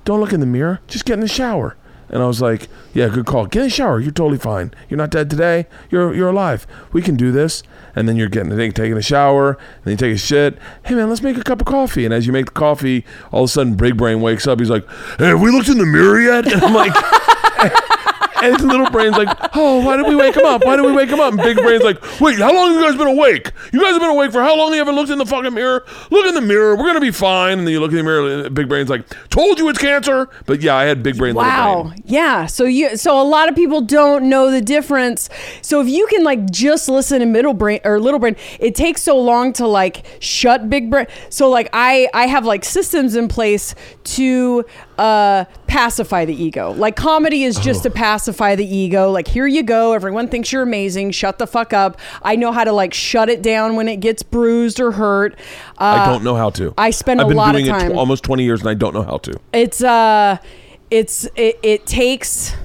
[0.06, 0.80] don't look in the mirror.
[0.88, 1.76] Just get in the shower."
[2.09, 3.45] And I was like, "Yeah, good call.
[3.45, 3.99] Get in the shower.
[3.99, 4.73] You're totally fine.
[4.89, 5.67] You're not dead today.
[5.89, 6.65] You're you're alive.
[6.93, 7.63] We can do this."
[7.95, 10.57] And then you're getting taking a shower, and then you take a shit.
[10.84, 12.05] Hey man, let's make a cup of coffee.
[12.05, 14.59] And as you make the coffee, all of a sudden, Big Brain wakes up.
[14.59, 16.93] He's like, "Hey, have we looked in the mirror yet?" And I'm like.
[18.41, 20.64] And his little brain's like, oh, why did we wake him up?
[20.65, 21.34] Why did we wake him up?
[21.34, 23.51] And big brain's like, wait, how long have you guys been awake?
[23.72, 24.72] You guys have been awake for how long?
[24.72, 25.85] You haven't looked in the fucking mirror?
[26.11, 26.76] Look in the mirror.
[26.76, 27.59] We're gonna be fine.
[27.59, 28.45] And then you look in the mirror.
[28.45, 30.30] And big brain's like, told you it's cancer.
[30.45, 31.35] But yeah, I had big brain.
[31.35, 31.84] Wow.
[31.84, 32.03] brain.
[32.05, 32.45] Yeah.
[32.45, 35.30] So you so a lot of people don't know the difference.
[35.61, 39.01] So if you can like just listen to middle brain or little brain, it takes
[39.01, 41.07] so long to like shut big brain.
[41.30, 44.65] So like I I have like systems in place to
[44.97, 45.45] uh
[45.77, 46.71] pacify the ego.
[46.71, 49.11] Like comedy is just to pacify the ego.
[49.11, 51.11] Like here you go, everyone thinks you're amazing.
[51.11, 51.99] Shut the fuck up.
[52.23, 55.35] I know how to like shut it down when it gets bruised or hurt.
[55.77, 56.73] Uh, I don't know how to.
[56.79, 58.73] I spend I've a lot of doing it time- tw- almost 20 years and I
[58.73, 59.39] don't know how to.
[59.53, 60.37] it's uh
[60.89, 62.55] it's it, it takes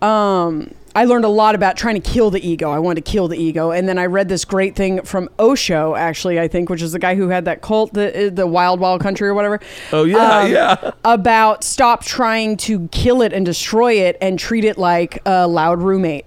[0.00, 2.70] um I learned a lot about trying to kill the ego.
[2.70, 5.94] I wanted to kill the ego, and then I read this great thing from Osho,
[5.94, 9.00] actually, I think, which is the guy who had that cult, the the Wild Wild
[9.00, 9.60] Country or whatever.
[9.92, 10.90] Oh, yeah, Um, yeah.
[11.04, 15.82] About stop trying to kill it and destroy it, and treat it like a loud
[15.82, 16.26] roommate,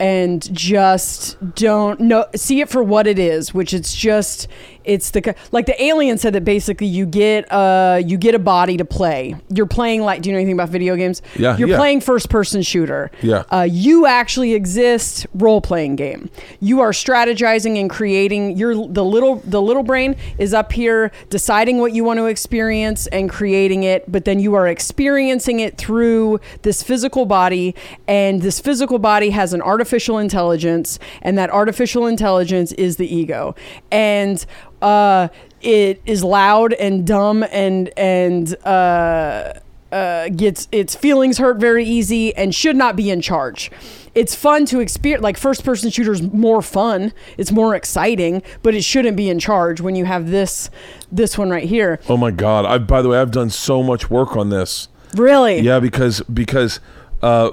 [0.00, 4.48] and just don't know see it for what it is, which it's just
[4.84, 8.76] it's the like the alien said that basically you get uh you get a body
[8.76, 9.36] to play.
[9.48, 11.22] You're playing like do you know anything about video games?
[11.36, 11.76] Yeah, You're yeah.
[11.76, 13.10] playing first person shooter.
[13.22, 13.44] Yeah.
[13.50, 16.30] Uh, you actually exist role playing game.
[16.60, 21.78] You are strategizing and creating your the little the little brain is up here deciding
[21.78, 26.40] what you want to experience and creating it, but then you are experiencing it through
[26.62, 27.74] this physical body
[28.06, 33.54] and this physical body has an artificial intelligence and that artificial intelligence is the ego.
[33.90, 34.44] And
[34.84, 35.28] uh,
[35.62, 39.54] it is loud and dumb and and uh,
[39.90, 43.70] uh, gets its feelings hurt very easy and should not be in charge.
[44.14, 47.12] It's fun to experience, like first person shooters, more fun.
[47.38, 50.68] It's more exciting, but it shouldn't be in charge when you have this
[51.10, 51.98] this one right here.
[52.08, 52.66] Oh my God.
[52.66, 54.88] I, by the way, I've done so much work on this.
[55.14, 55.60] Really?
[55.60, 56.78] Yeah, because because
[57.22, 57.52] uh,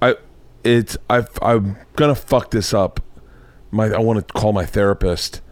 [0.00, 0.16] I
[0.64, 3.00] it's I I'm gonna fuck this up.
[3.70, 5.42] My I want to call my therapist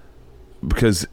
[0.69, 1.07] because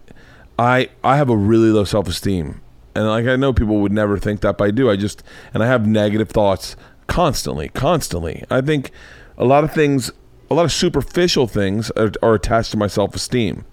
[0.58, 2.62] I I have a really low self esteem,
[2.96, 4.90] and like I know people would never think that, but I do.
[4.90, 5.24] I just
[5.54, 6.76] and I have negative thoughts
[7.08, 8.44] constantly, constantly.
[8.50, 8.92] I think
[9.38, 10.12] a lot of things,
[10.50, 13.66] a lot of superficial things are, are attached to my self esteem.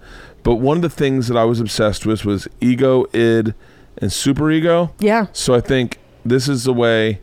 [0.43, 3.53] But one of the things that I was obsessed with was ego, id,
[3.97, 4.91] and superego.
[4.99, 5.27] Yeah.
[5.33, 7.21] So I think this is the way.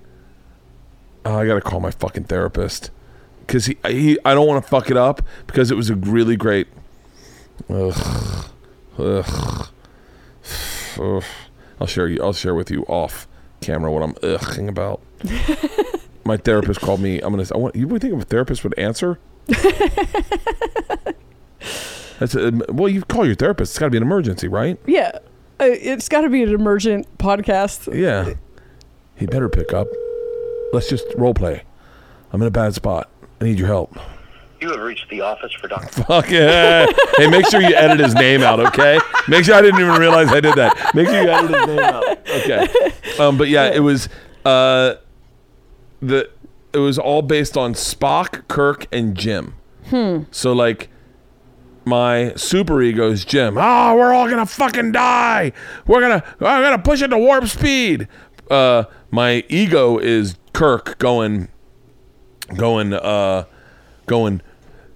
[1.25, 2.91] Oh, I gotta call my fucking therapist
[3.41, 6.37] because he, he I don't want to fuck it up because it was a really
[6.37, 6.69] great.
[7.71, 8.47] Ugh,
[8.99, 9.69] ugh,
[11.01, 11.25] ugh.
[11.81, 12.23] I'll share you.
[12.23, 13.27] I'll share with you off
[13.61, 15.01] camera what I'm ughing about.
[16.25, 17.21] my therapist called me.
[17.21, 17.47] I'm gonna.
[17.53, 17.77] I want.
[17.77, 19.19] You would think a therapist would answer?
[22.19, 22.89] That's a, well.
[22.89, 23.73] You call your therapist.
[23.73, 24.79] It's got to be an emergency, right?
[24.87, 25.11] Yeah.
[25.61, 27.95] Uh, It's got to be an emergent podcast.
[27.95, 28.35] Yeah.
[29.17, 29.89] He better pick up.
[30.73, 31.63] Let's just role play.
[32.33, 33.11] I'm in a bad spot.
[33.41, 33.97] I need your help.
[34.67, 36.03] You have reached the office for Dr.
[36.07, 36.87] Fuck yeah.
[37.19, 38.99] hey, make sure you edit his name out, okay?
[39.29, 40.93] Make sure I didn't even realize I did that.
[40.93, 42.05] Make sure you edit his name out.
[42.29, 42.67] Okay.
[43.21, 44.09] Um, but yeah, it was
[44.45, 44.97] Uh,
[46.03, 46.29] the
[46.73, 49.55] it was all based on Spock, Kirk, and Jim.
[49.91, 50.23] Hmm.
[50.33, 50.89] So like,
[51.85, 53.57] my super ego is Jim.
[53.59, 55.53] Ah, we're all gonna fucking die.
[55.87, 58.09] We're gonna I'm gonna push it to warp speed.
[58.51, 61.49] Uh, my ego is Kirk going,
[62.57, 63.45] going, uh,
[64.07, 64.43] going.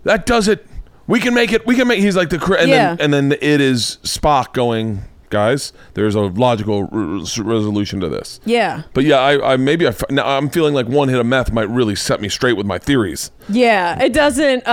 [0.05, 0.67] That does it.
[1.07, 1.67] We can make it.
[1.67, 1.99] We can make.
[2.01, 2.95] He's like the and Yeah.
[2.95, 5.03] then and then it is Spock going.
[5.29, 8.41] Guys, there's a logical r- resolution to this.
[8.45, 8.83] Yeah.
[8.95, 11.53] But yeah, I, I maybe I, f- now I'm feeling like one hit of meth
[11.53, 13.31] might really set me straight with my theories.
[13.49, 14.71] Yeah, it doesn't uh,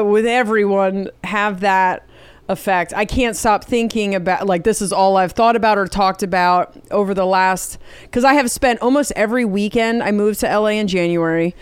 [0.00, 2.06] uh, with everyone have that
[2.48, 2.94] effect.
[2.94, 6.74] I can't stop thinking about like this is all I've thought about or talked about
[6.90, 7.76] over the last
[8.12, 11.54] cuz I have spent almost every weekend I moved to LA in January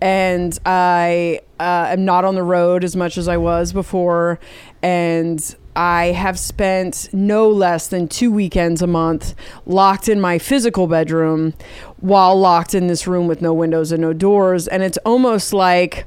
[0.00, 4.38] and I uh, am not on the road as much as I was before
[4.82, 9.34] and I have spent no less than two weekends a month
[9.66, 11.54] locked in my physical bedroom
[11.98, 14.66] while locked in this room with no windows and no doors.
[14.66, 16.06] And it's almost like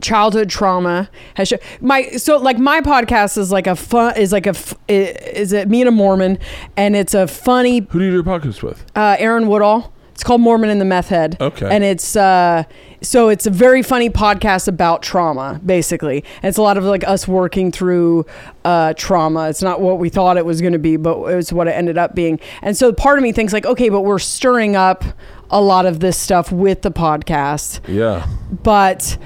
[0.00, 4.46] childhood trauma has sh- my so like my podcast is like a fun is like
[4.46, 6.38] a f- is it me and a Mormon
[6.76, 8.84] and it's a funny Who do you do your podcast with?
[8.94, 9.93] uh, Aaron Woodall.
[10.14, 11.36] It's called Mormon and the Meth Head.
[11.40, 11.68] Okay.
[11.68, 12.62] And it's uh,
[13.02, 16.24] so it's a very funny podcast about trauma, basically.
[16.36, 18.24] And it's a lot of like us working through
[18.64, 19.48] uh, trauma.
[19.48, 21.98] It's not what we thought it was going to be, but it's what it ended
[21.98, 22.38] up being.
[22.62, 25.04] And so part of me thinks like, okay, but we're stirring up
[25.50, 28.26] a lot of this stuff with the podcast Yeah.
[28.62, 29.18] but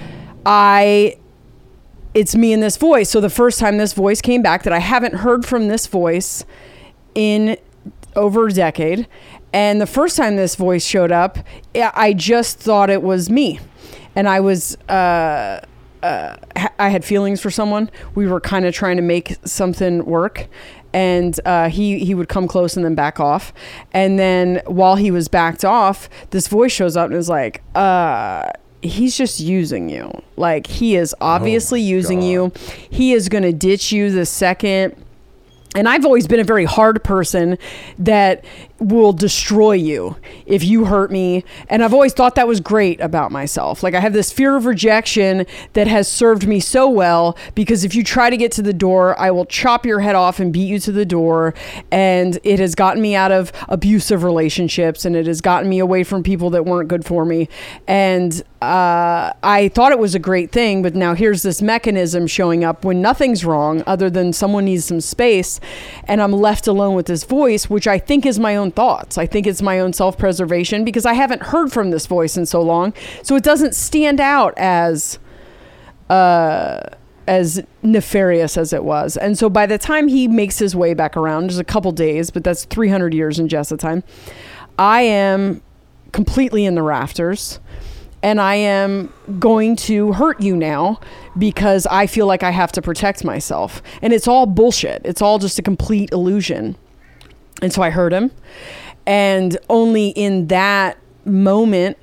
[0.45, 1.19] I
[2.15, 3.11] it's me and this voice.
[3.11, 6.45] So the first time this voice came back that I haven't heard from this voice
[7.15, 7.57] in
[8.17, 9.07] over a decade.
[9.53, 11.39] And the first time this voice showed up,
[11.75, 13.61] I just thought it was me.
[14.15, 15.61] And I was, uh,
[16.03, 16.37] uh,
[16.79, 17.91] I had feelings for someone.
[18.15, 20.49] We were kind of trying to make something work,
[20.93, 23.53] and uh, he he would come close and then back off.
[23.93, 28.51] And then while he was backed off, this voice shows up and is like, uh,
[28.83, 30.11] "He's just using you.
[30.37, 32.53] Like he is obviously using you.
[32.91, 34.95] He is going to ditch you the second."
[35.75, 37.59] And I've always been a very hard person
[37.99, 38.45] that
[38.81, 41.45] will destroy you if you hurt me.
[41.69, 43.83] And I've always thought that was great about myself.
[43.83, 47.95] Like I have this fear of rejection that has served me so well because if
[47.95, 50.69] you try to get to the door, I will chop your head off and beat
[50.69, 51.55] you to the door.
[51.91, 56.05] And it has gotten me out of abusive relationships and it has gotten me away
[56.05, 57.49] from people that weren't good for me.
[57.87, 62.65] And uh, I thought it was a great thing, but now here's this mechanism showing
[62.65, 65.61] up when nothing's wrong other than someone needs some space,
[66.05, 69.19] and I'm left alone with this voice, which I think is my own thoughts.
[69.19, 72.47] I think it's my own self preservation because I haven't heard from this voice in
[72.47, 75.19] so long, so it doesn't stand out as
[76.11, 76.81] uh,
[77.29, 79.17] as nefarious as it was.
[79.17, 82.31] And so by the time he makes his way back around, just a couple days,
[82.31, 84.03] but that's 300 years in Jessa time,
[84.79, 85.61] I am
[86.13, 87.61] completely in the rafters.
[88.21, 90.99] And I am going to hurt you now
[91.37, 93.81] because I feel like I have to protect myself.
[94.03, 95.03] And it's all bullshit.
[95.05, 96.77] It's all just a complete illusion.
[97.61, 98.31] And so I hurt him.
[99.07, 101.97] And only in that moment,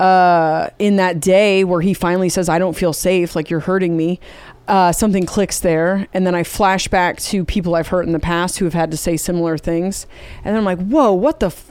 [0.00, 3.96] uh, in that day where he finally says, I don't feel safe, like you're hurting
[3.96, 4.20] me,
[4.66, 6.06] uh, something clicks there.
[6.14, 8.90] And then I flash back to people I've hurt in the past who have had
[8.90, 10.06] to say similar things.
[10.44, 11.46] And then I'm like, whoa, what the?
[11.46, 11.70] F-?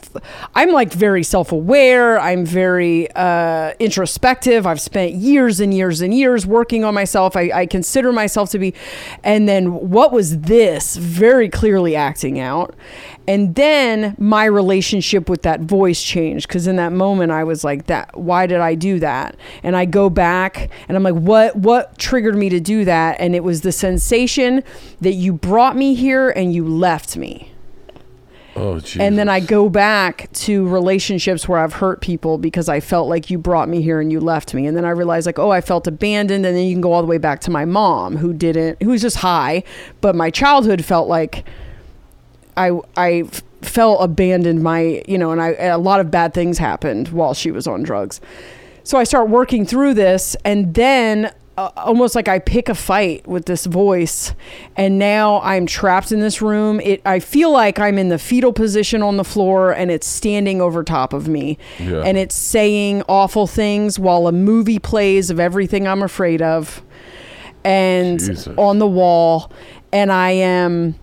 [0.53, 2.20] I'm like very self aware.
[2.20, 4.68] I'm very uh, introspective.
[4.68, 7.36] I've spent years and years and years working on myself.
[7.36, 8.74] I, I consider myself to be.
[9.24, 10.95] And then what was this?
[10.98, 12.76] Very clearly acting out.
[13.28, 17.88] And then my relationship with that voice changed because in that moment I was like,
[17.88, 21.56] "That why did I do that?" And I go back and I'm like, "What?
[21.56, 24.64] What triggered me to do that?" And it was the sensation
[25.02, 27.54] that you brought me here and you left me.
[28.56, 28.80] Oh.
[29.00, 33.32] And then I go back to relationships where I've hurt people because I felt like
[33.32, 34.68] you brought me here and you left me.
[34.68, 36.45] And then I realized like, oh, I felt abandoned.
[36.45, 38.90] And then you can go all the way back to my mom who didn't, who
[38.90, 39.64] was just high.
[40.02, 41.45] But my childhood felt like
[42.57, 43.23] I, I
[43.61, 47.51] felt abandoned my, you know, and I, a lot of bad things happened while she
[47.51, 48.21] was on drugs.
[48.84, 53.27] So I start working through this and then uh, almost like I pick a fight
[53.27, 54.34] with this voice
[54.75, 56.81] and now I'm trapped in this room.
[56.81, 60.61] It I feel like I'm in the fetal position on the floor and it's standing
[60.61, 61.57] over top of me.
[61.80, 62.01] Yeah.
[62.01, 66.81] And it's saying awful things while a movie plays of everything I'm afraid of
[67.63, 68.47] and Jesus.
[68.57, 69.51] on the wall
[69.91, 70.95] and I am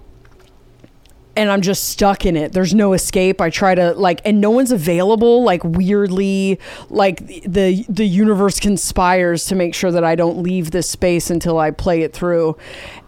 [1.40, 2.52] and I'm just stuck in it.
[2.52, 3.40] There's no escape.
[3.40, 6.60] I try to like and no one's available like weirdly
[6.90, 11.58] like the the universe conspires to make sure that I don't leave this space until
[11.58, 12.58] I play it through.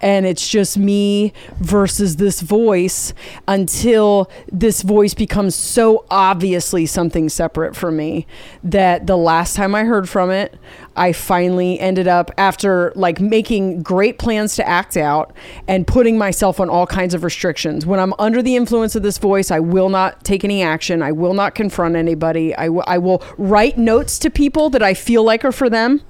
[0.01, 3.13] And it's just me versus this voice
[3.47, 8.27] until this voice becomes so obviously something separate from me
[8.65, 10.59] that the last time I heard from it,
[10.97, 15.32] I finally ended up after like making great plans to act out
[15.66, 17.86] and putting myself on all kinds of restrictions.
[17.86, 21.02] When I'm under the influence of this voice, I will not take any action.
[21.02, 22.55] I will not confront anybody.
[22.55, 26.02] I will- will write notes to people that I feel like are for them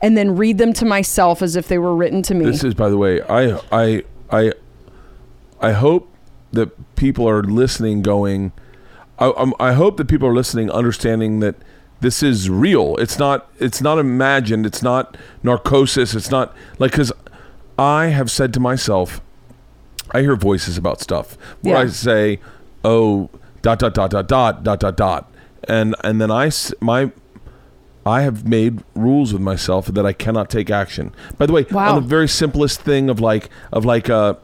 [0.00, 2.44] and then read them to myself as if they were written to me.
[2.44, 4.52] This is, by the way, I I I
[5.60, 6.08] I hope
[6.52, 8.52] that people are listening, going.
[9.18, 11.56] I, I hope that people are listening, understanding that
[12.00, 12.96] this is real.
[12.96, 13.48] It's not.
[13.58, 14.66] It's not imagined.
[14.66, 16.14] It's not narcosis.
[16.14, 17.12] It's not like because
[17.78, 19.20] I have said to myself,
[20.12, 21.80] I hear voices about stuff where Yeah.
[21.82, 22.40] I say,
[22.84, 23.30] "Oh,
[23.62, 25.30] dot dot dot dot dot dot dot dot,"
[25.68, 27.10] and and then I s- my
[28.06, 31.12] I have made rules with myself that I cannot take action.
[31.36, 31.90] By the way, Wow.
[31.90, 34.34] on the very simplest thing of like of like uh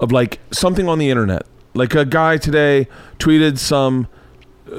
[0.00, 1.42] of like something on the internet.
[1.74, 2.88] Like a guy today
[3.18, 4.06] tweeted some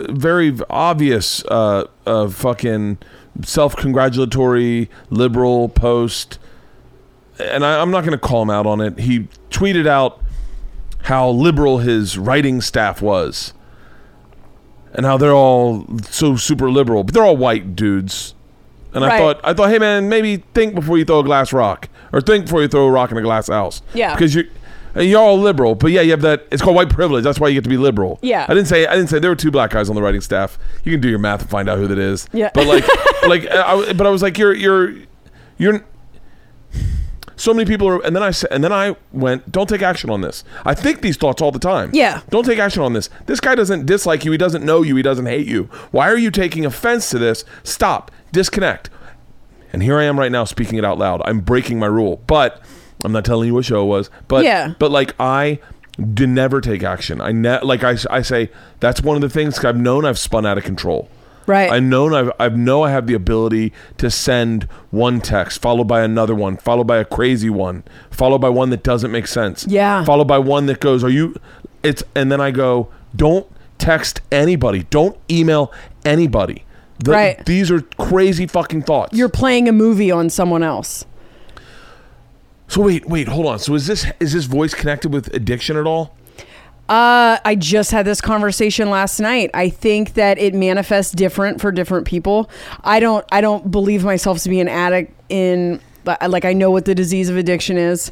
[0.10, 2.98] very obvious uh, uh fucking
[3.42, 6.40] self-congratulatory liberal post
[7.40, 9.00] and I, I'm not going to call him out on it.
[9.00, 10.22] He tweeted out
[11.04, 13.54] how liberal his writing staff was
[14.94, 18.36] and how they're all so super liberal, but they're all white dudes.
[18.94, 21.88] And I thought, I thought, hey man, maybe think before you throw a glass rock,
[22.12, 23.84] or think before you throw a rock in a glass house.
[23.94, 24.16] Yeah.
[24.16, 24.50] because you.
[24.96, 26.48] Uh, you're all liberal, but yeah, you have that.
[26.52, 27.24] It's called white privilege.
[27.24, 28.20] That's why you get to be liberal.
[28.22, 28.46] Yeah.
[28.48, 28.88] I didn't say.
[28.88, 30.58] I didn't say there were two black guys on the writing staff.
[30.84, 32.28] You can do your math and find out who that is.
[32.34, 32.52] Yeah.
[32.54, 32.84] But like,
[33.28, 34.96] like, uh, I, but I was like, you're, you're,
[35.58, 35.86] you're.
[37.36, 40.10] So many people are, and then I said, and then I went, don't take action
[40.10, 40.44] on this.
[40.66, 41.90] I think these thoughts all the time.
[41.94, 42.22] Yeah.
[42.30, 43.10] Don't take action on this.
[43.28, 44.32] This guy doesn't dislike you.
[44.34, 44.98] He doesn't know you.
[44.98, 45.70] He doesn't hate you.
[45.92, 47.46] Why are you taking offense to this?
[47.64, 48.12] Stop.
[48.34, 48.90] Disconnect.
[49.72, 51.22] And here I am right now speaking it out loud.
[51.24, 52.62] I'm breaking my rule, but
[53.04, 54.10] I'm not telling you what show it was.
[54.28, 54.74] But Yeah.
[54.80, 55.60] but like I
[56.14, 57.20] did never take action.
[57.22, 58.50] I ne- like I, I say
[58.80, 61.10] that's one of the things I've known I've spun out of control.
[61.48, 61.72] Right.
[61.72, 66.02] I know I've I know I have the ability to send one text followed by
[66.04, 69.66] another one, followed by a crazy one, followed by one that doesn't make sense.
[69.68, 70.04] Yeah.
[70.06, 71.36] Followed by one that goes, "Are you?"
[71.82, 73.48] It's and then I go, "Don't
[73.80, 74.84] text anybody.
[74.92, 75.72] Don't email
[76.06, 76.66] anybody."
[77.04, 77.46] The- Right.
[77.46, 79.18] These are crazy fucking thoughts.
[79.18, 81.06] You're playing a movie on someone else.
[82.70, 83.60] So wait, wait, hold on.
[83.60, 86.16] So is this is this voice connected with addiction at all?
[86.88, 89.52] Uh, I just had this conversation last night.
[89.54, 92.50] I think that it manifests different for different people.
[92.84, 93.26] I don't.
[93.32, 95.82] I don't believe myself to be an addict in
[96.28, 98.12] like I know what the disease of addiction is,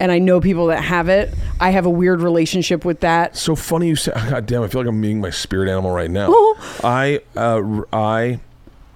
[0.00, 1.34] and I know people that have it.
[1.60, 3.36] I have a weird relationship with that.
[3.36, 4.12] So funny you say.
[4.30, 6.28] God damn, I feel like I'm meeting my spirit animal right now.
[6.82, 8.40] I, uh, I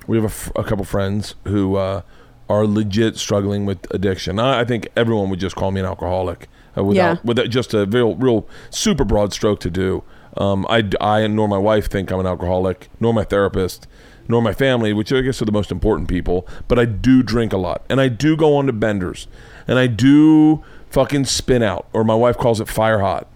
[0.06, 2.02] we have a, f- a couple friends who uh,
[2.48, 4.38] are legit struggling with addiction.
[4.38, 7.16] I, I think everyone would just call me an alcoholic uh, without, Yeah.
[7.24, 10.02] without just a real, real super broad stroke to do.
[10.36, 13.86] Um, I, I and nor my wife think I'm an alcoholic, nor my therapist,
[14.28, 16.46] nor my family, which I guess are the most important people.
[16.68, 19.26] But I do drink a lot, and I do go on to benders,
[19.66, 23.26] and I do fucking spin out, or my wife calls it fire hot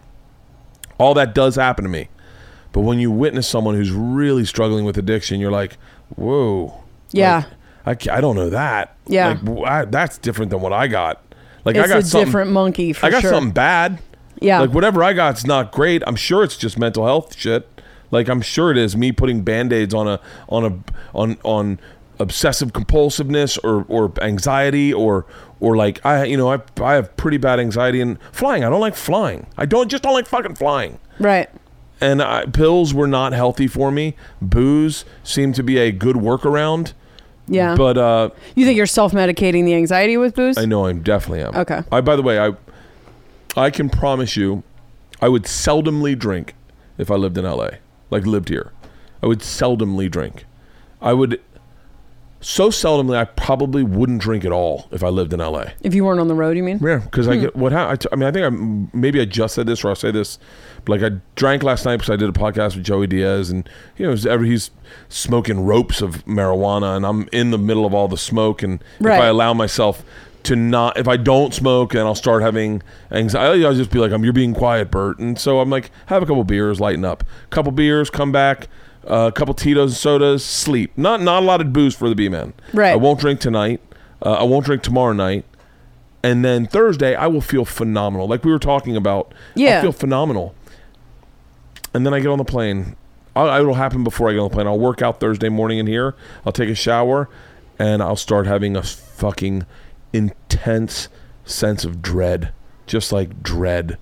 [0.98, 2.09] all that does happen to me.
[2.70, 5.76] But when you witness someone who's really struggling with addiction, you're like,
[6.14, 6.80] whoa.
[7.10, 7.39] Yeah.
[7.39, 7.47] Like,
[7.87, 8.97] I, I don't know that.
[9.07, 9.39] Yeah.
[9.43, 11.23] Like, I- that's different than what I got.
[11.65, 13.31] Like, I got a different monkey for I got sure.
[13.31, 14.01] something bad.
[14.41, 14.61] Yeah.
[14.61, 16.03] Like, whatever I got's not great.
[16.07, 17.69] I'm sure it's just mental health shit.
[18.11, 20.79] Like, I'm sure it is me putting band-aids on a, on a,
[21.17, 21.79] on, on,
[22.19, 25.27] obsessive compulsiveness or, or anxiety or
[25.59, 28.81] or like I you know I, I have pretty bad anxiety and flying I don't
[28.83, 31.49] like flying I don't just don't like fucking flying Right.
[32.01, 34.15] and I, pills were not healthy for me.
[34.41, 36.93] Booze seemed to be a good workaround,
[37.48, 37.74] Yeah.
[37.77, 40.56] but uh, you think you're self-medicating the anxiety with booze?
[40.56, 41.55] I know I'm definitely am.
[41.55, 41.82] Okay.
[41.90, 42.52] I by the way, I
[43.56, 44.62] I can promise you,
[45.20, 46.55] I would seldomly drink
[46.98, 47.78] if I lived in L.A.
[48.10, 48.73] Like lived here,
[49.23, 50.44] I would seldomly drink.
[51.01, 51.40] I would
[52.43, 55.73] so seldomly I probably wouldn't drink at all if I lived in L.A.
[55.81, 56.78] If you weren't on the road, you mean?
[56.82, 57.43] Yeah, because I hmm.
[57.43, 58.28] get what ha- I, t- I mean.
[58.28, 60.39] I think I maybe I just said this or I'll say this,
[60.85, 63.69] but like I drank last night because I did a podcast with Joey Diaz, and
[63.97, 64.70] you know, every he's
[65.09, 69.06] smoking ropes of marijuana, and I'm in the middle of all the smoke, and if
[69.06, 70.05] I allow myself
[70.44, 72.82] to not, if I don't smoke, then I'll start having
[73.12, 73.64] anxiety.
[73.64, 76.27] I'll just be like, "I'm you're being quiet, Bert," and so I'm like, have a
[76.27, 78.69] couple beers, lighten up, couple beers, come back.
[79.09, 80.93] Uh, a couple Tito's and sodas, sleep.
[80.97, 82.53] Not not a lot of booze for the B man.
[82.73, 82.93] Right.
[82.93, 83.81] I won't drink tonight.
[84.24, 85.45] Uh, I won't drink tomorrow night.
[86.23, 88.29] and then Thursday I will feel phenomenal.
[88.29, 89.33] Like we were talking about.
[89.57, 89.79] Yeah.
[89.79, 90.55] I feel phenomenal.
[91.95, 92.97] And then I get on the plane.
[93.35, 94.66] I, it'll happen before I get on the plane.
[94.66, 96.15] I'll work out Thursday morning in here.
[96.47, 97.29] I'll take a shower,
[97.79, 99.66] and I'll start having a fucking
[100.12, 101.09] intense
[101.45, 102.53] sense of dread,
[102.87, 103.99] just like dread.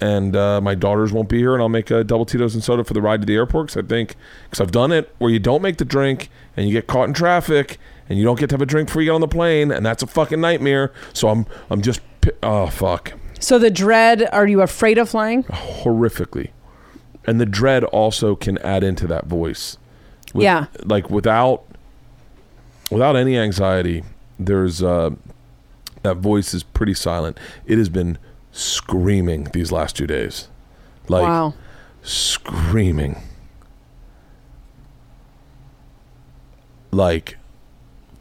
[0.00, 2.84] And uh, my daughters won't be here, and I'll make a double Tito's and soda
[2.84, 3.68] for the ride to the airport.
[3.68, 6.72] Because I think, because I've done it where you don't make the drink and you
[6.72, 9.14] get caught in traffic, and you don't get to have a drink before you get
[9.14, 10.92] on the plane, and that's a fucking nightmare.
[11.12, 12.00] So I'm, I'm just,
[12.42, 14.28] oh fuck So the dread.
[14.32, 15.44] Are you afraid of flying?
[15.44, 16.50] horrifically.
[17.26, 19.78] And the dread also can add into that voice.
[20.34, 20.66] With- Yeah.
[20.84, 21.62] Like without
[22.90, 24.04] without any anxiety,
[24.38, 25.10] there's uh
[26.02, 27.38] that voice is pretty silent.
[27.64, 28.18] It has been
[28.54, 30.48] screaming these last two days.
[31.08, 31.54] Like wow.
[32.02, 33.20] screaming.
[36.92, 37.36] Like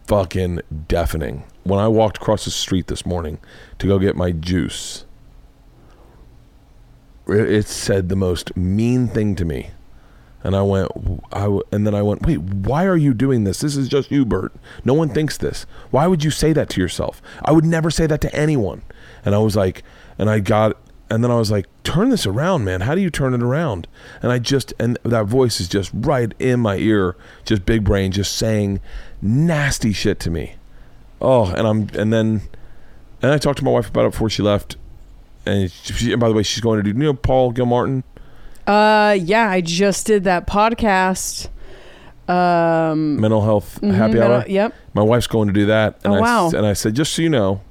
[0.07, 1.43] fucking deafening.
[1.63, 3.39] When I walked across the street this morning
[3.77, 5.05] to go get my juice,
[7.27, 9.69] it said the most mean thing to me.
[10.41, 10.91] And I went,
[11.31, 13.59] I and then I went, wait, why are you doing this?
[13.61, 14.51] This is just you, Bert.
[14.83, 15.65] No one thinks this.
[15.89, 17.21] Why would you say that to yourself?
[17.45, 18.81] I would never say that to anyone.
[19.23, 19.83] And I was like,
[20.17, 20.77] and I got,
[21.09, 22.81] and then I was like, turn this around, man.
[22.81, 23.87] How do you turn it around?
[24.21, 27.15] And I just, and that voice is just right in my ear,
[27.45, 28.79] just big brain, just saying
[29.21, 30.55] nasty shit to me.
[31.21, 32.41] Oh, and I'm, and then,
[33.21, 34.75] and I talked to my wife about it before she left.
[35.45, 38.03] And, she, and by the way, she's going to do, you know, Paul Gilmartin.
[38.65, 39.49] Uh, yeah.
[39.49, 41.49] I just did that podcast.
[42.25, 43.19] Um.
[43.19, 44.45] mental health mhm, happy mental- hour.
[44.47, 44.73] Yep.
[44.93, 45.99] My wife's going to do that.
[46.05, 46.51] And Oh, I, wow.
[46.55, 47.61] And I said, just so you know,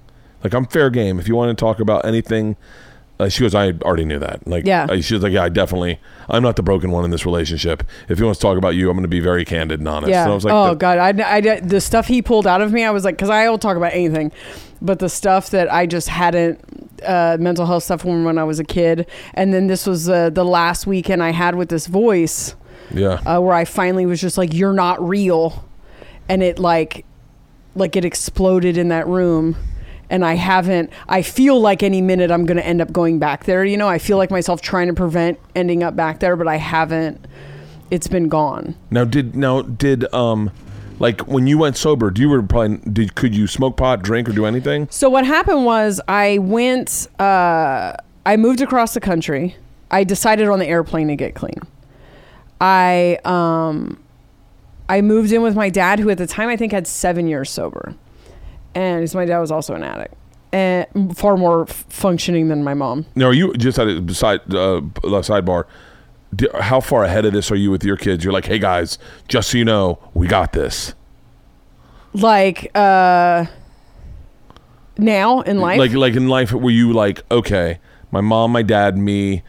[0.45, 1.19] like I'm fair game.
[1.19, 2.57] If you want to talk about anything,
[3.21, 4.47] uh, she goes, I already knew that.
[4.49, 4.87] Like, Yeah.
[4.91, 7.85] uh, she was like, yeah, I definitely, I'm not the broken one in this relationship.
[8.09, 10.11] If he wants to talk about you, I'm going to be very candid and honest.
[10.11, 10.23] Yeah.
[10.25, 12.73] And I was like, oh the- God, I, I the stuff he pulled out of
[12.73, 14.33] me, I was like, because I will talk about anything,
[14.81, 16.59] but the stuff that I just hadn't,
[17.07, 20.31] uh, mental health stuff when when I was a kid, and then this was uh,
[20.31, 22.55] the last weekend I had with this voice,
[22.93, 23.21] yeah.
[23.27, 25.65] uh, where I finally was just like, "You're not real,"
[26.29, 27.05] and it like,
[27.75, 29.57] like it exploded in that room.
[30.13, 30.91] And I haven't.
[31.09, 33.65] I feel like any minute I'm going to end up going back there.
[33.65, 36.57] You know, I feel like myself trying to prevent ending up back there, but I
[36.59, 37.27] haven't.
[37.91, 38.75] It's been gone.
[38.91, 40.51] now, did, now, did, um,
[40.99, 44.29] like when you went sober, do you were probably, did, could you smoke pot, drink,
[44.29, 44.87] or do anything?
[44.91, 47.95] So what happened was I went uh
[48.25, 49.57] I moved across the country.
[49.91, 51.59] I decided on the airplane to get clean.
[52.61, 53.99] I um
[54.89, 57.51] I moved in with my dad who at the time I think had 7 years
[57.51, 57.95] sober.
[58.75, 60.15] And because my dad was also an addict
[60.53, 63.07] and far more f- functioning than my mom.
[63.15, 64.81] Now, are you just at a side, uh,
[65.23, 65.65] sidebar?
[66.61, 68.25] How far ahead of this are you with your kids?
[68.25, 70.95] You're like, hey guys, just so you know, we got this.
[72.15, 73.47] Like uh
[74.99, 77.81] now in life like like in life were you like okay
[78.11, 79.43] my mom my dad me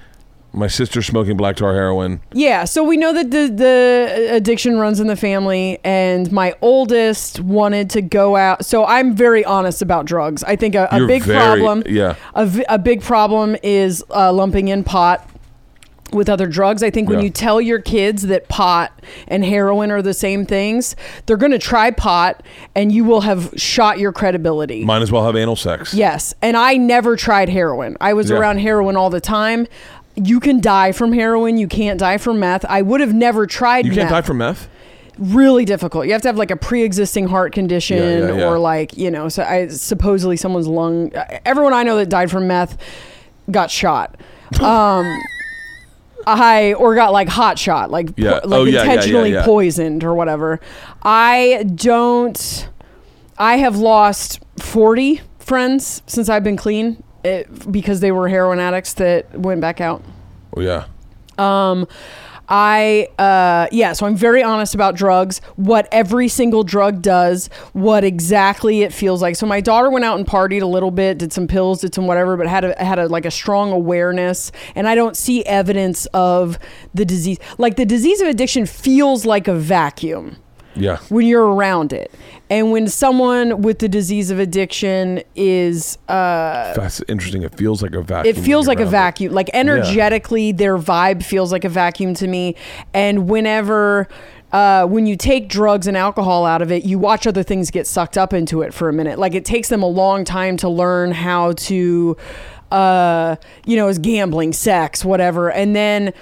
[0.56, 5.00] my sister smoking black tar heroin Yeah, so we know that the the addiction runs
[5.00, 8.64] in the family, and my oldest wanted to go out.
[8.66, 10.44] So I'm very honest about drugs.
[10.44, 12.16] I think a, a You're big very- problem, yeah.
[12.36, 15.28] a, v- a big problem is uh, lumping in pot
[16.12, 16.84] with other drugs.
[16.84, 17.24] I think when Yeah.
[17.26, 18.92] you tell your kids that pot
[19.28, 22.44] and heroin are the same things, they're going to try pot,
[22.76, 24.86] and you will have shot your credibility.
[24.86, 27.98] might as well have anal sex Yes, and I never tried heroin.
[28.00, 28.38] I was Yeah.
[28.38, 29.66] around heroin all the time.
[30.16, 31.58] You can die from heroin.
[31.58, 32.66] You can't die from meth.
[32.66, 33.86] I would have never tried.
[33.86, 34.12] you can't meth.
[34.12, 34.70] die from meth
[35.20, 36.08] Really difficult.
[36.08, 38.48] You have to have like a pre-existing heart condition, Yeah, yeah, yeah.
[38.48, 39.30] or like you know.
[39.30, 41.12] So I supposedly someone's lung.
[41.46, 42.78] Everyone I know that died from meth
[43.52, 44.20] got shot.
[44.62, 45.20] Um,
[46.28, 49.46] I or got like hot shot, like po- like Oh, yeah, yeah, yeah, intentionally yeah.
[49.46, 50.60] poisoned or whatever.
[51.02, 52.70] I don't.
[53.38, 58.94] I have lost forty friends since I've been clean it, because they were heroin addicts
[58.96, 60.04] that went back out.
[60.56, 60.86] oh yeah
[61.38, 61.88] Um,
[62.50, 65.40] I uh, yeah, so I'm very honest about drugs.
[65.56, 69.38] What every single drug does, what exactly it feels like.
[69.38, 72.06] So my daughter went out and partied a little bit, did some pills, did some
[72.06, 76.06] whatever, but had a had a like a strong awareness, and I don't see evidence
[76.08, 76.60] of
[76.94, 77.40] the disease.
[77.58, 80.36] Like the disease of addiction feels like a vacuum
[80.76, 82.12] yeah when you're around it.
[82.50, 87.96] And when someone with the disease of addiction is uh that's interesting it feels like
[87.96, 88.92] a vacuum it feels like a around it.
[88.92, 89.34] vacuum.
[89.34, 92.56] Like energetically, their vibe feels like a vacuum to me.
[92.94, 94.08] And whenever,
[94.52, 97.88] uh, when you take drugs and alcohol out of it, you watch other things get
[97.88, 99.18] sucked up into it for a minute.
[99.18, 102.16] Like it takes them a long time to learn how to,
[102.72, 103.36] uh,
[103.66, 106.14] you know, is gambling, sex, whatever, and then.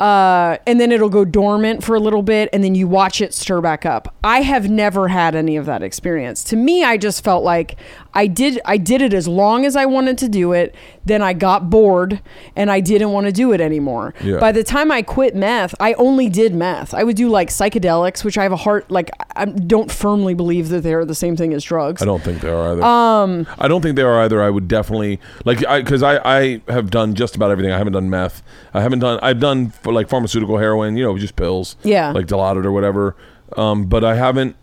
[0.00, 3.34] Uh, and then it'll go dormant for a little bit, and then you watch it
[3.34, 4.14] stir back up.
[4.24, 6.42] I have never had any of that experience.
[6.44, 7.76] To me, I just felt like
[8.12, 10.74] I did I did it as long as I wanted to do it.
[11.04, 12.20] Then I got bored,
[12.54, 14.14] and I didn't want to do it anymore.
[14.22, 14.38] Yeah.
[14.38, 16.92] By the time I quit meth, I only did meth.
[16.92, 20.68] I would do like psychedelics, which I have a heart like I don't firmly believe
[20.70, 22.02] that they're the same thing as drugs.
[22.02, 22.82] I don't think they are either.
[22.82, 24.42] Um, I don't think they are either.
[24.42, 27.72] I would definitely like I because I I have done just about everything.
[27.72, 28.42] I haven't done meth.
[28.74, 29.18] I haven't done.
[29.22, 30.96] I've done for like pharmaceutical heroin.
[30.96, 31.76] You know, just pills.
[31.82, 32.12] Yeah.
[32.12, 33.16] Like Dilaudid or whatever.
[33.56, 34.56] Um, but I haven't.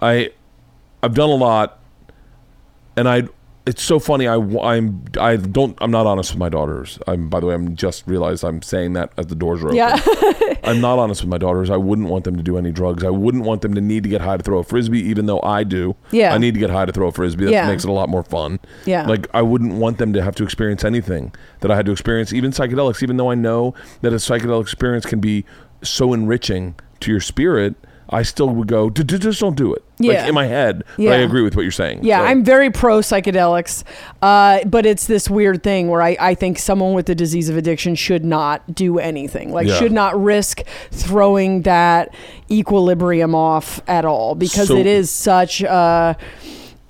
[0.00, 0.32] I
[1.02, 1.79] I've done a lot,
[2.96, 3.24] and I.
[3.66, 4.26] It's so funny.
[4.26, 6.98] I I'm I don't I'm not honest with my daughters.
[7.06, 9.76] I'm by the way I'm just realized I'm saying that as the doors are open.
[9.76, 10.00] Yeah.
[10.64, 11.68] I'm not honest with my daughters.
[11.68, 13.04] I wouldn't want them to do any drugs.
[13.04, 15.40] I wouldn't want them to need to get high to throw a frisbee, even though
[15.42, 15.94] I do.
[16.10, 16.34] Yeah.
[16.34, 17.44] I need to get high to throw a frisbee.
[17.44, 17.66] That Yeah.
[17.68, 18.60] makes it a lot more fun.
[18.86, 19.06] Yeah.
[19.06, 22.32] Like I wouldn't want them to have to experience anything that I had to experience,
[22.32, 23.02] even psychedelics.
[23.02, 25.44] Even though I know that a psychedelic experience can be
[25.82, 27.74] so enriching to your spirit,
[28.12, 29.84] I still would go, "D- d- just don't do it.
[29.98, 30.20] Yeah.
[30.20, 31.10] Like in my head, but Yeah.
[31.12, 32.00] I agree with what you're saying.
[32.02, 33.84] Yeah, So- I'm very pro psychedelics,
[34.20, 37.56] uh, but it's this weird thing where I, I think someone with the disease of
[37.56, 39.52] addiction should not do anything.
[39.52, 39.74] Like, Yeah.
[39.78, 42.12] should not risk throwing that
[42.50, 45.62] equilibrium off at all because So- it is such.
[45.62, 46.14] Uh,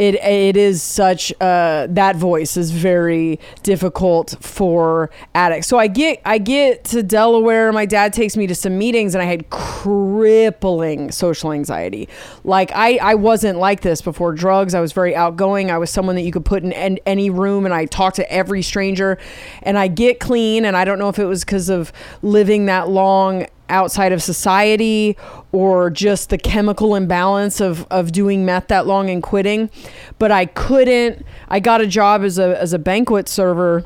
[0.00, 5.68] it, it is such uh, that voice is very difficult for addicts.
[5.68, 7.70] So I get I get to Delaware.
[7.70, 12.08] My dad takes me to some meetings, and I had crippling social anxiety.
[12.44, 14.74] Like I I wasn't like this before drugs.
[14.74, 15.70] I was very outgoing.
[15.70, 18.32] I was someone that you could put in an, any room, and I talked to
[18.32, 19.18] every stranger.
[19.62, 22.88] And I get clean, and I don't know if it was because of living that
[22.88, 25.16] long outside of society
[25.52, 29.70] or just the chemical imbalance of, of doing meth that long and quitting.
[30.18, 33.84] But I couldn't, I got a job as a, as a banquet server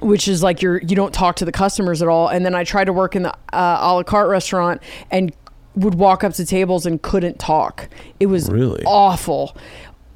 [0.00, 2.64] which is like you're you don't talk to the customers at all and then i
[2.64, 4.82] tried to work in the uh, a la carte restaurant
[5.12, 5.32] and
[5.76, 8.82] would walk up to tables and couldn't talk it was Really?
[8.84, 9.56] awful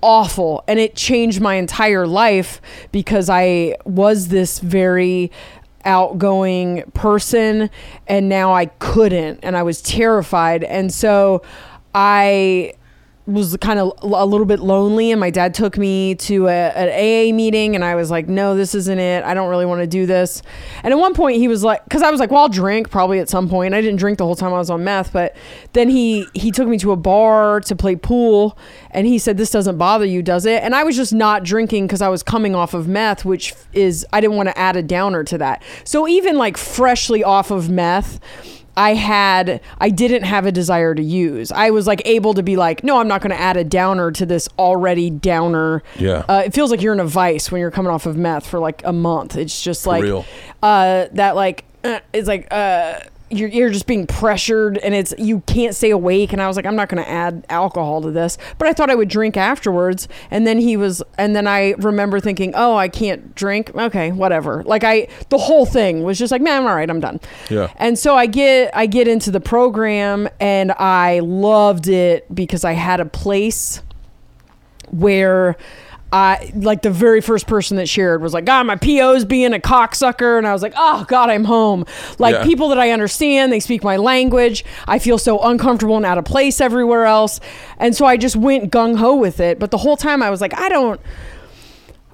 [0.00, 2.60] awful and it changed my entire life
[2.90, 5.30] because i was this very
[5.88, 7.70] outgoing person
[8.06, 10.62] and now I couldn't and I was terrified.
[10.62, 11.42] And so
[11.94, 12.74] I
[13.28, 16.88] was kind of a little bit lonely and my dad took me to a, an
[16.88, 19.22] AA meeting and I was like no this isn't it.
[19.22, 20.40] I don't really want to do this.
[20.82, 23.18] And at one point he was like cuz I was like well I'll drink probably
[23.18, 23.74] at some point.
[23.74, 25.36] I didn't drink the whole time I was on meth but
[25.74, 28.56] then he he took me to a bar to play pool
[28.92, 30.62] and he said this doesn't bother you does it?
[30.62, 34.06] And I was just not drinking cuz I was coming off of meth which is
[34.10, 35.62] I didn't want to add a downer to that.
[35.84, 38.20] So even like freshly off of meth
[38.78, 41.50] I had I didn't have a desire to use.
[41.50, 44.12] I was like able to be like, no, I'm not going to add a downer
[44.12, 45.82] to this already downer.
[45.98, 46.24] Yeah.
[46.28, 48.60] Uh, it feels like you're in a vice when you're coming off of meth for
[48.60, 49.36] like a month.
[49.36, 50.24] It's just like real.
[50.62, 53.00] uh that like uh, it's like uh
[53.30, 56.32] you're, you're just being pressured and it's you can't stay awake.
[56.32, 58.38] And i was like i'm not going to add alcohol to this.
[58.58, 60.08] But i thought i would drink afterwards.
[60.30, 63.74] And then he was and then i remember thinking oh i can't drink?
[63.74, 64.62] Okay whatever.
[64.64, 67.20] Like i the whole thing was just like man i'm all right i'm done.
[67.50, 67.72] Yeah.
[67.76, 72.72] and so i get i get into the program and i loved it because i
[72.72, 73.82] had a place
[74.90, 75.56] where
[76.10, 79.58] I like the very first person that shared was like, God, my PO's being a
[79.58, 80.38] cocksucker.
[80.38, 81.84] And I was like, oh, God, I'm home.
[82.18, 82.44] Like Yeah.
[82.44, 84.64] people that I understand, they speak my language.
[84.86, 87.40] I feel so uncomfortable and out of place everywhere else.
[87.78, 89.58] And so I just went gung ho with it.
[89.58, 90.98] But the whole time I was like, I don't,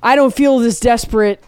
[0.02, 1.42] I don't feel this desperate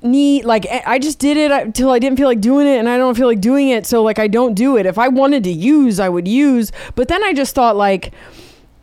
[0.00, 2.76] need like I- I just did it uh, until I didn't feel like doing it
[2.78, 4.86] and I don't feel like doing it so like I don't do it.
[4.86, 8.12] If I wanted to use, I would use, but then I just thought like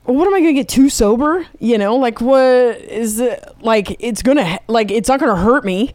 [0.05, 1.45] what am I gonna get too sober?
[1.59, 3.95] You know, like what is it like?
[3.99, 5.93] It's gonna like it's not gonna hurt me,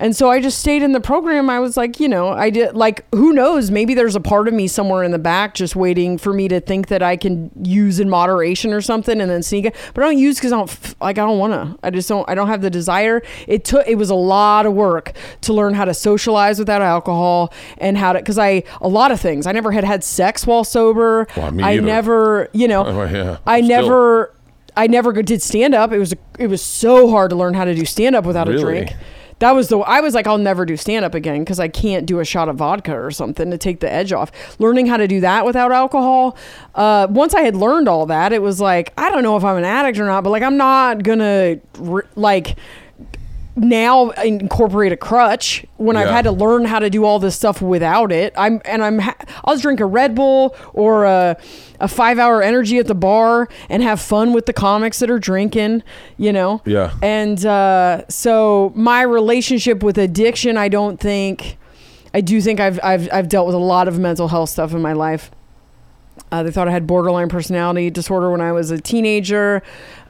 [0.00, 1.48] and so I just stayed in the program.
[1.48, 3.70] I was like, you know, I did like who knows?
[3.70, 6.60] Maybe there's a part of me somewhere in the back just waiting for me to
[6.60, 9.76] think that I can use in moderation or something, and then sneak it.
[9.94, 11.78] But I don't use because I don't like I don't want to.
[11.86, 12.28] I just don't.
[12.28, 13.22] I don't have the desire.
[13.46, 13.86] It took.
[13.86, 15.12] It was a lot of work
[15.42, 19.20] to learn how to socialize without alcohol and how to because I a lot of
[19.20, 19.46] things.
[19.46, 21.26] I never had had sex while sober.
[21.36, 21.82] Well, I either.
[21.82, 22.84] never, you know.
[22.86, 23.36] Oh, yeah.
[23.46, 23.68] I Still.
[23.82, 24.34] never
[24.76, 25.92] I never did stand up.
[25.92, 28.60] It was it was so hard to learn how to do stand up without Really?
[28.60, 28.90] a drink.
[29.40, 32.06] That was the I was like I'll never do stand up again cuz I can't
[32.06, 34.30] do a shot of vodka or something to take the edge off.
[34.58, 36.36] Learning how to do that without alcohol.
[36.74, 39.56] Uh, once I had learned all that, it was like I don't know if I'm
[39.56, 41.60] an addict or not, but like I'm not to
[42.14, 42.56] like
[43.56, 47.60] now incorporate a crutch when I've had to learn how to do all this stuff
[47.60, 48.32] without it.
[48.36, 51.36] I'm and I'm ha- I'll drink a Red Bull or a
[51.80, 55.82] a 5-hour energy at the bar and have fun with the comics that are drinking,
[56.18, 56.60] you know.
[56.64, 56.94] Yeah.
[57.02, 61.56] And uh, so my relationship with addiction, I don't think
[62.14, 64.82] I do think I've I've I've dealt with a lot of mental health stuff in
[64.82, 65.30] my life.
[66.32, 69.62] Uh, they thought I had borderline personality disorder when I was a teenager,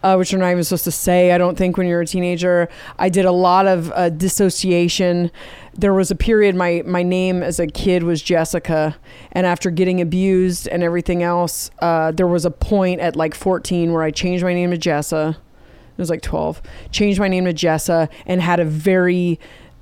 [0.02, 1.32] uh, which you're not even supposed to say.
[1.32, 2.68] I don't think when you're a teenager.
[2.98, 5.31] I did a lot of uh, dissociation.
[5.74, 8.97] There was a period my my name as a kid was Jessica,
[9.32, 13.93] and after getting abused and everything else, uh, there was a point at like 14
[13.93, 15.31] where I changed my name to Jessa.
[15.31, 16.62] It was like 12.
[16.93, 19.39] Changed my name to Jessa and had a very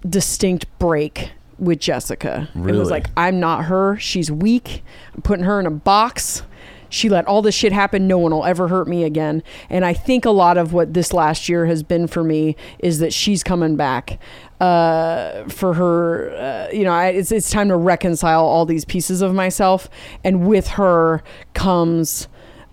[0.09, 2.49] distinct break with Jessica.
[2.55, 3.97] It was like I'm not her.
[3.99, 4.83] She's weak.
[5.15, 6.43] I'm putting her in a box.
[6.89, 8.07] She let all this shit happen.
[8.07, 9.43] No one will ever hurt me again.
[9.69, 12.99] And I think a lot of what this last year has been for me is
[12.99, 14.19] that she's coming back.
[14.61, 19.23] Uh, for her, uh, you know, I, it's it's time to reconcile all these pieces
[19.23, 19.89] of myself,
[20.25, 21.23] and with her
[21.55, 22.27] comes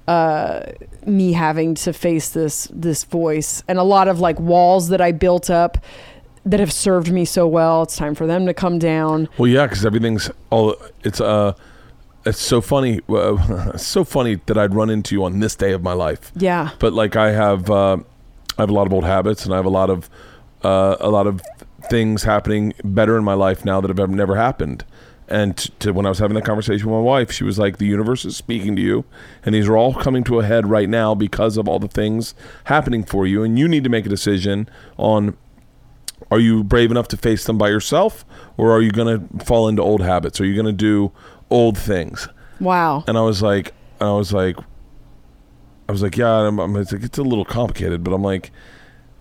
[0.07, 0.63] uh,
[1.05, 5.11] me having to face this this voice and a lot of like walls that I
[5.11, 5.77] built up
[6.45, 7.83] that have served me so well.
[7.83, 9.27] It's time for them to come down.
[9.37, 10.75] Well, yeah, because everything's all.
[11.03, 11.53] It's uh,
[12.25, 13.01] it's so funny.
[13.07, 16.31] Uh, so funny that I'd run into you on this day of my life.
[16.35, 16.71] Yeah.
[16.79, 17.97] But like I have, uh,
[18.57, 20.09] I have a lot of old habits, and I have a lot of,
[20.63, 21.41] uh, a lot of
[21.89, 24.83] things happening better in my life now that have ever, never happened.
[25.27, 27.77] And t- to, when I was having that conversation with my wife, she was like,
[27.77, 29.05] "The universe is speaking to you,
[29.43, 32.35] and these are all coming to a head right now because of all the things
[32.65, 35.35] happening for you, and you need to make a decision on."
[36.31, 38.25] Are you brave enough to face them by yourself,
[38.57, 40.39] or are you going to fall into old habits?
[40.39, 41.11] Are you going to do
[41.49, 42.27] old things?
[42.59, 43.03] Wow.
[43.07, 44.57] And I was like, I was like,
[45.87, 48.51] I was like, yeah, I'm, I'm, it's, like, it's a little complicated, but I'm like,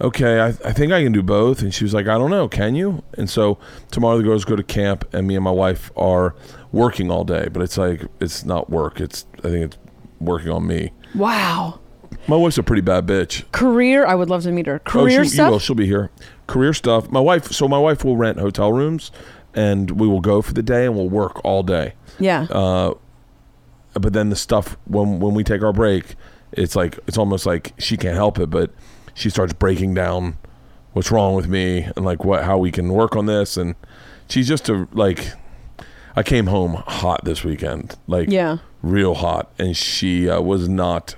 [0.01, 1.63] okay, I, I think I can do both.
[1.63, 3.03] And she was like, I don't know, can you?
[3.19, 3.59] And so
[3.91, 6.35] tomorrow the girls go to camp, and me and my wife are
[6.73, 9.01] working all day, but it's like, it's not work.
[9.01, 9.79] It's, I think it's
[10.21, 10.93] working on me.
[11.15, 11.81] Wow.
[12.27, 13.51] My wife's a pretty bad bitch.
[13.53, 14.07] Career.
[14.07, 14.81] I would love to meet her.
[14.87, 15.51] Oh, Career she, you stuff.
[15.51, 15.59] will.
[15.59, 16.11] She'll be here.
[16.47, 17.11] Career stuff.
[17.11, 17.53] My wife.
[17.53, 19.11] So my wife will rent hotel rooms,
[19.55, 21.95] and we will go for the day, and we'll work all day.
[22.19, 22.43] yeah.
[22.51, 22.95] Uh,
[23.95, 26.17] but then the stuff when when we take our break,
[26.53, 28.71] it's like it's almost like she can't help it, but
[29.15, 30.37] she starts breaking down
[30.95, 33.75] what's wrong with me and like what how we can work on this, and
[34.29, 35.33] she's just a like.
[36.17, 38.59] I came home hot this weekend, like Yeah.
[38.83, 41.17] real hot, and she uh, was not.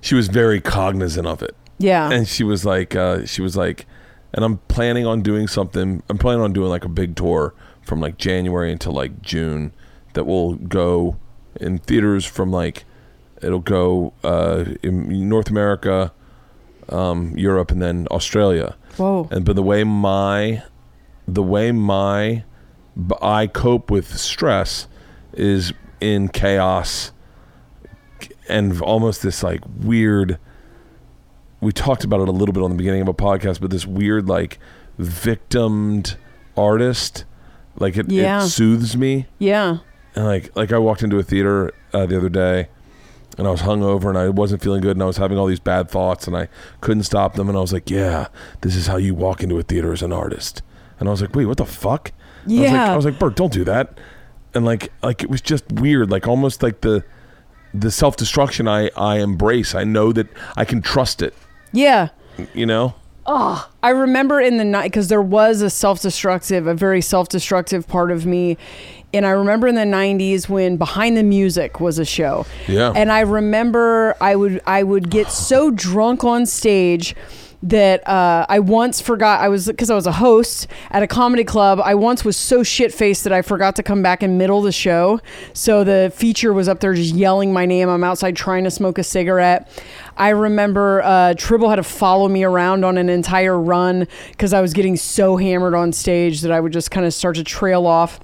[0.00, 2.10] She was very cognizant of it yeah.
[2.10, 3.86] and she was like uh, she was like
[4.32, 8.00] and i'm planning on doing something i'm planning on doing like a big tour from
[8.00, 9.72] like january until like june
[10.14, 11.16] that will go
[11.60, 12.84] in theaters from like
[13.42, 16.12] it'll go uh, in north america
[16.88, 19.28] um, europe and then australia Whoa.
[19.30, 20.62] and but the way my
[21.26, 22.44] the way my
[23.20, 24.86] I cope with stress
[25.32, 27.12] is in chaos
[28.48, 30.38] and almost this like weird
[31.62, 33.86] we talked about it a little bit on the beginning of a podcast but this
[33.86, 34.58] weird like
[35.16, 36.16] victimed
[36.56, 37.24] artist
[37.78, 38.44] like it, Yeah.
[38.44, 39.78] it soothes me yeah.
[40.14, 42.68] and like like I walked into a theater uh, the other day,
[43.38, 45.60] and I was hungover and I wasn't feeling good and I was having all these
[45.60, 46.48] bad thoughts and I
[46.80, 48.28] couldn't stop them and I was like, yeah,
[48.62, 50.62] this is how you walk into a theater as an artist.
[50.98, 52.12] And I was like, wait, what the fuck?
[52.12, 52.92] I was like, Yeah.
[52.92, 53.98] I was like, Bert, don't do that.
[54.54, 57.04] And like like it was just weird, like almost like the
[57.72, 59.74] the self destruction I I embrace.
[59.74, 61.34] I know that I can trust it.
[61.72, 62.08] Yeah.
[62.54, 62.94] You know.
[63.24, 68.10] Oh, I remember in the night because there was a self-destructive, a very self-destructive part
[68.10, 68.56] of me,
[69.14, 72.46] and I remember in the '90s when Behind the Music was a show.
[72.66, 72.92] Yeah.
[72.96, 77.14] And I remember I would I would get so drunk on stage
[77.62, 81.44] that uh, I once forgot I was because I was a host at a comedy
[81.44, 81.80] club.
[81.82, 84.64] I once was so shit faced that I forgot to come back in middle of
[84.64, 85.20] the show.
[85.52, 87.88] So the feature was up there just yelling my name.
[87.88, 89.68] I'm outside trying to smoke a cigarette.
[90.16, 94.60] I remember uh, Tribble had to follow me around on an entire run because I
[94.60, 97.86] was getting so hammered on stage that I would just kind of start to trail
[97.86, 98.20] off.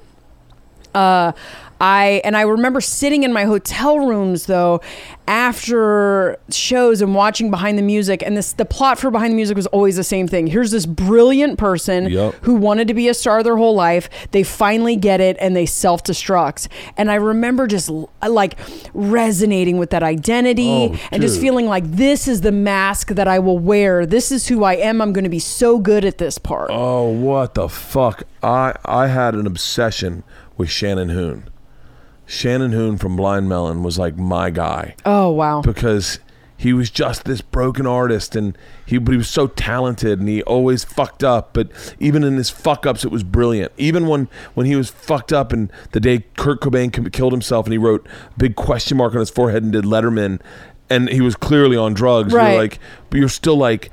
[0.94, 1.32] Uh,
[1.81, 4.81] I and I remember sitting in my hotel rooms though
[5.29, 9.57] after shows and watching behind the music and this the plot for behind the music
[9.57, 10.47] was always the same thing.
[10.49, 12.35] Here's this brilliant person Yep.
[12.43, 14.09] who wanted to be a star their whole life.
[14.33, 16.69] They finally get it and they self-destruct.
[16.97, 17.91] And I remember just
[18.27, 18.59] like
[18.95, 23.39] resonating with that identity Oh, and just feeling like this is the mask that I
[23.39, 24.05] will wear.
[24.07, 25.01] This is who I am.
[25.01, 26.71] I'm going to be so good at this part.
[26.73, 28.25] Oh, what the fuck!
[28.43, 30.25] I I had an obsession
[30.57, 31.49] with Shannon Hoon.
[32.29, 35.61] Shannon Hoon from Blind Melon was like my guy Oh wow.
[35.63, 36.21] because
[36.61, 40.43] he was just this broken artist and he but he was so talented and he
[40.43, 44.67] always fucked up but even in his fuck ups it was brilliant even when when
[44.67, 48.07] he was fucked up and the day Kurt Cobain killed himself and he wrote
[48.37, 50.41] big question mark on his forehead and did Letterman
[50.91, 52.51] and he was clearly on drugs Right.
[52.53, 52.79] you're like
[53.09, 53.91] but you're still like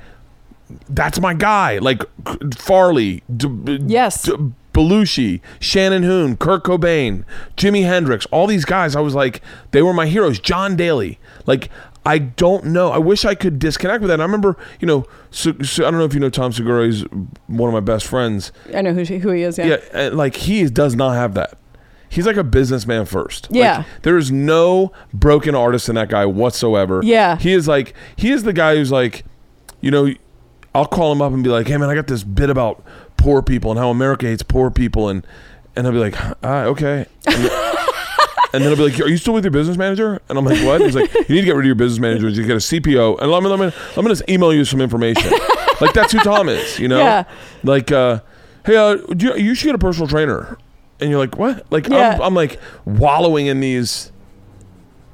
[0.88, 2.02] that's my guy like
[2.56, 4.22] Farley D- b- Yes.
[4.24, 4.32] D-
[4.76, 7.24] Belushi, Shannon Hoon, Kurt Cobain,
[7.56, 8.94] Jimi Hendrix, all these guys.
[8.94, 9.40] I was like,
[9.70, 10.38] they were my heroes.
[10.38, 11.18] John Daly.
[11.46, 11.70] Like,
[12.04, 12.90] I don't know.
[12.92, 14.14] I wish I could disconnect with that.
[14.14, 16.84] And I remember, you know, Su- Su- I don't know if you know Tom Segura.
[16.86, 17.02] He's
[17.46, 18.52] one of my best friends.
[18.74, 19.58] I know who, she- who he is.
[19.58, 19.78] Yeah.
[19.94, 21.58] Yeah, like he does not have that.
[22.08, 23.50] He's like a businessman first.
[23.50, 23.84] Like, Yeah.
[24.02, 27.00] there is no broken artist in that guy whatsoever.
[27.02, 27.36] Yeah.
[27.38, 29.24] He is like he is the guy who's like,
[29.80, 30.12] you know,
[30.74, 32.84] I'll call him up and be like, "Hey man, I got this bit about
[33.26, 35.26] poor people and how America hates poor people," and
[35.74, 37.34] and I'll be like, ah, "Okay." And,
[38.52, 40.64] and then I'll be like, "Are you still with your business manager?" And I'm like,
[40.64, 42.28] "What?" He's like, "You need to get rid of your business manager.
[42.28, 44.80] You get a CPO, and let me let me let me just email you some
[44.80, 45.30] information."
[45.80, 46.98] like that's who Tom is, you know?
[46.98, 47.24] Yeah.
[47.62, 48.20] Like, uh,
[48.64, 50.56] hey, uh, do you, you should get a personal trainer,
[51.00, 52.14] and you're like, "What?" Like, Yeah.
[52.14, 54.12] I'm, I'm like wallowing in these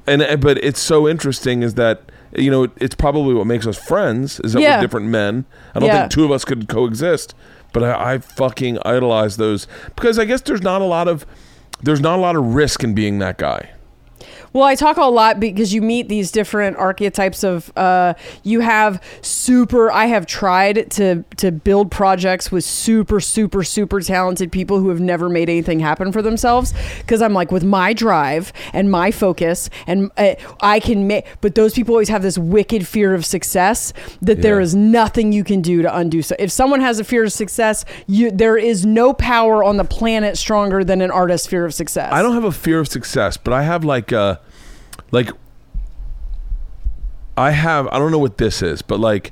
[0.05, 2.01] and but it's so interesting is that
[2.35, 4.75] you know it's probably what makes us friends is that Yeah.
[4.77, 5.45] we're different men.
[5.73, 5.99] I don't Yeah.
[6.01, 7.33] think two of us could coexist,
[7.73, 11.25] but I, I fucking idolize those because I guess there's not a lot of
[11.81, 13.71] there's not a lot of risk in being that guy.
[14.53, 17.75] Well, I talk a lot because you meet these different archetypes of.
[17.75, 18.13] Uh,
[18.43, 19.91] you have super.
[19.91, 24.99] I have tried to to build projects with super super super talented people who have
[25.01, 26.71] never made anything happen for themselves.
[26.99, 31.25] Because I'm like with my drive and my focus, and uh, I can make.
[31.41, 34.63] But those people always have this wicked fear of success that there Yeah.
[34.65, 36.21] is nothing you can do to undo.
[36.21, 39.83] So if someone has a fear of success, you there is no power on the
[39.83, 42.13] planet stronger than an artist's fear of success.
[42.13, 44.35] I don't have a fear of success, but I have like uh
[45.13, 45.29] like
[47.37, 49.31] I have I don't know what this is, but like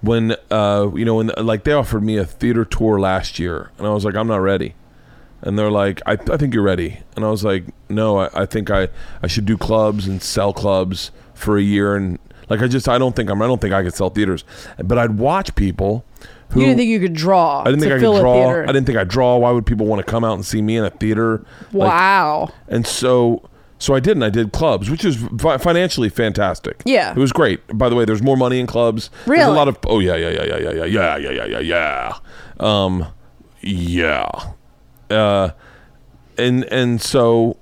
[0.00, 3.86] when uh you know when like they offered me a theater tour last year and
[3.86, 4.74] I was like I'm not ready.
[5.40, 7.00] And they're like I, I think you're ready.
[7.16, 8.88] And I was like no, I, I think I
[9.22, 12.18] I should do clubs and sell clubs for a year and
[12.50, 14.44] like I just I don't think I'm I don't think I could sell theaters.
[14.82, 16.04] But I'd watch people
[16.50, 17.60] who You didn't think you could draw.
[17.60, 19.36] I didn't think i could draw i didn't think i'd draw.
[19.36, 21.44] Why would people want to come out and see me in a theater?
[21.72, 22.48] Like, Wow.
[22.68, 23.48] and so
[23.78, 26.82] so I did and I did clubs, which is fi- financially fantastic.
[26.84, 27.12] Yeah.
[27.12, 27.60] It was great.
[27.76, 29.08] By the way, there's more money in clubs.
[29.24, 29.52] There's Really?
[29.52, 32.14] a lot of oh yeah, yeah, yeah, yeah, yeah, yeah, yeah, yeah, yeah, yeah, yeah.
[32.60, 33.06] Um
[33.60, 34.28] yeah.
[35.10, 35.50] Uh
[36.36, 37.56] and and so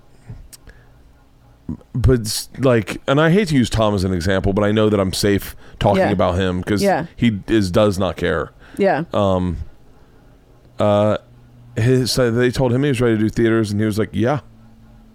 [1.94, 5.00] but like and I hate to use Tom as an example, but I know that
[5.00, 6.10] I'm safe talking Yeah.
[6.10, 7.06] about him cuz Yeah.
[7.16, 9.04] he is does not care Yeah.
[9.12, 9.58] um
[10.78, 11.18] uh
[11.76, 14.10] his so they told him he was ready to do theaters and he was like
[14.12, 14.40] yeah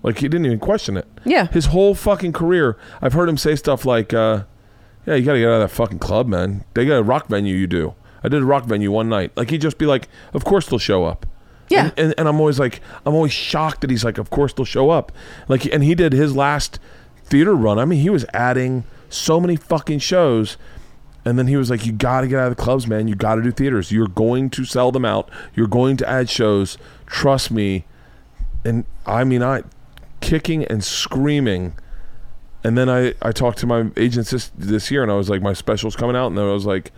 [0.03, 1.47] like he didn't even question it Yeah.
[1.47, 4.43] his whole fucking career i've heard him say stuff like uh
[5.05, 7.55] yeah you gotta get out of that fucking club man they got a rock venue
[7.55, 10.43] you do i did a rock venue one night like he'd just be like of
[10.45, 11.25] course they'll show up
[11.69, 11.85] Yeah.
[11.85, 14.65] and, and, and i'm always like i'm always shocked that he's like of course they'll
[14.65, 15.11] show up
[15.47, 16.79] like and he did his last
[17.23, 20.57] theater run i mean he was adding so many fucking shows
[21.23, 23.07] and then he was like, "You got to get out of the clubs, man.
[23.07, 23.91] You got to do theaters.
[23.91, 25.29] You're going to sell them out.
[25.53, 26.79] You're going to add shows.
[27.05, 27.85] Trust me."
[28.65, 29.61] And I mean, I
[30.21, 31.73] kicking and screaming.
[32.63, 35.41] And then I I talked to my agents this this year, and I was like,
[35.41, 36.91] "My special's coming out," and then I was like,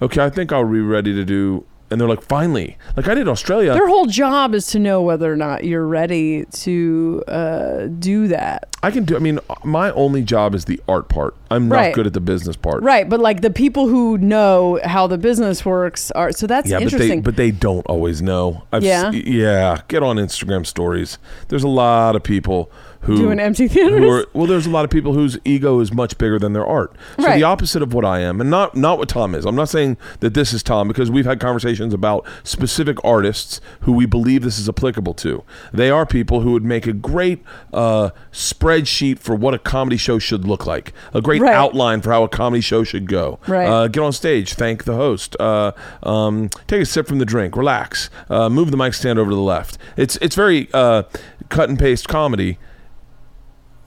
[0.00, 3.28] "Okay, I think I'll be ready to do." And they're like, "Finally!" Like I did
[3.28, 3.72] Australia.
[3.72, 8.68] Their whole job is to know whether or not you're ready to uh, do that.
[8.82, 9.16] I can do.
[9.16, 11.34] I mean, my only job is the art part.
[11.50, 11.94] I'm not Right.
[11.94, 12.82] good at the business part.
[12.82, 13.08] Right.
[13.08, 16.30] But like the people who know how the business works are.
[16.32, 17.22] So that's Yeah, but they interesting.
[17.22, 18.64] but they don't always know.
[18.70, 19.08] I've Yeah?
[19.08, 19.80] s- yeah.
[19.88, 21.16] Get on Instagram stories.
[21.48, 22.70] There's a lot of people
[23.02, 23.68] who do an empty?
[23.68, 26.66] Who are, well, there's a lot of people whose ego is much bigger than their
[26.66, 26.92] art.
[27.18, 27.36] So Right.
[27.36, 29.44] the opposite of what I am, and not not what Tom is.
[29.46, 33.92] I'm not saying that this is Tom because we've had conversations about specific artists who
[33.92, 35.42] we believe this is applicable to.
[35.72, 37.42] They are people who would make a great
[37.72, 41.54] uh, spreadsheet for what a comedy show should look like, a great Right.
[41.54, 43.38] outline for how a comedy show should go.
[43.46, 43.66] Right.
[43.68, 45.72] Uh, get on stage, thank the host, uh,
[46.02, 49.36] um, take a sip from the drink, relax, uh, move the mic stand over to
[49.36, 49.78] the left.
[49.96, 51.04] It's it's very uh,
[51.48, 52.58] cut and paste comedy.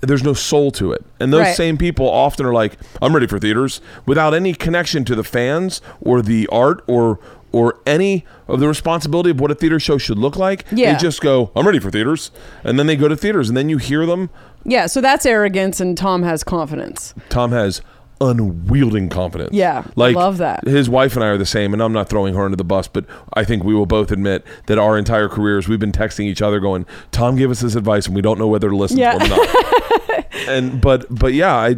[0.02, 1.56] There's no soul to it, and those Right.
[1.56, 5.80] same people often are like, "I'm ready for theaters," without any connection to the fans
[6.02, 7.20] or the art or
[7.54, 10.64] or any of the responsibility of what a theater show should look like.
[10.72, 10.94] Yeah.
[10.94, 12.32] They just go, "I'm ready for theaters,"
[12.64, 14.30] and then they go to theaters, and then you hear them.
[14.64, 14.86] yeah.
[14.86, 17.14] So that's arrogance, and Tom has confidence.
[17.30, 17.82] Tom has
[18.22, 19.50] unwielding confidence.
[19.52, 20.66] Yeah, I like love that.
[20.66, 22.88] His wife and I are the same, and I'm not throwing her under the bus,
[22.88, 26.42] but I think we will both admit that our entire careers we've been texting each
[26.42, 29.18] other, going, "Tom gave us this advice, and we don't know whether to listen Yeah.
[29.18, 31.78] to it or not." and but but yeah, I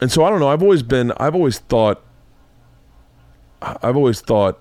[0.00, 0.48] and so I don't know.
[0.48, 1.12] I've always been.
[1.18, 2.02] I've always thought.
[3.62, 4.58] I've always thought.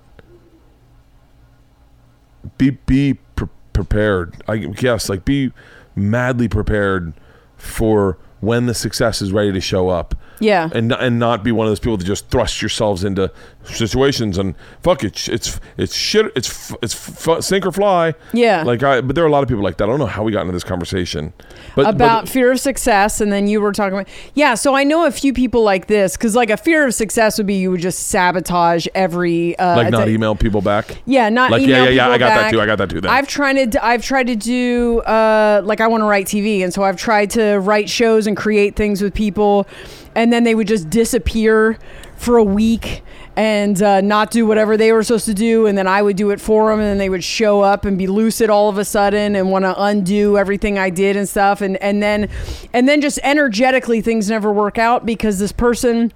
[2.58, 4.36] Be be pre- prepared.
[4.48, 5.52] I guess like be
[5.96, 7.14] madly prepared
[7.58, 10.16] for when the success is ready to show up.
[10.40, 10.70] Yeah.
[10.74, 13.32] and and not be one of those people that just thrust yourselves into
[13.64, 18.14] situations and fuck it, it's it's shit, it's it's f- sink or fly.
[18.34, 18.64] Yeah.
[18.64, 19.02] like I.
[19.02, 19.84] But there are a lot of people like that.
[19.86, 21.34] I don't know how we got into this conversation,
[21.76, 24.84] but about but, fear of success and then you were talking about yeah so i
[24.84, 27.72] know a few people like this because like a fear of success would be you
[27.72, 30.98] would just sabotage every uh like not email people back.
[31.06, 33.12] yeah not Like, yeah, yeah, yeah, I got that too, I got that too then.
[33.12, 36.74] i've tried to i've tried to do uh like i want to write tv and
[36.74, 39.68] so i've tried to write shows and create things with people
[40.16, 41.78] and then they would just disappear
[42.16, 43.02] for a week
[43.36, 45.66] and uh, not do whatever they were supposed to do.
[45.66, 47.98] And then i would do it for them and then they would show up and
[47.98, 51.62] be lucid all of a sudden and want to undo everything i did and stuff.
[51.62, 52.30] And and then
[52.74, 56.12] and then just energetically things never work out because this person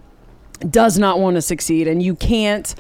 [0.69, 2.75] does not want to succeed and you can't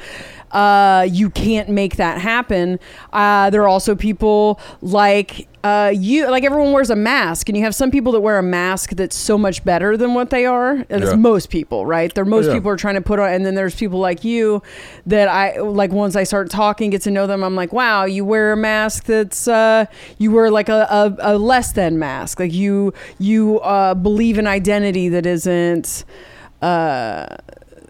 [0.53, 2.79] uh, you can't make that happen
[3.11, 7.63] uh, there are also people like uh, you like everyone wears a mask and you
[7.63, 10.85] have some people that wear a mask that's so much better than what they are
[10.89, 11.15] Yeah.
[11.15, 12.53] most people right they're most Yeah.
[12.55, 14.61] people are trying to put on and then there's people like you
[15.05, 18.25] that i like once i start talking get to know them i'm like wow you
[18.25, 19.85] wear a mask that's uh,
[20.17, 24.47] you wear like a, a, a less than mask like you you uh, believe an
[24.47, 26.03] identity that isn't
[26.61, 27.25] uh,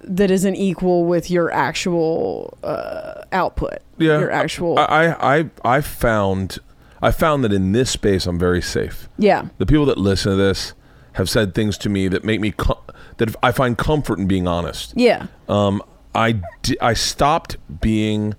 [0.06, 3.80] that isn't equal with your actual uh, output.
[3.98, 4.78] Yeah, Your actual.
[4.80, 6.60] I I I found
[7.02, 9.08] I found that in this space I'm very safe.
[9.18, 9.48] yeah.
[9.58, 10.74] The people that listen to this
[11.14, 12.82] have said things to me that make me co-
[13.18, 14.94] that I find comfort in being honest.
[14.96, 15.28] Yeah.
[15.48, 15.82] Um,
[16.16, 18.34] I di- I stopped being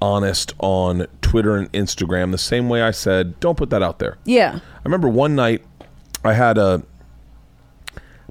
[0.00, 4.18] honest on Twitter and Instagram the same way I said don't put that out there.
[4.24, 4.58] Yeah.
[4.62, 5.64] I remember one night
[6.24, 6.82] I had a.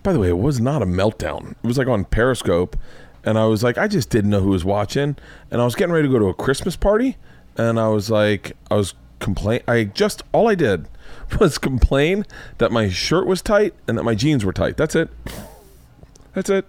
[0.03, 1.51] By the way, it was not a meltdown.
[1.51, 2.75] It was like on Periscope,
[3.23, 5.15] and I was like, I just didn't know who was watching,
[5.51, 7.17] and I was getting ready to go to a Christmas party,
[7.55, 9.61] and I was like, I was complain.
[9.67, 10.87] I just all I did
[11.39, 12.25] was complain
[12.57, 14.75] that my shirt was tight and that my jeans were tight.
[14.75, 15.09] That's it.
[16.33, 16.65] That's it.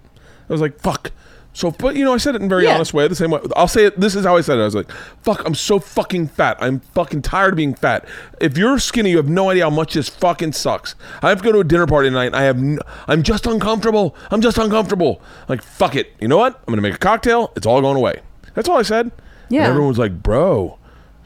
[0.49, 1.11] I was like, fuck.
[1.55, 2.75] So, but you know, I said it in a very Yeah.
[2.77, 3.41] honest way, the same way.
[3.57, 4.01] I'll say it.
[4.01, 4.63] This is how I said it.
[4.63, 4.91] I was like,
[5.23, 6.57] fuck, I'm so fucking fat.
[6.61, 8.07] I'm fucking tired of being fat.
[8.41, 10.95] If you're skinny, you have no idea how much this fucking sucks.
[11.23, 12.27] I have to go to a dinner party tonight.
[12.29, 14.17] And I have, n- I'm just uncomfortable.
[14.31, 15.21] I'm just uncomfortable.
[15.49, 16.15] Like, fuck it.
[16.21, 16.55] You know what?
[16.67, 17.53] I'm gonna make a cocktail.
[17.55, 18.21] It's all going away.
[18.55, 19.11] That's all I said.
[19.51, 19.61] Yeah.
[19.65, 20.79] And everyone was like, bro,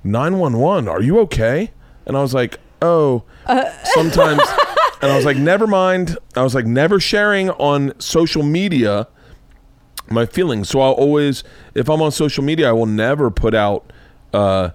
[0.03, 1.71] 911, are you okay?
[2.05, 4.43] And I was like, oh, uh, sometimes.
[5.03, 6.19] and I was like, never mind.
[6.37, 9.09] I was like, never sharing on social media
[10.11, 10.69] my feelings.
[10.69, 13.93] So I'll always, if I'm on social media, I will never put out.
[14.33, 14.71] Uh,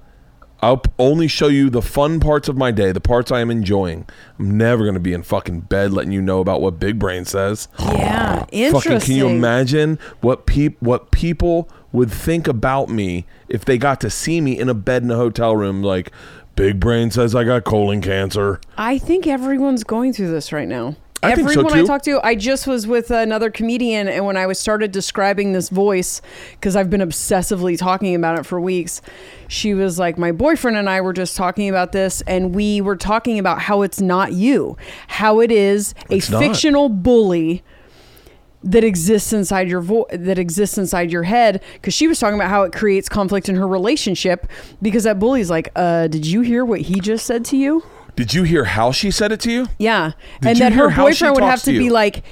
[0.63, 4.07] I'll only show you the fun parts of my day, the parts I am enjoying.
[4.37, 7.67] I'm never gonna be in fucking bed letting you know about what Big Brain says.
[7.79, 8.45] Yeah.
[8.51, 8.91] Interesting.
[8.91, 13.99] Fucking, can you imagine what peop what people would think about me if they got
[14.01, 15.81] to see me in a bed in a hotel room?
[15.81, 16.11] Like,
[16.55, 18.59] Big Brain says I got colon cancer.
[18.77, 20.95] I think everyone's going through this right now.
[21.23, 24.37] I think so, Everyone I talked to, I just was with another comedian, and when
[24.37, 26.19] I was started describing this voice,
[26.53, 29.01] because I've been obsessively talking about it for weeks,
[29.47, 32.95] she was like, "My boyfriend and I were just talking about this, and we were
[32.95, 34.77] talking about how it's not you,
[35.07, 36.39] how it is a It's not.
[36.39, 37.63] fictional bully."
[38.63, 42.47] that exists inside your vo- that exists inside your head because she was talking about
[42.51, 44.45] how it creates conflict in her relationship
[44.83, 47.83] because that bully's like uh did you hear what he just said to you
[48.15, 49.67] Did you hear how she said it to you?
[49.79, 50.11] yeah
[50.41, 52.23] Did and you then hear her how she boyfriend would have to to be like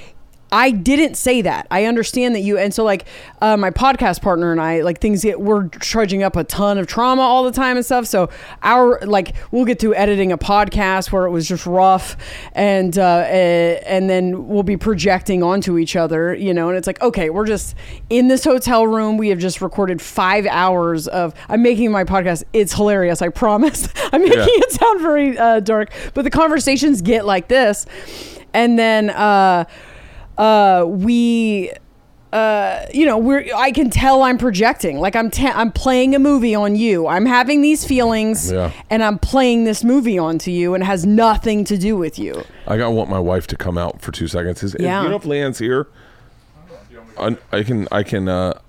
[0.52, 1.66] I didn't say that.
[1.70, 3.06] I understand that you and so like
[3.40, 6.88] uh, my podcast partner and I like things get we're trudging up a ton of
[6.88, 8.06] trauma all the time and stuff.
[8.06, 8.30] So
[8.62, 12.16] our like we'll get to editing a podcast where it was just rough
[12.52, 16.68] and uh, eh, and then we'll be projecting onto each other, you know.
[16.68, 17.76] And it's like okay, we're just
[18.08, 19.18] in this hotel room.
[19.18, 22.42] We have just recorded five hours of I'm making my podcast.
[22.52, 23.22] It's hilarious.
[23.22, 23.88] I promise.
[24.12, 24.46] I'm making Yeah.
[24.48, 27.86] it sound very uh, dark, but the conversations get like this,
[28.52, 29.64] and then uh,
[30.40, 31.72] uh, we.
[32.32, 33.44] Uh, you know, we're.
[33.56, 34.98] I can tell I'm projecting.
[35.00, 35.32] Like I'm.
[35.40, 37.08] I'm playing a movie on you.
[37.08, 38.70] I'm having these feelings, Yeah.
[38.88, 42.44] and I'm playing this movie onto you, and it has nothing to do with you.
[42.68, 44.62] I got to want my wife to come out for two seconds.
[44.62, 45.02] Is, Yeah.
[45.02, 45.88] You know if LeeAnn's here?
[47.18, 47.88] I, I can.
[47.90, 48.28] I can.
[48.28, 48.60] Uh,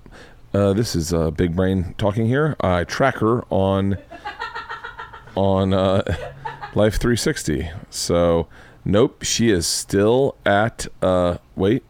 [0.52, 2.56] uh, this is uh, Big Brain talking here.
[2.60, 3.96] I track her on
[5.36, 6.02] on uh,
[6.74, 7.70] Life 360.
[7.90, 8.48] So,
[8.84, 10.88] nope, she is still at.
[11.00, 11.82] Uh, wait,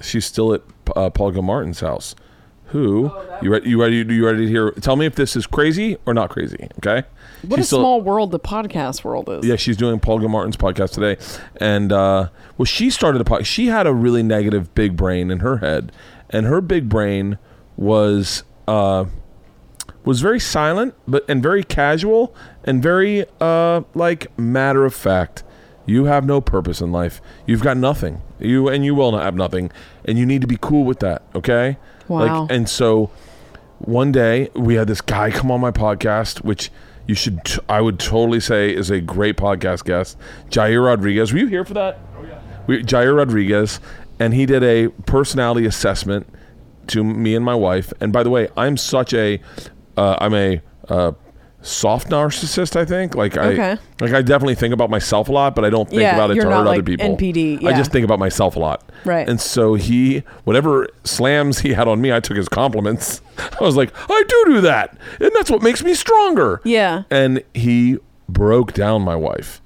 [0.00, 0.62] she's still at
[0.96, 2.14] uh, Paul Gilmartin's house.
[2.66, 3.10] Who
[3.42, 3.68] you ready?
[3.68, 3.96] You ready?
[3.96, 4.70] You ready to hear?
[4.72, 6.68] Tell me if this is crazy or not crazy.
[6.78, 7.04] Okay.
[7.42, 9.44] What She's a still- small world the podcast world is.
[9.44, 11.20] yeah, she's doing Paul Gilmartin's podcast today,
[11.56, 12.28] and uh,
[12.58, 13.46] well, she started a podcast.
[13.46, 15.90] She had a really negative big brain in her head,
[16.28, 17.38] and her big brain
[17.76, 19.06] was uh,
[20.04, 22.32] was very silent, but and very casual
[22.62, 25.42] and very uh, like matter of fact.
[25.86, 27.20] You have no purpose in life.
[27.46, 28.22] You've got nothing.
[28.38, 29.70] You and you will not have nothing,
[30.04, 31.22] and you need to be cool with that.
[31.34, 31.78] Okay.
[32.08, 32.42] Wow.
[32.42, 33.10] Like, and so
[33.78, 36.70] one day we had this guy come on my podcast, which
[37.06, 40.18] you should, t- I would totally say is a great podcast guest,
[40.50, 41.32] Jair Rodriguez.
[41.32, 41.98] Were you here for that?
[42.16, 42.40] Oh yeah.
[42.66, 43.80] We, Jair Rodriguez,
[44.18, 46.26] and he did a personality assessment
[46.88, 47.92] to me and my wife.
[48.00, 49.40] And by the way, I'm such a,
[49.96, 51.12] uh, I'm a uh,
[51.62, 52.74] soft narcissist.
[52.76, 53.76] I think like I, Okay.
[54.00, 56.36] like I definitely think about myself a lot, but I don't think Yeah, about it
[56.36, 57.16] to hurt other people.
[57.16, 58.82] NPD, I just think about myself a lot.
[59.04, 59.28] Right.
[59.28, 63.20] And so he, whatever slams he had on me, I took his compliments.
[63.60, 66.60] I was like, I do do that, and that's what makes me stronger.
[66.64, 67.02] Yeah.
[67.10, 69.60] And he broke down my wife.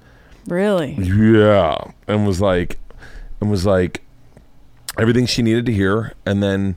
[0.47, 0.93] Really?
[0.93, 1.77] Yeah,
[2.07, 2.77] and was like,
[3.39, 4.01] and was like,
[4.97, 6.75] everything she needed to hear, and then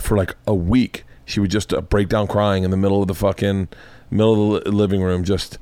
[0.00, 3.08] for like a week, she would just uh, break down crying in the middle of
[3.08, 3.68] the fucking
[4.10, 5.58] middle of the living room, just,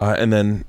[0.00, 0.64] uh, and then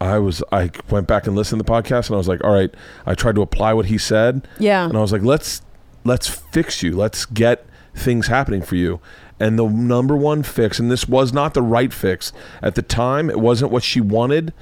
[0.00, 2.52] I was I went back and listened to the podcast, and I was like, all
[2.52, 2.72] right,
[3.06, 4.84] I tried to apply what he said, Yeah.
[4.86, 5.62] and I was like, let's
[6.04, 9.00] let's fix you, let's get things happening for you.
[9.40, 12.32] And the number one fix, and this was not the right fix
[12.62, 14.52] at the time, it wasn't what she wanted,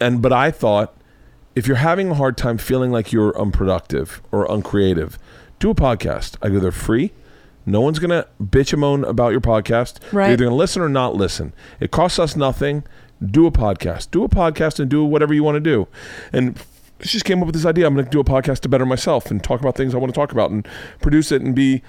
[0.00, 0.94] and but I thought
[1.54, 5.18] if you're having a hard time feeling like you're unproductive or uncreative,
[5.58, 6.36] do a podcast.
[6.42, 7.12] I go, they're free.
[7.66, 9.98] No one's gonna bitch and moan about your podcast.
[10.12, 10.26] Right.
[10.26, 11.52] You're either gonna listen or not listen.
[11.80, 12.84] It costs us nothing.
[13.24, 14.10] Do a podcast.
[14.10, 15.88] Do a podcast and do whatever you want to do.
[16.32, 16.56] And
[17.00, 17.86] she just came up with this idea.
[17.86, 20.18] I'm gonna do a podcast to better myself and talk about things I want to
[20.18, 20.66] talk about and
[21.00, 21.82] produce it and be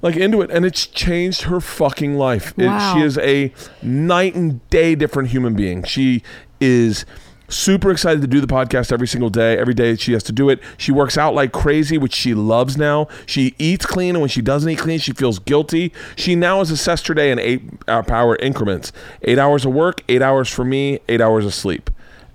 [0.00, 0.50] like into it.
[0.50, 2.54] And it's changed her fucking life.
[2.56, 3.52] It- she is a
[3.82, 5.82] night and day different human being.
[5.84, 6.22] She
[6.60, 7.04] is
[7.48, 9.56] super excited to do the podcast every single day.
[9.58, 10.60] Every day she has to do it.
[10.76, 13.08] She works out like crazy, which she loves now.
[13.26, 15.92] She eats clean, and when she doesn't eat clean, she feels guilty.
[16.16, 18.92] She now has assessed her day in eight hour increments
[19.22, 21.90] eight hours of work, eight hours for me, eight hours of sleep.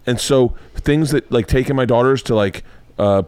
[0.06, 2.64] And so things that like taking my daughters to like,
[2.98, 3.24] uh,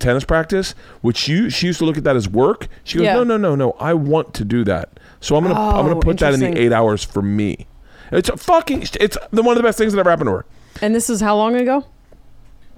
[0.00, 3.16] tennis practice which you she used to look at that as work she goes Yeah.
[3.16, 6.00] no no no no i want to do that so i'm gonna i'm Oh, gonna
[6.00, 7.66] put that in the eight hours for me
[8.10, 10.46] it's a fucking it's the one of the best things that ever happened to her
[10.80, 11.84] And this is how long ago?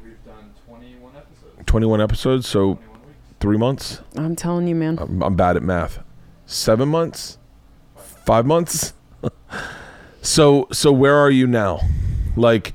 [0.02, 1.66] We've done 21 episodes.
[1.66, 2.90] 21 episodes, so 21
[3.40, 4.00] three months.
[4.16, 4.98] I'm telling you, man.
[4.98, 5.98] I'm, I'm bad at math.
[6.46, 7.38] Seven months,
[7.96, 8.92] five months.
[10.22, 11.80] so so where are you now?
[12.36, 12.72] Like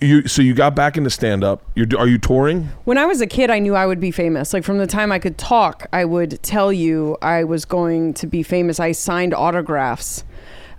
[0.00, 1.62] you so you got back into stand up.
[1.74, 2.68] You're are you touring?
[2.84, 4.52] When I was a kid, I knew I would be famous.
[4.52, 8.26] Like from the time I could talk, I would tell you I was going to
[8.26, 8.78] be famous.
[8.78, 10.24] I signed autographs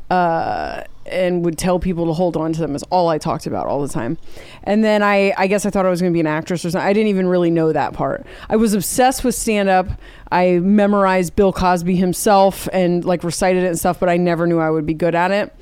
[0.09, 2.75] uh, and would tell people to hold on to them.
[2.75, 4.17] Is all I talked about all the time.
[4.63, 6.71] And then I, I guess I thought I was going to be an actress or
[6.71, 6.87] something.
[6.87, 8.25] I didn't even really know that part.
[8.49, 9.87] I was obsessed with stand up.
[10.31, 14.59] I memorized Bill Cosby himself and like recited it and stuff, but I never knew
[14.59, 15.53] I would be good at it.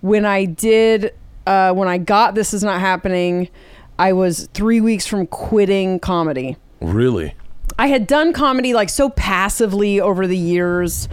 [0.00, 1.14] When I did,
[1.46, 3.48] uh, when I got This Is Not Happening,
[3.98, 6.56] I was three weeks from quitting comedy.
[6.80, 7.34] Really?
[7.78, 11.08] I had done comedy like so passively over the years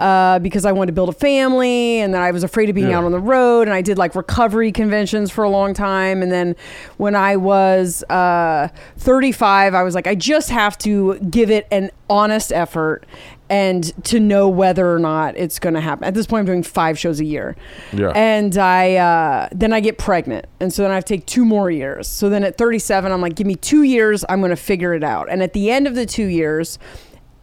[0.00, 2.88] uh, because I wanted to build a family and then I was afraid of being
[2.88, 2.98] Yeah.
[2.98, 6.22] out on the road and I did like recovery conventions for a long time.
[6.22, 6.56] And then
[6.96, 11.90] when I was uh, 35, I was like, I just have to give it an
[12.08, 13.04] honest effort
[13.50, 16.04] and to know whether or not it's going to happen.
[16.04, 17.56] At this point, I'm doing five shows a year.
[17.92, 18.12] Yeah.
[18.14, 21.44] And I uh, then I get pregnant, and so then I have to take two
[21.44, 22.06] more years.
[22.06, 25.02] So then at 37, I'm like, give me two years, I'm going to figure it
[25.02, 25.28] out.
[25.28, 26.78] And at the end of the two years,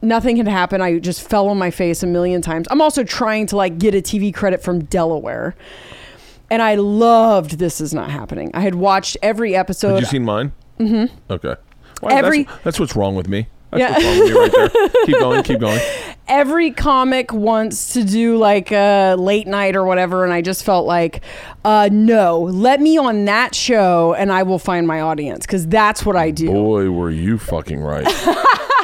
[0.01, 0.83] nothing had happened.
[0.83, 2.67] I just fell on my face a million times.
[2.71, 5.55] I'm also trying to like get a TV credit from Delaware.
[6.49, 8.51] And I loved This Is Not Happening.
[8.53, 9.95] I had watched every episode.
[9.95, 10.53] Had you seen mine?
[10.79, 11.13] Mm-hmm.
[11.31, 11.55] Okay.
[12.01, 13.47] Well, Every- that's, that's what's wrong with me.
[13.71, 13.91] That's Yeah.
[13.91, 15.05] what's wrong with me right there.
[15.05, 15.81] keep going, keep going.
[16.29, 20.85] every comic wants to do like a late night or whatever and i just felt
[20.85, 21.21] like
[21.63, 26.05] uh no let me on that show and i will find my audience because that's
[26.05, 28.05] what i do Boy, were you fucking right.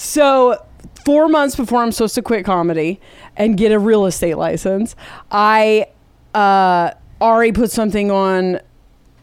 [0.00, 0.64] so
[1.04, 3.00] four months before i'm supposed to quit comedy
[3.36, 4.94] and get a real estate license
[5.32, 5.84] i
[6.34, 8.60] uh ari put something on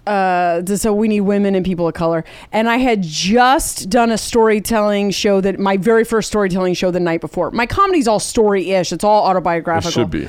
[0.07, 2.23] uh, so we need women and people of color.
[2.51, 6.99] And I had just done a storytelling show that my very first storytelling show the
[6.99, 7.49] night before.
[7.49, 8.91] My comedy's all story-ish.
[8.93, 9.89] It's all It autobiographical.
[10.03, 10.27] should be.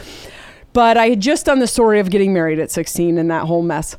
[0.73, 3.61] But I had just done the story of getting married at 16 and that whole
[3.61, 3.99] mess.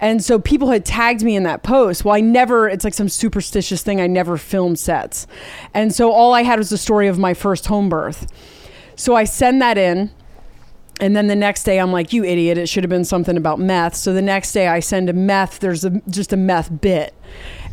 [0.00, 2.04] And so people had tagged me in that post.
[2.04, 4.00] Well, I never, it's like some superstitious thing.
[4.00, 5.26] I never filmed sets.
[5.72, 8.26] And so all I had was the story of my first home birth.
[8.94, 10.10] So I send that in.
[10.98, 13.58] And then the next day, I'm like, you idiot, it should have been something about
[13.58, 13.94] meth.
[13.94, 17.14] So the next day, I send a meth, there's a, just a meth bit.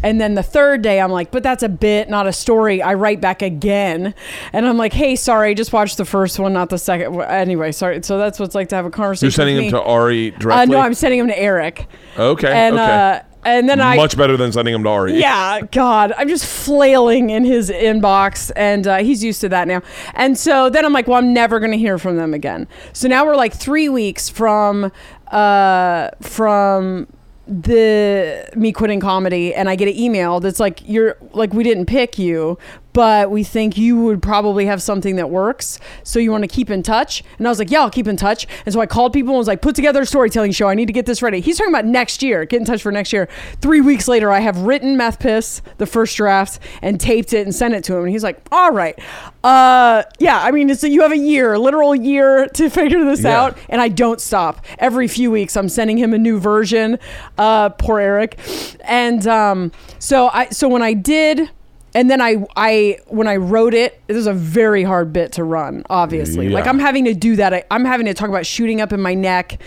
[0.04, 2.82] And then the third day, I'm like, but that's a bit, not a story.
[2.82, 4.14] I write back again.
[4.52, 7.16] And I'm like, hey, sorry, just watched the first one, not the second.
[7.16, 7.28] one.
[7.28, 8.04] Anyway, sorry.
[8.04, 9.26] So that's what it's like to have a conversation.
[9.28, 10.76] You're sending him to Ari Uh, directly?
[10.76, 11.88] no, I'm sending him to Eric.
[12.20, 12.84] Okay, And okay.
[12.84, 15.20] uh, And then I Much better than sending them to Ari.
[15.20, 19.82] yeah, God, I'm just flailing in his inbox, and uh, he's used to that now.
[20.14, 22.68] And so then I'm like, well, I'm never going to hear from them again.
[22.94, 24.92] So now we're like three weeks from
[25.32, 27.08] uh, from
[27.48, 31.88] the me quitting comedy, and I get an email that's like, you're like, we didn't
[31.88, 32.58] pick you,
[32.94, 35.80] but we think you would probably have something that works.
[36.04, 37.24] So you want to keep in touch?
[37.38, 38.48] And I was like, yeah, I'll keep in touch.
[38.66, 40.68] And so I called people and was like, put together a storytelling show.
[40.68, 41.40] I need to get this ready.
[41.42, 42.46] He's talking about next year.
[42.46, 43.28] Get in touch for next year.
[43.62, 47.54] Three weeks later, I have written Meth Piss, the first draft, and taped it and
[47.54, 48.04] sent it to him.
[48.04, 48.98] And he's like, all right.
[49.44, 53.24] Uh, yeah, I mean, it's you have a year, a literal year to figure this
[53.24, 53.42] Yeah.
[53.42, 53.58] out.
[53.70, 54.64] And I don't stop.
[54.78, 57.00] Every few weeks, I'm sending him a new version.
[57.38, 58.38] Uh, poor Eric.
[58.84, 61.50] And um, so I, so when I did,
[61.96, 65.44] and then I, I, when I wrote it, it was a very hard bit to
[65.44, 65.84] run.
[65.90, 66.54] Obviously, Yeah.
[66.56, 67.54] like I'm having to do that.
[67.54, 69.60] I, I'm having to talk about shooting up in my neck,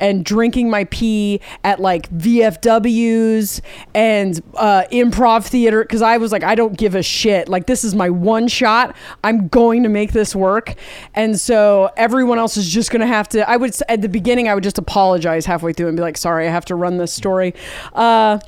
[0.00, 3.60] and drinking my pee at like VFWs
[3.94, 7.48] and uh, improv theater because I was like, I don't give a shit.
[7.48, 8.94] Like this is my one shot.
[9.24, 10.74] I'm going to make this work,
[11.14, 13.48] and so everyone else is just gonna have to.
[13.48, 16.46] I would at the beginning, I would just apologize halfway through and be like, sorry,
[16.46, 17.54] I have to run this story.
[17.92, 18.38] Uh,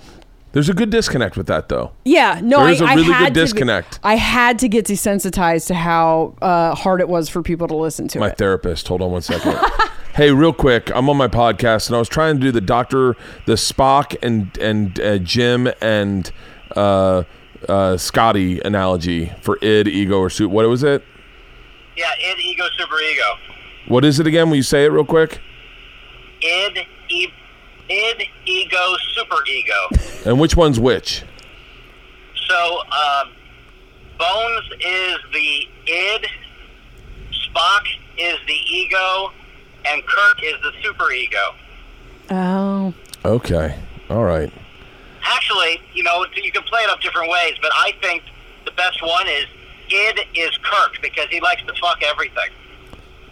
[0.54, 1.92] There's a good disconnect with that, though.
[2.04, 3.98] yeah, no, There I, is a I really had good to disconnect.
[4.02, 8.06] I had to get desensitized to how uh, hard it was for people to listen
[8.08, 8.38] to My it.
[8.38, 8.86] therapist.
[8.88, 9.58] Hold on one second.
[10.14, 13.16] hey, real quick, I'm on my podcast and I was trying to do the Doctor,
[13.46, 16.30] the Spock and and uh, Jim and
[16.76, 17.24] uh,
[17.68, 20.50] uh, Scotty analogy for id, ego, or suit.
[20.50, 21.02] What was it?
[21.96, 23.22] Yeah, id, ego, super ego.
[23.88, 24.50] What is it again?
[24.50, 25.40] Will you say it real quick?
[26.42, 27.28] Id, e,
[27.88, 29.88] id, ego, super ego.
[30.24, 31.22] And which one's which?
[32.48, 33.30] So, um,
[34.18, 36.26] Bones is the id,
[37.32, 37.82] Spock
[38.18, 39.32] is the ego,
[39.86, 41.54] and Kirk is the super ego.
[42.30, 42.94] Oh,
[43.24, 43.74] Okay.
[44.10, 44.52] All right.
[45.22, 48.22] Actually, you know, you can play it up different ways, but I think
[48.66, 49.46] the best one is
[49.90, 52.50] id is Kirk because he likes to fuck everything.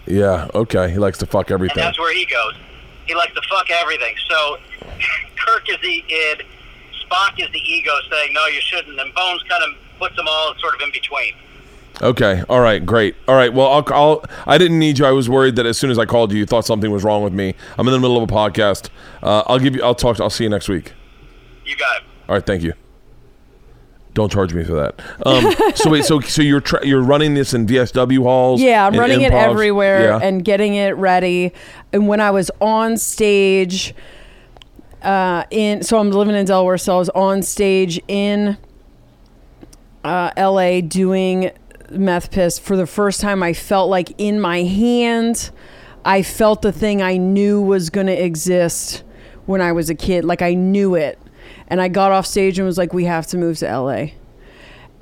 [0.07, 0.49] Yeah.
[0.55, 0.91] Okay.
[0.91, 1.77] He likes to fuck And everything.
[1.77, 2.55] that's where he goes.
[3.07, 4.15] He likes to fuck everything.
[4.29, 4.59] So
[5.37, 6.45] Kirk is the id,
[7.05, 8.99] Spock is the ego saying, no, you shouldn't.
[8.99, 11.35] And Bones kind of puts them all sort of in between.
[12.01, 12.43] Okay.
[12.49, 12.85] All right.
[12.85, 13.15] Great.
[13.29, 13.53] All right.
[13.53, 14.25] Well, I'll, I'll.
[14.47, 15.05] I didn't need you.
[15.05, 17.23] I was worried that as soon as I called you, you thought something was wrong
[17.23, 17.55] with me.
[17.79, 18.89] I'm in the middle of a podcast.
[19.23, 19.83] Uh, I'll give you.
[19.83, 20.19] I'll talk.
[20.19, 20.95] I'll see you next week.
[21.65, 22.03] You got it.
[22.29, 22.45] All right.
[22.45, 22.73] Thank you.
[24.15, 25.01] Don't charge me for that.
[25.25, 26.05] Um, so wait.
[26.05, 28.61] So so you're tra- you're running this in VFW halls?
[28.61, 30.19] yeah, I'm in running it everywhere Yeah.
[30.23, 31.53] and getting it ready.
[31.93, 33.95] And when I was on stage,
[35.03, 38.59] uh, in so I'm living in Delaware, so I was on stage in
[40.05, 40.83] uh, L.A.
[40.83, 41.51] doing
[41.91, 43.43] meth piss for the first time.
[43.43, 45.51] I felt like in my hand,
[46.05, 49.05] I felt the thing I knew was going to exist
[49.47, 50.25] when I was a kid.
[50.25, 51.19] Like I knew it,
[51.73, 54.15] and I got off stage and was like, "We have to move to L.A."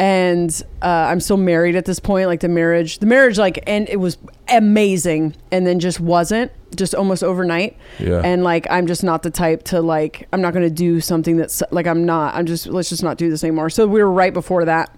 [0.01, 2.27] and uh, I'm still married at this point.
[2.27, 4.17] Like the marriage, the marriage, like, and it was
[4.49, 7.77] amazing, and then just wasn't, just almost overnight.
[7.99, 8.23] Yeah.
[8.25, 11.63] And like, I'm just not the type to like, I'm not gonna do something that's
[11.71, 12.35] like, I'm not.
[12.35, 13.69] I'm just let's just not do this anymore.
[13.69, 14.97] So we were right before that,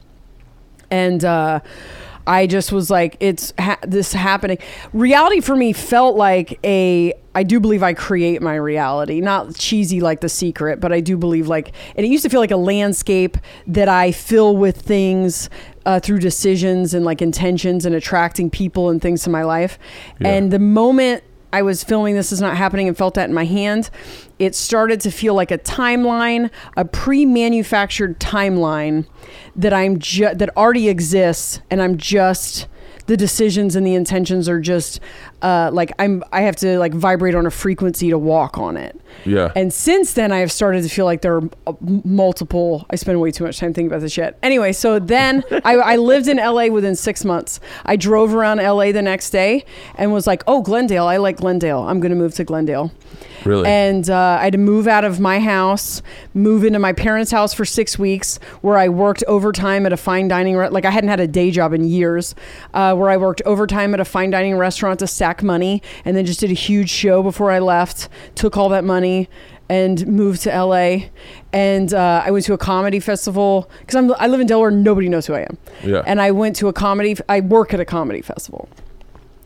[0.89, 1.59] and uh,
[2.27, 4.59] I just was like, it's ha- this happening.
[4.93, 7.15] Reality for me felt like a.
[7.35, 11.17] I do believe I create my reality, not cheesy like The Secret, but I do
[11.17, 15.49] believe like, and it used to feel like a landscape that I fill with things
[15.87, 19.79] uh, through decisions and like intentions and attracting people and things to my life.
[20.21, 21.25] And the moment
[21.55, 23.91] I was filming This Is Not Happening and felt that in my hand,
[24.43, 29.07] it started to feel like a timeline, a pre-manufactured timeline
[29.55, 32.67] that I'm ju- that already exists, and I'm just
[33.07, 34.99] the decisions and the intentions are just
[35.43, 38.99] uh, like I'm I have to like vibrate on a frequency to walk on it.
[39.25, 39.53] Yeah.
[39.55, 42.87] And since then, I have started to feel like there are multiple.
[42.91, 44.39] I spend way too much time thinking about this shit.
[44.43, 47.61] Anyway, so then I, I lived in LA within six months.
[47.85, 49.65] I drove around LA the next day
[49.97, 51.07] and was like, "Oh, Glendale!
[51.07, 51.81] I like Glendale.
[51.81, 52.93] I'm going to move to Glendale."
[53.45, 53.69] Really?
[53.69, 56.01] And uh, I had to move out of my house,
[56.33, 60.29] move into my parents' house for six weeks, where I worked overtime at a fine
[60.29, 60.57] dining.
[60.57, 62.37] Re- like I hadn't had a day job in years,
[62.75, 66.27] uh, where I worked overtime at a fine dining restaurant to stack money, and then
[66.27, 68.09] just did a huge show before I left.
[68.35, 69.29] Took all that money
[69.69, 71.11] and moved to LA.
[71.53, 74.73] And uh, I went to a comedy festival because I'm live in Delaware.
[74.73, 75.57] Nobody knows who I am.
[75.85, 76.03] Yeah.
[76.05, 77.17] And I went to a comedy.
[77.29, 78.69] I work at a comedy festival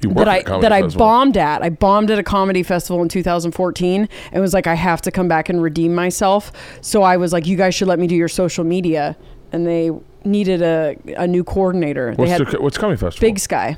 [0.03, 1.63] you work that at I a comedy that I bombed at.
[1.63, 5.29] I bombed at a comedy festival in 2014 and was like, I have to come
[5.29, 6.53] back and redeem myself.
[6.81, 9.17] So I was like, you guys should let me do your social media,
[9.53, 9.91] and they
[10.25, 12.09] needed a a new coordinator.
[12.09, 13.27] What's they had the what's comedy festival?
[13.27, 13.77] Big Sky.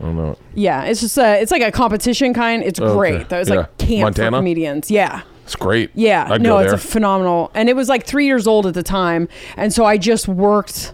[0.00, 0.36] I don't know.
[0.54, 2.62] Yeah, it's just a it's like a competition kind.
[2.62, 2.96] It's Oh, okay.
[3.24, 3.32] great.
[3.32, 3.86] It's like Yeah.
[3.86, 4.30] camp Montana?
[4.36, 4.90] for comedians.
[4.90, 5.22] Yeah.
[5.44, 5.90] It's great.
[5.94, 8.82] Yeah, I'd no, it's a phenomenal, and it was like three years old at the
[8.82, 10.92] time, and so I just worked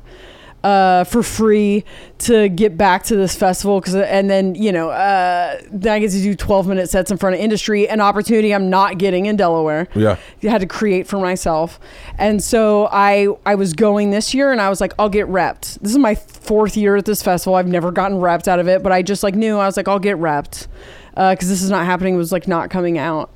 [0.64, 1.84] uh, for free
[2.18, 6.10] to get back to this festival because, and then you know, uh, then I get
[6.12, 9.36] to do twelve minute sets in front of industry, an opportunity I'm not getting in
[9.36, 9.89] Delaware.
[9.94, 10.16] Yeah.
[10.43, 11.80] I had to create for myself,
[12.18, 15.80] and so I I was going this year, and I was like, I'll get repped.
[15.80, 17.55] This is my fourth year at this festival.
[17.55, 19.89] I've never gotten repped out of it, but I just like knew I was like,
[19.89, 20.66] I'll get repped
[21.14, 22.14] because this is not happening.
[22.14, 23.30] It was like not coming out.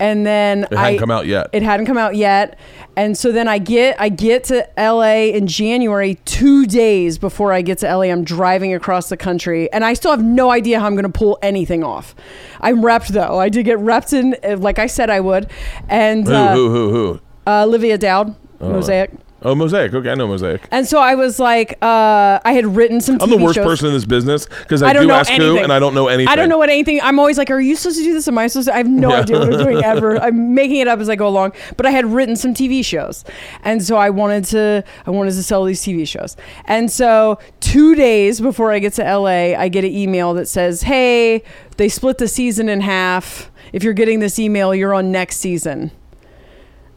[0.00, 1.48] And then It hadn't I, come out yet.
[1.52, 2.58] It hadn't come out yet,
[2.96, 7.62] and so then I get I get to LA in January, two days before I
[7.62, 8.04] get to LA.
[8.04, 11.18] I'm driving across the country, and I still have no idea how I'm going to
[11.18, 12.14] pull anything off.
[12.60, 13.38] I'm repped though.
[13.38, 15.48] I did get repped in, like I said I would,
[15.88, 17.20] and who, uh, who, who, who?
[17.46, 19.10] uh, Olivia Dowd, Mosaic.
[19.46, 19.92] Oh, Mosaic.
[19.92, 20.62] Okay, I know Mosaic.
[20.70, 23.18] And so I was like, uh, I had written some.
[23.20, 23.66] I'm the worst shows.
[23.66, 25.92] person in this business because I, I don't do know ask who and I don't
[25.94, 26.28] know anything.
[26.32, 26.98] I don't know what anything.
[27.02, 28.26] I'm always like, are you supposed to do this?
[28.26, 28.74] Am I supposed to?
[28.74, 29.20] I have no Yeah.
[29.20, 30.16] idea what I'm doing ever.
[30.18, 31.52] I'm making it up as I go along.
[31.76, 33.22] But I had written some TV shows,
[33.62, 34.82] and so I wanted to.
[35.06, 36.36] I wanted to sell these TV shows.
[36.64, 40.82] And so two days before I get to LA, I get an email that says,
[40.84, 41.42] "Hey,
[41.76, 43.50] they split the season in half.
[43.74, 45.90] If you're getting this email, you're on next season."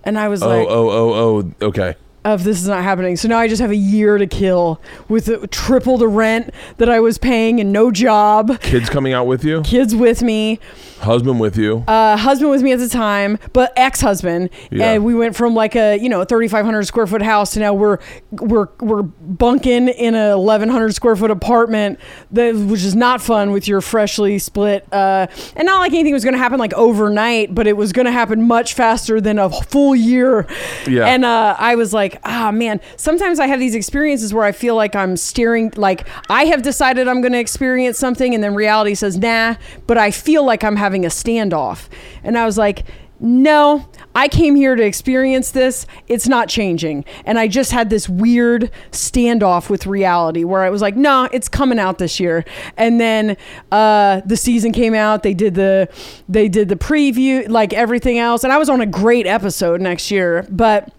[0.06, 1.14] And I was Oh, like, oh, oh,
[1.62, 1.66] oh.
[1.68, 1.96] Okay.
[2.34, 3.16] Of this is not happening.
[3.18, 7.00] So now I just have a year to kill with triple the rent that I
[7.00, 9.62] was paying and no job, Kids coming out with you.
[9.62, 10.60] kids with me,
[11.00, 11.84] Husband with you.
[11.88, 14.50] uh, husband with me at the time, but ex-husband.
[14.72, 14.94] Yeah.
[14.94, 18.00] And we went from like a you know 3,500 square foot house to now we're
[18.32, 22.00] we're we're bunking in a 1,100 square foot apartment
[22.32, 24.86] that which is not fun with your freshly split.
[24.92, 28.06] Uh, and not like anything was going to happen like overnight, but it was going
[28.08, 30.48] to happen much faster than a full year.
[30.88, 31.06] Yeah.
[31.06, 32.80] And uh, I was like, ah, man.
[32.96, 37.08] Sometimes I have these experiences where I feel like I'm steering, like I have decided
[37.08, 39.56] I'm going to experience something, and then reality says, nah.
[39.86, 41.88] But I feel like I'm having a standoff,
[42.24, 42.86] and I was like.
[43.20, 45.88] No, I came here to experience this.
[46.08, 47.04] It's not changing.
[47.26, 51.50] And I just had this weird standoff with reality where I was like, no, it's
[51.50, 52.46] coming out this year.
[52.78, 53.36] And then
[53.72, 55.24] uh, the season came out.
[55.24, 55.90] They did the
[56.30, 58.44] they did the preview, like everything else.
[58.44, 60.46] And I was on a great episode next year.
[60.50, 60.94] But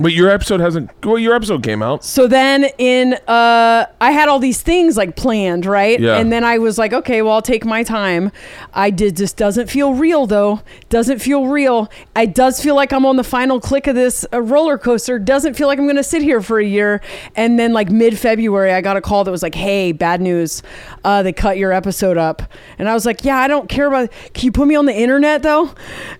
[0.00, 0.90] But your episode hasn't.
[1.04, 2.04] Well, your episode came out.
[2.04, 5.98] so then in uh I had all these things like planned, right?
[5.98, 6.18] Yeah.
[6.18, 8.30] And then I was like, okay, well, I'll take my time.
[8.72, 10.60] I did this doesn't feel real though.
[10.88, 11.90] Doesn't feel real.
[12.14, 15.18] It does feel like I'm on the final click of this uh, roller coaster.
[15.18, 17.00] Doesn't feel like I'm going to sit here for a year.
[17.34, 20.62] And then like mid-February, I got a call that was like, "Hey, bad news.
[21.02, 22.42] Uh they cut your episode up."
[22.78, 24.94] And I was like, "Yeah, I don't care about Can you put me on the
[24.96, 25.72] internet though?"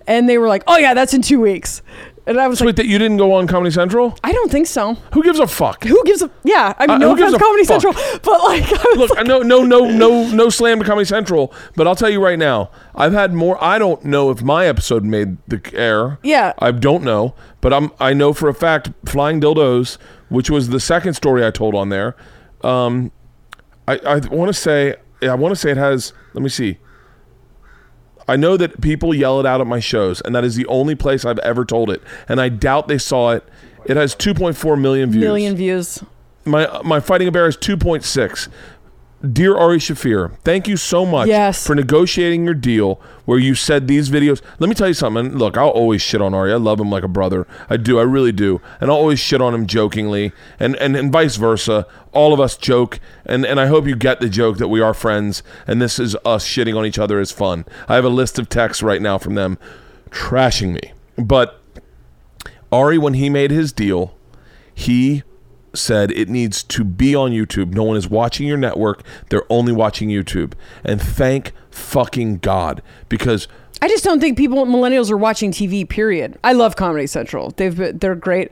[0.08, 1.80] And they were like, "Oh yeah, that's in 2 weeks."
[2.28, 4.14] And I was So like, wait, that you didn't go on Comedy Central?
[4.22, 5.82] "I don't think so." Who gives a fuck?
[5.84, 6.74] Who gives a yeah?
[6.78, 7.80] I mean, Uh, no who gives offense, a Comedy fuck?
[7.82, 11.52] Central, but like, I was Look, no, no, no, no, no slam to Comedy Central,
[11.74, 13.56] but I'll tell you right now, I've had more.
[13.64, 16.18] I don't know if my episode made the air.
[16.22, 16.52] Yeah.
[16.58, 17.92] I don't know, but I'm.
[17.98, 19.96] I know for a fact, Flying Dildos,
[20.28, 22.14] which was the second story I told on there.
[22.62, 23.10] Um,
[23.86, 26.12] I I want to say I want to say it has.
[26.34, 26.78] Let me see.
[28.28, 30.94] I know that people yell it out at my shows, and that is the only
[30.94, 32.02] place I've ever told it.
[32.28, 33.42] And I doubt they saw it.
[33.86, 35.22] It has 2.4 million views.
[35.22, 36.04] million views.
[36.44, 38.48] My my fighting a bear is 2.6.
[39.20, 41.66] Dear Ari Shaffir, thank you so much Yes.
[41.66, 44.40] for negotiating your deal where you said these videos.
[44.60, 45.36] Let me tell you something.
[45.36, 46.52] Look, I'll always shit on Ari.
[46.52, 47.44] I love him like a brother.
[47.68, 47.98] I do.
[47.98, 48.60] I really do.
[48.80, 50.30] And I'll always shit on him jokingly
[50.60, 51.84] and, and, and vice versa.
[52.12, 53.00] All of us joke.
[53.26, 56.14] And, and I hope you get the joke that we are friends and this is
[56.24, 57.64] us shitting on each other is fun.
[57.88, 59.58] I have a list of texts right now from them
[60.10, 60.92] trashing me.
[61.16, 61.60] But
[62.70, 64.14] Ari, when he made his deal,
[64.72, 65.24] he
[65.78, 67.72] said it needs to be on YouTube.
[67.72, 69.02] No one is watching your network.
[69.30, 70.52] They're only watching YouTube.
[70.84, 73.48] And thank fucking God because
[73.80, 75.88] I just don't think people millennials are watching TV.
[75.88, 76.38] Period.
[76.42, 77.50] I love Comedy Central.
[77.50, 78.50] They've been, they're great.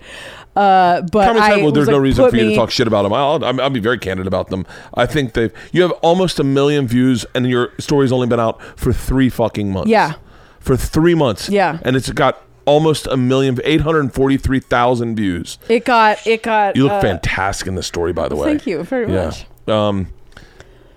[0.54, 3.02] Uh, but Comedy I Central, there's no like, reason for you to talk shit about
[3.02, 3.12] them.
[3.12, 4.64] I'll, I'll, I'll be very candid about them.
[4.94, 8.62] I think they've you have almost a million views and your story's only been out
[8.78, 9.90] for three fucking months.
[9.90, 10.14] Yeah.
[10.60, 11.48] For three months.
[11.48, 11.78] Yeah.
[11.82, 15.58] And it's got almost a million, 843,000 views.
[15.68, 16.76] It got it got.
[16.76, 18.48] You look uh, fantastic in the story, by the way.
[18.48, 19.26] Thank you very Yeah.
[19.26, 19.46] much.
[19.68, 20.08] Um,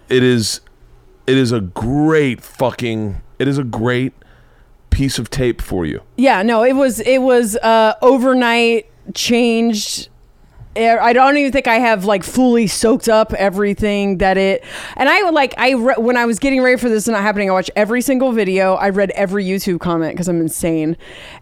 [0.10, 0.62] it is,
[1.28, 4.14] it is a great fucking, it is a great
[4.90, 6.02] piece of tape for you.
[6.18, 10.10] Yeah, no, it was it was uh, overnight changed.
[10.76, 14.64] I don't even think I have like fully soaked up everything that it.
[14.96, 17.50] And I would like I re- when I was getting ready for this not happening,
[17.50, 18.76] I watched every single video.
[18.76, 20.96] I read every YouTube comment because I'm insane,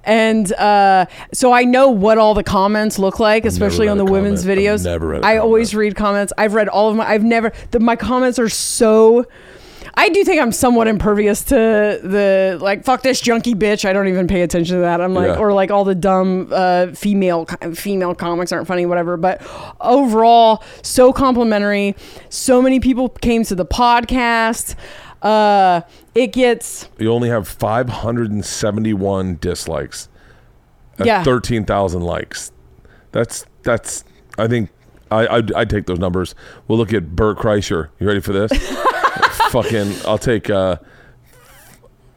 [0.03, 4.41] and uh, so I know what all the comments look like, especially on the women's
[4.43, 4.59] comment.
[4.59, 4.83] I've videos.
[4.85, 5.43] never read a I comment.
[5.43, 6.33] always read comments.
[6.37, 7.07] I've read all of my.
[7.07, 7.51] I've never.
[7.71, 9.25] The, my comments are so.
[9.99, 13.83] I do think I'm somewhat impervious to the like fuck this junkie bitch.
[13.83, 15.01] I don't even pay attention to that.
[15.01, 15.39] I'm like Yeah.
[15.39, 19.17] or like all the dumb uh, female female comics aren't funny, whatever.
[19.17, 19.41] But
[19.81, 21.95] overall, so complimentary.
[22.29, 24.75] So many people came to the podcast.
[25.23, 25.81] Uh,
[26.13, 30.09] it gets You only have 571 dislikes.
[30.99, 31.23] At Yeah.
[31.23, 32.51] 13,000 likes.
[33.11, 34.03] That's that's.
[34.37, 34.69] I think
[35.11, 36.35] I I'd, I'd take those numbers.
[36.67, 37.89] We'll look at Bert Kreischer.
[37.99, 38.51] You ready for this?
[39.51, 39.93] Fucking.
[40.05, 40.77] I'll take uh,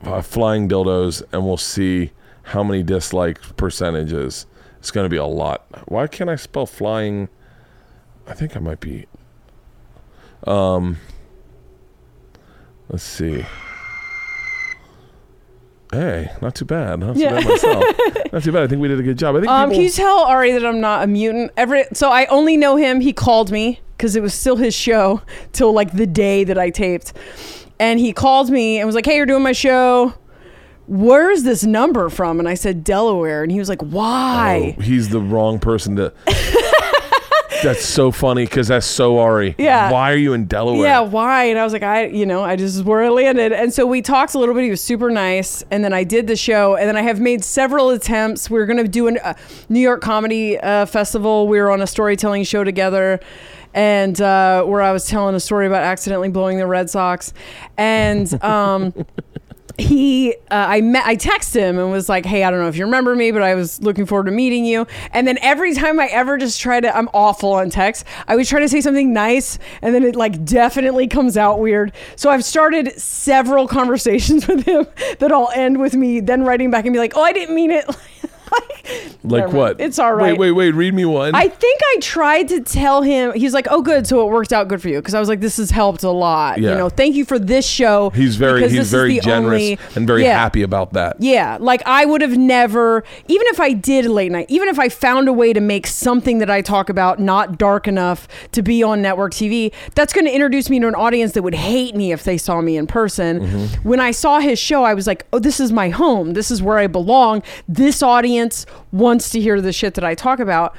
[0.03, 2.11] uh, flying dildos, and we'll see
[2.43, 4.47] how many dislike percentages.
[4.79, 5.67] It's going to be a lot.
[5.89, 7.29] Why can't I spell flying?
[8.27, 9.07] I think I might be.
[10.45, 10.99] Um.
[12.89, 13.45] Let's see.
[15.93, 17.01] Hey, not too bad.
[17.01, 17.31] Not too Yeah.
[17.41, 17.85] bad myself.
[18.33, 18.63] not too bad.
[18.63, 19.35] I think we did a good job.
[19.35, 21.51] I think Um, people, can you tell Ari that I'm not a mutant?
[21.57, 23.01] Every so I only know him.
[23.01, 25.23] He called me because it was still his show
[25.53, 27.13] till like the day that I taped,
[27.81, 30.15] and he called me and was like, "Hey, you're doing my show.
[30.87, 35.09] Where's this number from?" And I said Delaware, and he was like, "Why?" Oh, he's
[35.09, 36.13] the wrong person to.
[37.63, 39.55] that's so funny because that's so Ari.
[39.59, 39.91] Yeah.
[39.91, 40.87] Why are you in Delaware?
[40.87, 41.45] Yeah, why?
[41.45, 43.53] And I was like, I, you know, I just where I landed.
[43.53, 44.65] And so we talked a little bit.
[44.65, 45.63] He was super nice.
[45.71, 46.77] And then I did the show.
[46.77, 48.51] And then I have made several attempts.
[48.51, 49.35] We are going to do a uh,
[49.69, 51.49] New York Comedy uh, Festival.
[51.49, 53.21] We were on a storytelling show together.
[53.73, 57.33] And uh, where I was telling a story about accidentally blowing the Red Sox.
[57.77, 58.93] And um,
[59.81, 62.77] he uh, I met I texted him and was like, "Hey, I don't know if
[62.77, 65.99] you remember me, but I was looking forward to meeting you." And then every time
[65.99, 68.05] I ever just try to I'm awful on text.
[68.29, 71.93] I would try to say something nice and then it like definitely comes out weird.
[72.17, 74.87] So I've started several conversations with him
[75.19, 77.71] that all end with me then writing back and be like, "Oh, I didn't mean
[77.71, 77.85] it."
[79.23, 79.81] Like what?
[79.81, 80.33] It's all right.
[80.33, 80.75] Wait, wait, wait.
[80.75, 81.35] Read me one.
[81.35, 83.33] I think I tried to tell him.
[83.35, 84.07] He's like, "Oh, good.
[84.07, 86.11] So it worked out good for you." Because I was like, "This has helped a
[86.11, 86.59] lot.
[86.59, 86.71] Yeah.
[86.71, 90.23] You know, thank you for this show." he's very he's very generous only- and very
[90.25, 90.39] Yeah.
[90.39, 91.17] happy about that.
[91.21, 94.89] Yeah, like I would have never, even if I did late night, even if I
[94.89, 98.83] found a way to make something that I talk about not dark enough to be
[98.83, 102.11] on network TV, that's going to introduce me to an audience that would hate me
[102.11, 103.41] if they saw me in person.
[103.41, 103.89] Mm-hmm.
[103.89, 106.33] When I saw his show, I was like, oh, this is my home.
[106.33, 107.43] This is where I belong.
[107.69, 108.40] This audience
[108.93, 110.75] wants to hear the shit that I talk about.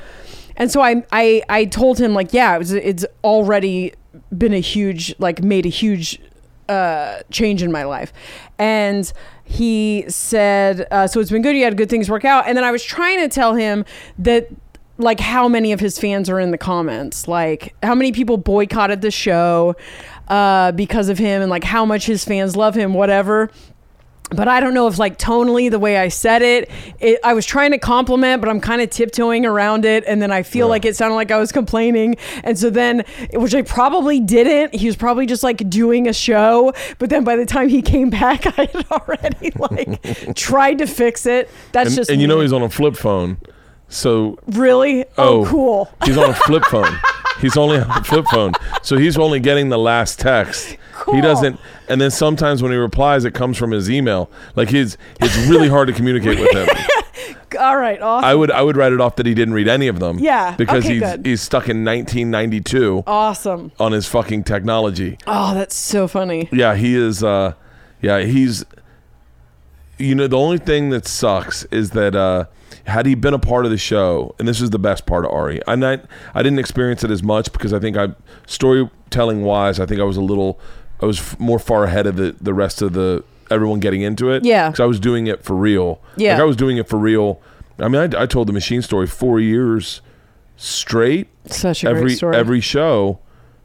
[0.58, 3.94] And so I, I, I told him like, yeah, it was, it's already
[4.38, 6.20] been a huge, like made a huge
[6.70, 8.14] uh, change in my life.
[8.58, 9.12] And
[9.44, 11.56] he said, uh, so it's been good.
[11.56, 12.48] You had good things work out.
[12.48, 13.86] And then I was trying to tell him
[14.20, 14.50] that
[14.98, 19.02] like how many of his fans are in the comments, like how many people boycotted
[19.02, 19.76] the show
[20.28, 23.50] uh, because of him and like how much his fans love him, whatever
[24.32, 27.46] but I don't know if like tonally the way I said it, it I was
[27.46, 30.86] trying to compliment, but I'm kind of tiptoeing around it, and then I feel like
[30.86, 33.04] it sounded like I was complaining, and so then,
[33.34, 34.74] which I probably didn't.
[34.74, 38.10] He was probably just like doing a show, but then by the time he came
[38.22, 41.50] back, I had already like tried to fix it.
[41.72, 43.38] That's And, just and you know he's on a flip phone,
[43.90, 45.46] so really oh, oh.
[45.46, 45.92] cool.
[46.06, 46.98] He's on a flip phone.
[47.40, 48.54] He's only on a flip phone,
[48.84, 50.78] so he's only getting the last text.
[50.94, 51.16] Cool.
[51.16, 51.60] He doesn't,
[51.90, 54.30] and then sometimes when he replies, it comes from his email.
[54.56, 56.68] Like he's, it's really hard to communicate with him.
[57.60, 58.26] All right, awesome.
[58.26, 60.20] I would, I would write it off that he didn't read any of them.
[60.20, 61.26] Yeah, because okay, he's good.
[61.26, 63.72] he's stuck in 1992 awesome.
[63.80, 65.18] on his fucking technology.
[65.28, 66.48] Oh, that's so funny.
[66.52, 67.24] Yeah, he is.
[67.24, 67.54] uh
[68.02, 68.64] Yeah, he's.
[69.98, 72.46] You know, the only thing that sucks is that uh
[72.92, 75.32] had he been a part of the show, and this is the best part of
[75.32, 75.74] Ari, I
[76.36, 78.10] I didn't experience it as much because I think I
[78.48, 80.60] storytelling wise, I think I was a little,
[81.02, 84.30] I was f- more far ahead of the the rest of the everyone getting into
[84.32, 84.46] it.
[84.46, 84.70] Yeah.
[84.70, 86.00] because I was doing it for real.
[86.16, 86.34] Yeah.
[86.34, 87.42] like I was doing it for real.
[87.80, 90.02] I mean, I, I told the machine story four years
[90.58, 92.36] straight Such a every great story.
[92.36, 93.20] every show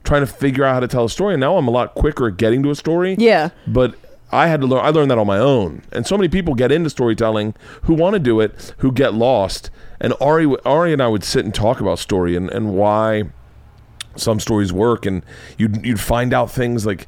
[0.05, 2.29] trying to figure out how to tell a story and now i'm a lot quicker
[2.29, 3.51] at getting to a story Yeah.
[3.67, 3.95] but
[4.33, 6.73] i had to learn i learned that on my own and so many people get
[6.73, 11.07] into storytelling who want to do it who get lost and ari ari and i
[11.09, 13.23] would sit and talk about story and, and why
[14.17, 15.23] some stories work and
[15.59, 17.07] you'd you'd find out things like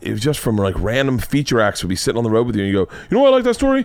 [0.00, 2.56] it was just from like random feature acts would be sitting on the road with
[2.56, 3.84] you and you go you know why i like that story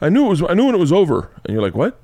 [0.00, 2.00] i knew it was i knew when it was over and you're like what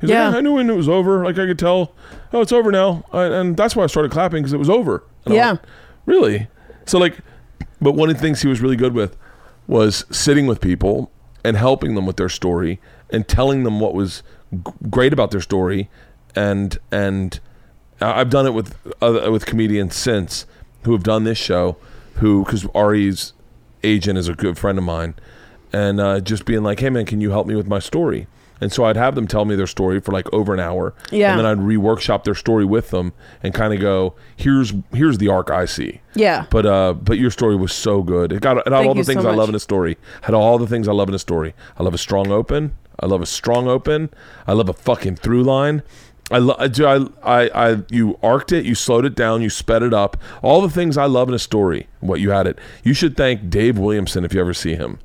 [0.00, 0.24] He's Yeah.
[0.28, 1.22] like, "Yeah, I knew when it was over.
[1.26, 1.92] Like I could tell,
[2.32, 5.04] oh, it's over now, I, and that's why I started clapping because it was over.
[5.26, 5.50] And Yeah.
[5.50, 5.60] like,
[6.06, 6.48] really.
[6.86, 7.18] So like,
[7.82, 9.14] but one of the things he was really good with
[9.70, 11.12] was sitting with people
[11.44, 15.40] and helping them with their story and telling them what was g- great about their
[15.40, 15.88] story,
[16.34, 17.38] and and
[18.00, 20.44] I've done it with other, with comedians since
[20.82, 21.76] who have done this show,
[22.16, 23.32] who because Ari's
[23.84, 25.14] agent is a good friend of mine,
[25.72, 28.26] and uh, just being like, "Hey man, can you help me with my story?"
[28.60, 31.30] And so I'd have them tell me their story for like over an hour, Yeah.
[31.30, 35.28] and then I'd reworkshop their story with them and kind of go, "Here's here's the
[35.28, 36.44] arc I see." Yeah.
[36.50, 38.32] But uh, but your story was so good.
[38.32, 39.96] It got it had Thank all the you so things I love in a story.
[40.22, 41.54] Had all the things I love in a story.
[41.78, 42.72] I love a strong open.
[42.98, 44.10] I love a strong open.
[44.46, 45.82] I love a fucking through line.
[46.30, 46.60] I love.
[46.60, 48.64] I, I I you arced it.
[48.66, 49.40] You slowed it down.
[49.42, 50.16] You sped it up.
[50.42, 51.86] All the things I love in a story.
[52.00, 52.58] What you had it.
[52.84, 54.98] You should thank Dave Williamson if you ever see him.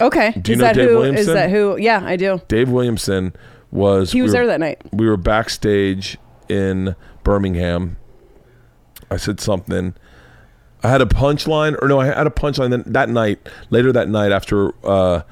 [0.00, 0.32] Okay.
[0.40, 0.90] Do you is know that Dave who?
[0.90, 1.34] Is Williamson?
[1.34, 1.76] that who?
[1.78, 2.40] Yeah, I do.
[2.48, 3.34] Dave Williamson
[3.70, 4.12] was.
[4.12, 4.80] He was we were- there that night.
[4.92, 6.18] we were backstage
[6.48, 6.94] in
[7.24, 7.96] Birmingham.
[9.10, 9.94] I said something.
[10.82, 12.70] I had a punchline, or no, I had a punchline.
[12.70, 15.22] Then that night, later that night, after uh,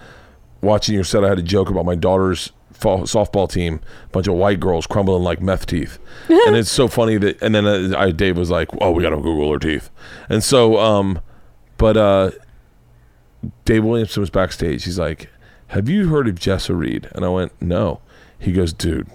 [0.61, 4.27] watching your set, I had a joke about my daughter's fall, softball team, a bunch
[4.27, 7.41] of white girls crumbling like meth teeth, and it's so funny that.
[7.41, 9.89] And then uh, I, Dave was like, "Oh, we got to Google her teeth,"
[10.29, 11.21] and so, um,
[11.77, 12.31] but uh,
[13.65, 14.85] Dave Williamson was backstage.
[14.85, 15.29] He's like,
[15.69, 18.01] "Have you heard of Jessa Reed?" And I went, "No."
[18.39, 19.07] He goes, "Dude,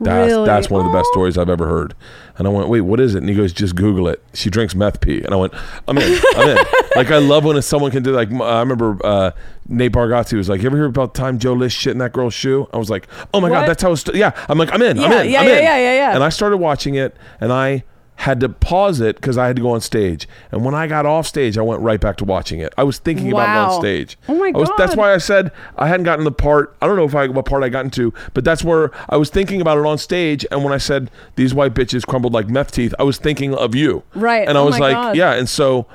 [0.00, 0.46] that's Really?
[0.46, 1.12] that's one of the best Aw.
[1.12, 1.94] stories I've ever heard."
[2.36, 4.22] And I went, "Wait, what is it?" And he goes, "Just Google it.
[4.32, 5.52] She drinks meth pee." And I went,
[5.86, 6.20] "I'm in.
[6.36, 6.64] I'm in."
[6.96, 9.30] like I love when someone can do like I remember uh,
[9.68, 12.12] Nate Bargatze was like, "You ever hear about the time Joe List shit in that
[12.12, 13.60] girl's shoe?" I was like, "Oh my What?
[13.60, 14.98] god, that's how." It's yeah, I'm like, "I'm in.
[14.98, 15.30] I'm in.
[15.30, 16.14] yeah, I'm yeah, in." yeah, yeah, yeah.
[16.14, 17.84] And I started watching it, and I
[18.16, 20.28] had to pause it because I had to go on stage.
[20.52, 22.72] And when I got off stage, I went right back to watching it.
[22.78, 24.16] I was thinking about it on stage.
[24.28, 26.76] Oh my I was, That's why I said I hadn't gotten the part.
[26.80, 29.30] I don't know if I what part I got into, but that's where I was
[29.30, 30.46] thinking about it on stage.
[30.50, 33.74] And when I said these white bitches crumbled like meth teeth, I was thinking of
[33.74, 34.04] you.
[34.14, 34.46] Right.
[34.48, 35.16] And I Oh was like, God.
[35.16, 35.32] yeah.
[35.34, 35.86] And so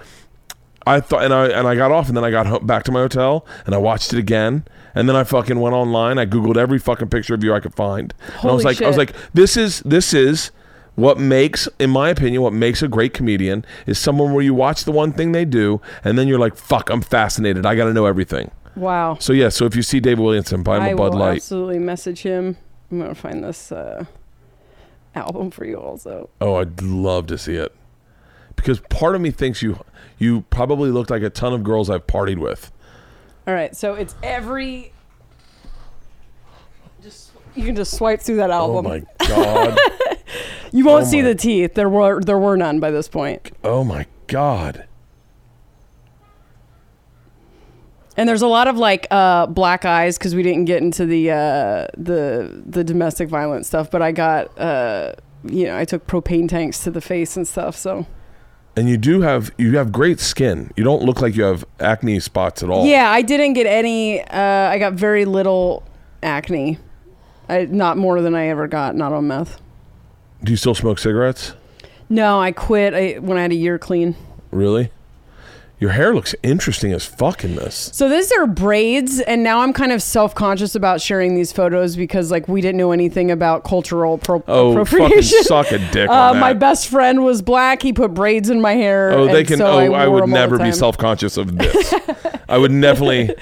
[0.86, 2.92] I thought, and I and I got off, and then I got home, back to
[2.92, 4.66] my hotel, and I watched it again,
[4.96, 6.18] and then I fucking went online.
[6.18, 8.82] I googled every fucking picture of you I could find, and I was Holy like,
[8.82, 10.52] I was like, this is this is
[10.96, 14.84] what makes, in my opinion, what makes a great comedian is someone where you watch
[14.84, 17.66] the one thing they do, and then you're like, fuck, I'm fascinated.
[17.66, 18.52] I got to know everything.
[18.76, 19.18] Wow.
[19.20, 21.36] So yeah, so if you see David Williamson, buy him I a Bud will Light.
[21.38, 22.58] absolutely message him.
[22.92, 24.06] I'm gonna find this uh,
[25.16, 26.30] album for you also.
[26.42, 27.76] Oh, I'd love to see it.
[28.56, 29.84] Because part of me thinks you
[30.18, 32.72] you probably looked like a ton of girls I've partied with.
[33.48, 34.94] All right, so it's every.
[37.02, 38.86] Just you can just swipe through that album.
[38.86, 39.78] Oh my god.
[40.72, 41.74] you won't oh see the teeth.
[41.74, 43.52] There were there were none by this point.
[43.64, 44.86] oh my god.
[48.18, 51.32] And there's a lot of like uh, black eyes because we didn't get into the
[51.32, 53.90] uh, the the domestic violence stuff.
[53.90, 55.14] But I got uh,
[55.46, 57.78] you know I took propane tanks to the face and stuff.
[57.78, 58.06] So
[58.76, 60.72] And you do have you have great skin.
[60.76, 62.86] You don't look like you have acne spots at all.
[62.86, 64.22] yeah, I didn't get any.
[64.22, 65.84] Uh, I got very little
[66.22, 66.78] acne.
[67.48, 68.96] I, not more than I ever got.
[68.98, 69.62] Not on meth.
[70.44, 71.54] Do you still smoke cigarettes?
[72.10, 74.16] No, I quit I, when I had a year clean.
[74.52, 74.92] Really?
[75.80, 77.90] Your hair looks interesting as fuck in this.
[77.94, 81.96] So these are braids, and now I'm kind of self conscious about sharing these photos
[81.96, 85.44] because like we didn't know anything about cultural pro- Oh, fucking appropriation.
[85.44, 86.40] suck a dick Uh, on that.
[86.42, 87.82] my best friend was black.
[87.82, 89.12] He put braids in my hair.
[89.12, 89.58] Oh, they and can.
[89.60, 91.94] so oh, I, wore would never be self conscious of this.
[92.50, 93.34] I would definitely.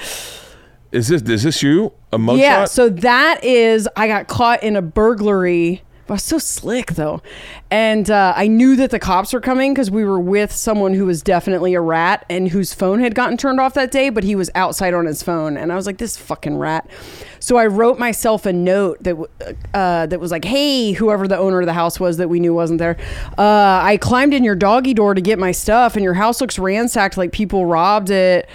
[0.92, 1.92] Is this is this you?
[2.14, 2.38] A mugshot?
[2.40, 5.82] Yeah, so that is I got caught in a burglary.
[6.10, 7.22] I was so slick though,
[7.70, 11.06] and uh, I knew that the cops were coming because we were with someone who
[11.06, 14.36] was definitely a rat and whose phone had gotten turned off that day, but he
[14.36, 16.90] was outside on his phone, and I was like, "This fucking rat."
[17.40, 19.18] So I wrote myself a note that
[19.74, 22.54] uh, that was like, "Hey, whoever the owner of the house was that we knew
[22.54, 22.98] wasn't there,
[23.38, 26.58] uh, I climbed in your doggy door to get my stuff, and your house looks
[26.58, 28.48] ransacked, like people robbed it."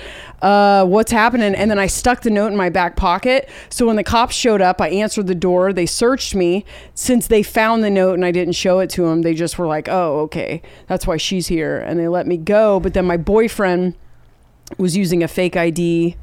[0.42, 1.54] uh, what's happening?
[1.54, 3.48] And then I stuck the note in my back pocket.
[3.70, 5.72] So when the cops showed up, I answered the door.
[5.72, 6.64] They searched me.
[6.94, 9.66] Since they found the note and I didn't show it to them, they just were
[9.66, 11.78] like, oh, okay, that's why she's here.
[11.78, 12.80] And they let me go.
[12.80, 13.94] But then my boyfriend
[14.78, 16.16] was using a fake ID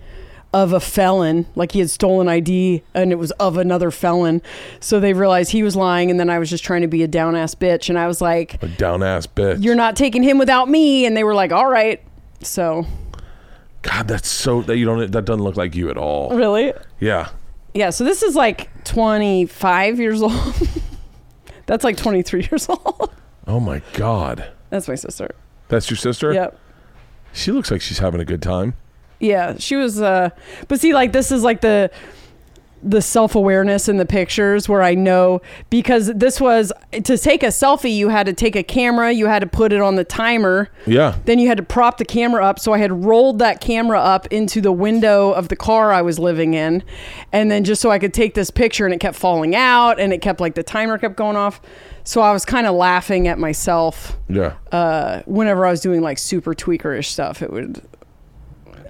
[0.51, 4.41] of a felon, like he had stolen ID and it was of another felon.
[4.79, 6.09] So they realized he was lying.
[6.09, 7.87] And then I was just trying to be a down ass bitch.
[7.89, 9.63] And I was like, A down ass bitch.
[9.63, 11.05] you're not taking him without me.
[11.05, 12.01] And they were like, all right.
[12.41, 12.87] So
[13.83, 15.11] God, that's so that you don't.
[15.11, 16.35] That doesn't look like you at all.
[16.35, 16.73] really?
[16.99, 17.29] Yeah.
[17.75, 20.33] Yeah, so this is like 25 years old.
[21.69, 23.13] That's like 23 years old.
[23.45, 24.51] Oh my God.
[24.71, 25.35] That's my sister.
[25.67, 26.33] That's your sister.
[26.33, 26.57] Yep.
[27.31, 28.73] She looks like she's having a good time.
[29.19, 30.31] Yeah, she was uh
[30.67, 31.91] but see like this is like the
[32.81, 37.93] the self-awareness in the pictures where I know because this was to take a selfie
[37.95, 40.69] you had to take a camera, you had to put it on the timer.
[40.85, 41.17] Yeah.
[41.25, 42.57] Then you had to prop the camera up.
[42.59, 46.19] So I had rolled that camera up into the window of the car I was
[46.19, 46.83] living in.
[47.33, 50.13] And then just so I could take this picture and it kept falling out and
[50.13, 51.61] it kept like the timer kept going off.
[52.05, 54.53] So I was kind of laughing at myself Yeah.
[54.71, 57.41] uh, whenever I was doing like super tweakerish stuff.
[57.41, 57.81] It would.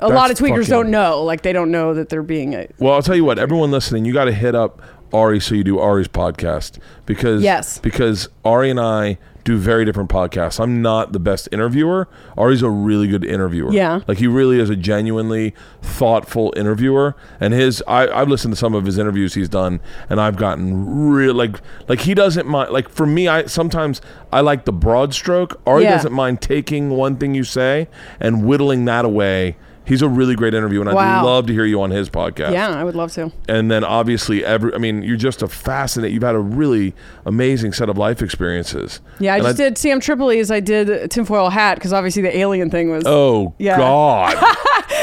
[0.01, 1.23] A lot of tweakers fucking- don't know.
[1.23, 3.39] Like they don't know that they're being a Well, I'll tell you what.
[3.39, 4.81] Everyone listening, you got to hit up
[5.13, 7.79] Ari so you do Ari's podcast because Yes.
[7.79, 10.59] because Ari and I do very different podcasts.
[10.59, 12.07] I'm not the best interviewer.
[12.37, 13.71] Ari's a really good interviewer.
[13.71, 14.01] Yeah.
[14.07, 17.15] like he really is a genuinely thoughtful interviewer.
[17.39, 19.79] And his, I, I've listened to some of his interviews he's done,
[20.09, 22.71] and I've gotten real like like he doesn't mind.
[22.71, 25.59] Like for me, I sometimes I like the broad stroke.
[25.65, 25.91] Ari Yeah.
[25.95, 27.87] doesn't mind taking one thing you say
[28.19, 29.55] and whittling that away.
[29.89, 32.69] He's a really great interview, and I'd love to hear you on his podcast yeah.
[32.69, 33.31] I would love to.
[33.49, 36.93] and then obviously every i mean you're just a fascinating you've had a really
[37.25, 40.51] amazing set of life experiences Yeah, I And just did Sam Tripoli's.
[40.51, 43.03] I did tinfoil hat because obviously the alien thing was.
[43.05, 43.77] oh Yeah.
[43.77, 44.37] god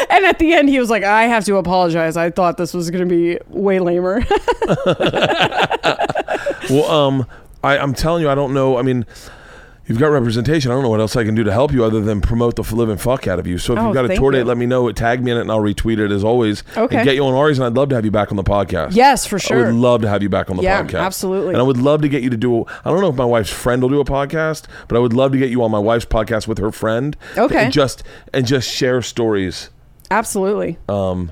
[0.08, 2.16] And at the end, he was like, "I have to apologize.
[2.16, 4.24] I thought this was going to be way lamer."
[6.70, 7.26] well um
[7.62, 9.06] I, i'm telling you i don't know i mean
[9.88, 10.70] You've got representation.
[10.70, 12.62] I don't know what else I can do to help you other than promote the
[12.74, 13.56] living fuck out of you.
[13.56, 14.90] So if Oh, you've got a tour date, let me know.
[14.90, 16.64] Tag me in it, and I'll retweet it as always.
[16.76, 16.96] Okay.
[16.96, 18.96] And get you on Ari's, and I'd love to have you back on the podcast.
[18.96, 19.58] yes, for sure.
[19.58, 21.00] I would love to have you back on the Yeah, podcast.
[21.00, 21.52] absolutely.
[21.54, 22.64] And I would love to get you to do.
[22.84, 25.30] I don't know if my wife's friend will do a podcast, but I would love
[25.32, 27.16] to get you on my wife's podcast with her friend.
[27.38, 27.64] Okay.
[27.66, 28.02] And just
[28.34, 29.70] and just share stories.
[30.10, 30.78] Absolutely.
[30.88, 31.30] Um,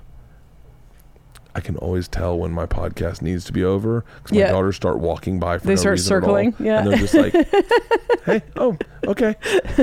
[1.57, 4.47] I can always tell when my podcast needs to be over because Yeah.
[4.47, 6.21] my daughters start walking by for They no start reason at all.
[6.29, 6.79] circling, yeah.
[6.81, 7.33] And they're just like,
[8.27, 8.77] "Hey, oh,
[9.07, 9.37] okay,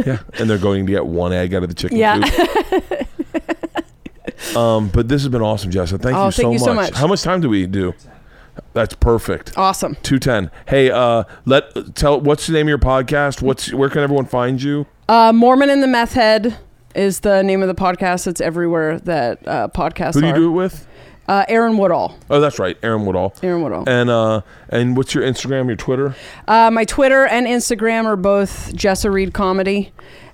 [0.06, 2.20] yeah," and they're going to get one egg out of the chicken Yeah.
[2.22, 3.08] coop.
[4.58, 6.02] um, but this has been awesome, Jessa.
[6.02, 6.66] Thank Oh, you so you much.
[6.66, 6.94] so much.
[6.96, 7.94] How much time do we do?
[8.74, 9.58] That's perfect.
[9.58, 9.96] Awesome.
[10.04, 10.52] Two ten.
[10.68, 13.42] Hey, uh, let tell what's the name of your podcast?
[13.42, 14.88] What's where can everyone find you?
[15.08, 16.58] Uh, Mormon and the Meth Head
[16.94, 18.28] is the name of the podcast.
[18.28, 20.38] It's everywhere that uh, podcasts Who do you are.
[20.38, 20.88] do it with?
[21.28, 22.18] Uh, Aaron Woodall.
[22.30, 23.34] Oh, that's right, Aaron Woodall.
[23.42, 23.84] Aaron Woodall.
[23.88, 26.16] And uh, and what's your Instagram, your Twitter?
[26.48, 29.94] Uh, my Twitter and Instagram are both Jessa Reed Comedy.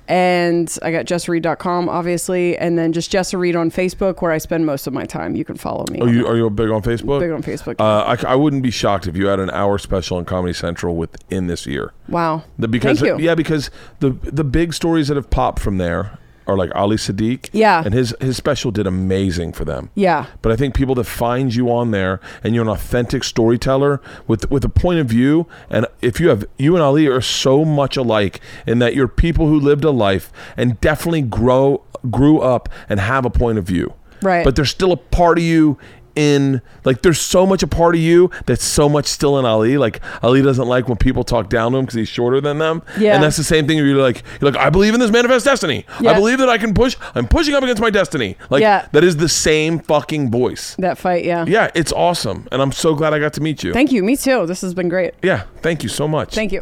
[0.10, 2.58] And I got jessareed.com, obviously.
[2.58, 5.36] And then just Jessa Reed on Facebook, where I spend most of my time.
[5.36, 6.00] You can follow me.
[6.02, 7.20] Oh, on you are you big on Facebook?
[7.20, 7.76] big on Facebook.
[7.80, 10.96] Uh, I, I wouldn't be shocked if you had an hour special on Comedy Central
[10.96, 11.92] within this year.
[12.08, 12.44] wow.
[12.58, 13.26] The, because Thank you.
[13.26, 17.50] yeah, because the the big stories that have popped from there are like Ali Siddiq.
[17.53, 17.84] Yeah.
[17.85, 19.90] and his his special did amazing for them.
[19.95, 20.26] Yeah.
[20.42, 24.50] But I think people that find you on there and you're an authentic storyteller with
[24.50, 27.98] with a point of view, and if you have you and Ali are so much
[27.98, 33.00] alike in that you're people who lived a life and definitely grow grew up and
[33.00, 33.93] have a point of view.
[34.22, 34.43] Right.
[34.43, 35.77] But there's still a part of you
[36.18, 39.78] in like there's so much a part of you that's so much still in Ali.
[39.78, 42.82] Like Ali doesn't like when people talk down to him because he's shorter than them.
[42.98, 43.14] Yeah.
[43.16, 43.78] And that's the same thing.
[43.78, 45.86] Where you're like, you're like, I believe in this manifest destiny.
[46.02, 46.12] Yeah.
[46.12, 46.96] I believe that I can push.
[47.16, 48.36] I'm pushing up against my destiny.
[48.50, 48.88] Like Yeah.
[48.92, 50.76] that is the same fucking voice.
[50.80, 51.46] That fight, yeah.
[51.48, 53.74] Yeah, it's awesome, and I'm so glad I got to meet you.
[53.74, 54.04] Thank you.
[54.04, 54.46] Me too.
[54.48, 55.14] This has been great.
[55.22, 56.34] yeah, thank you so much.
[56.34, 56.62] Thank you.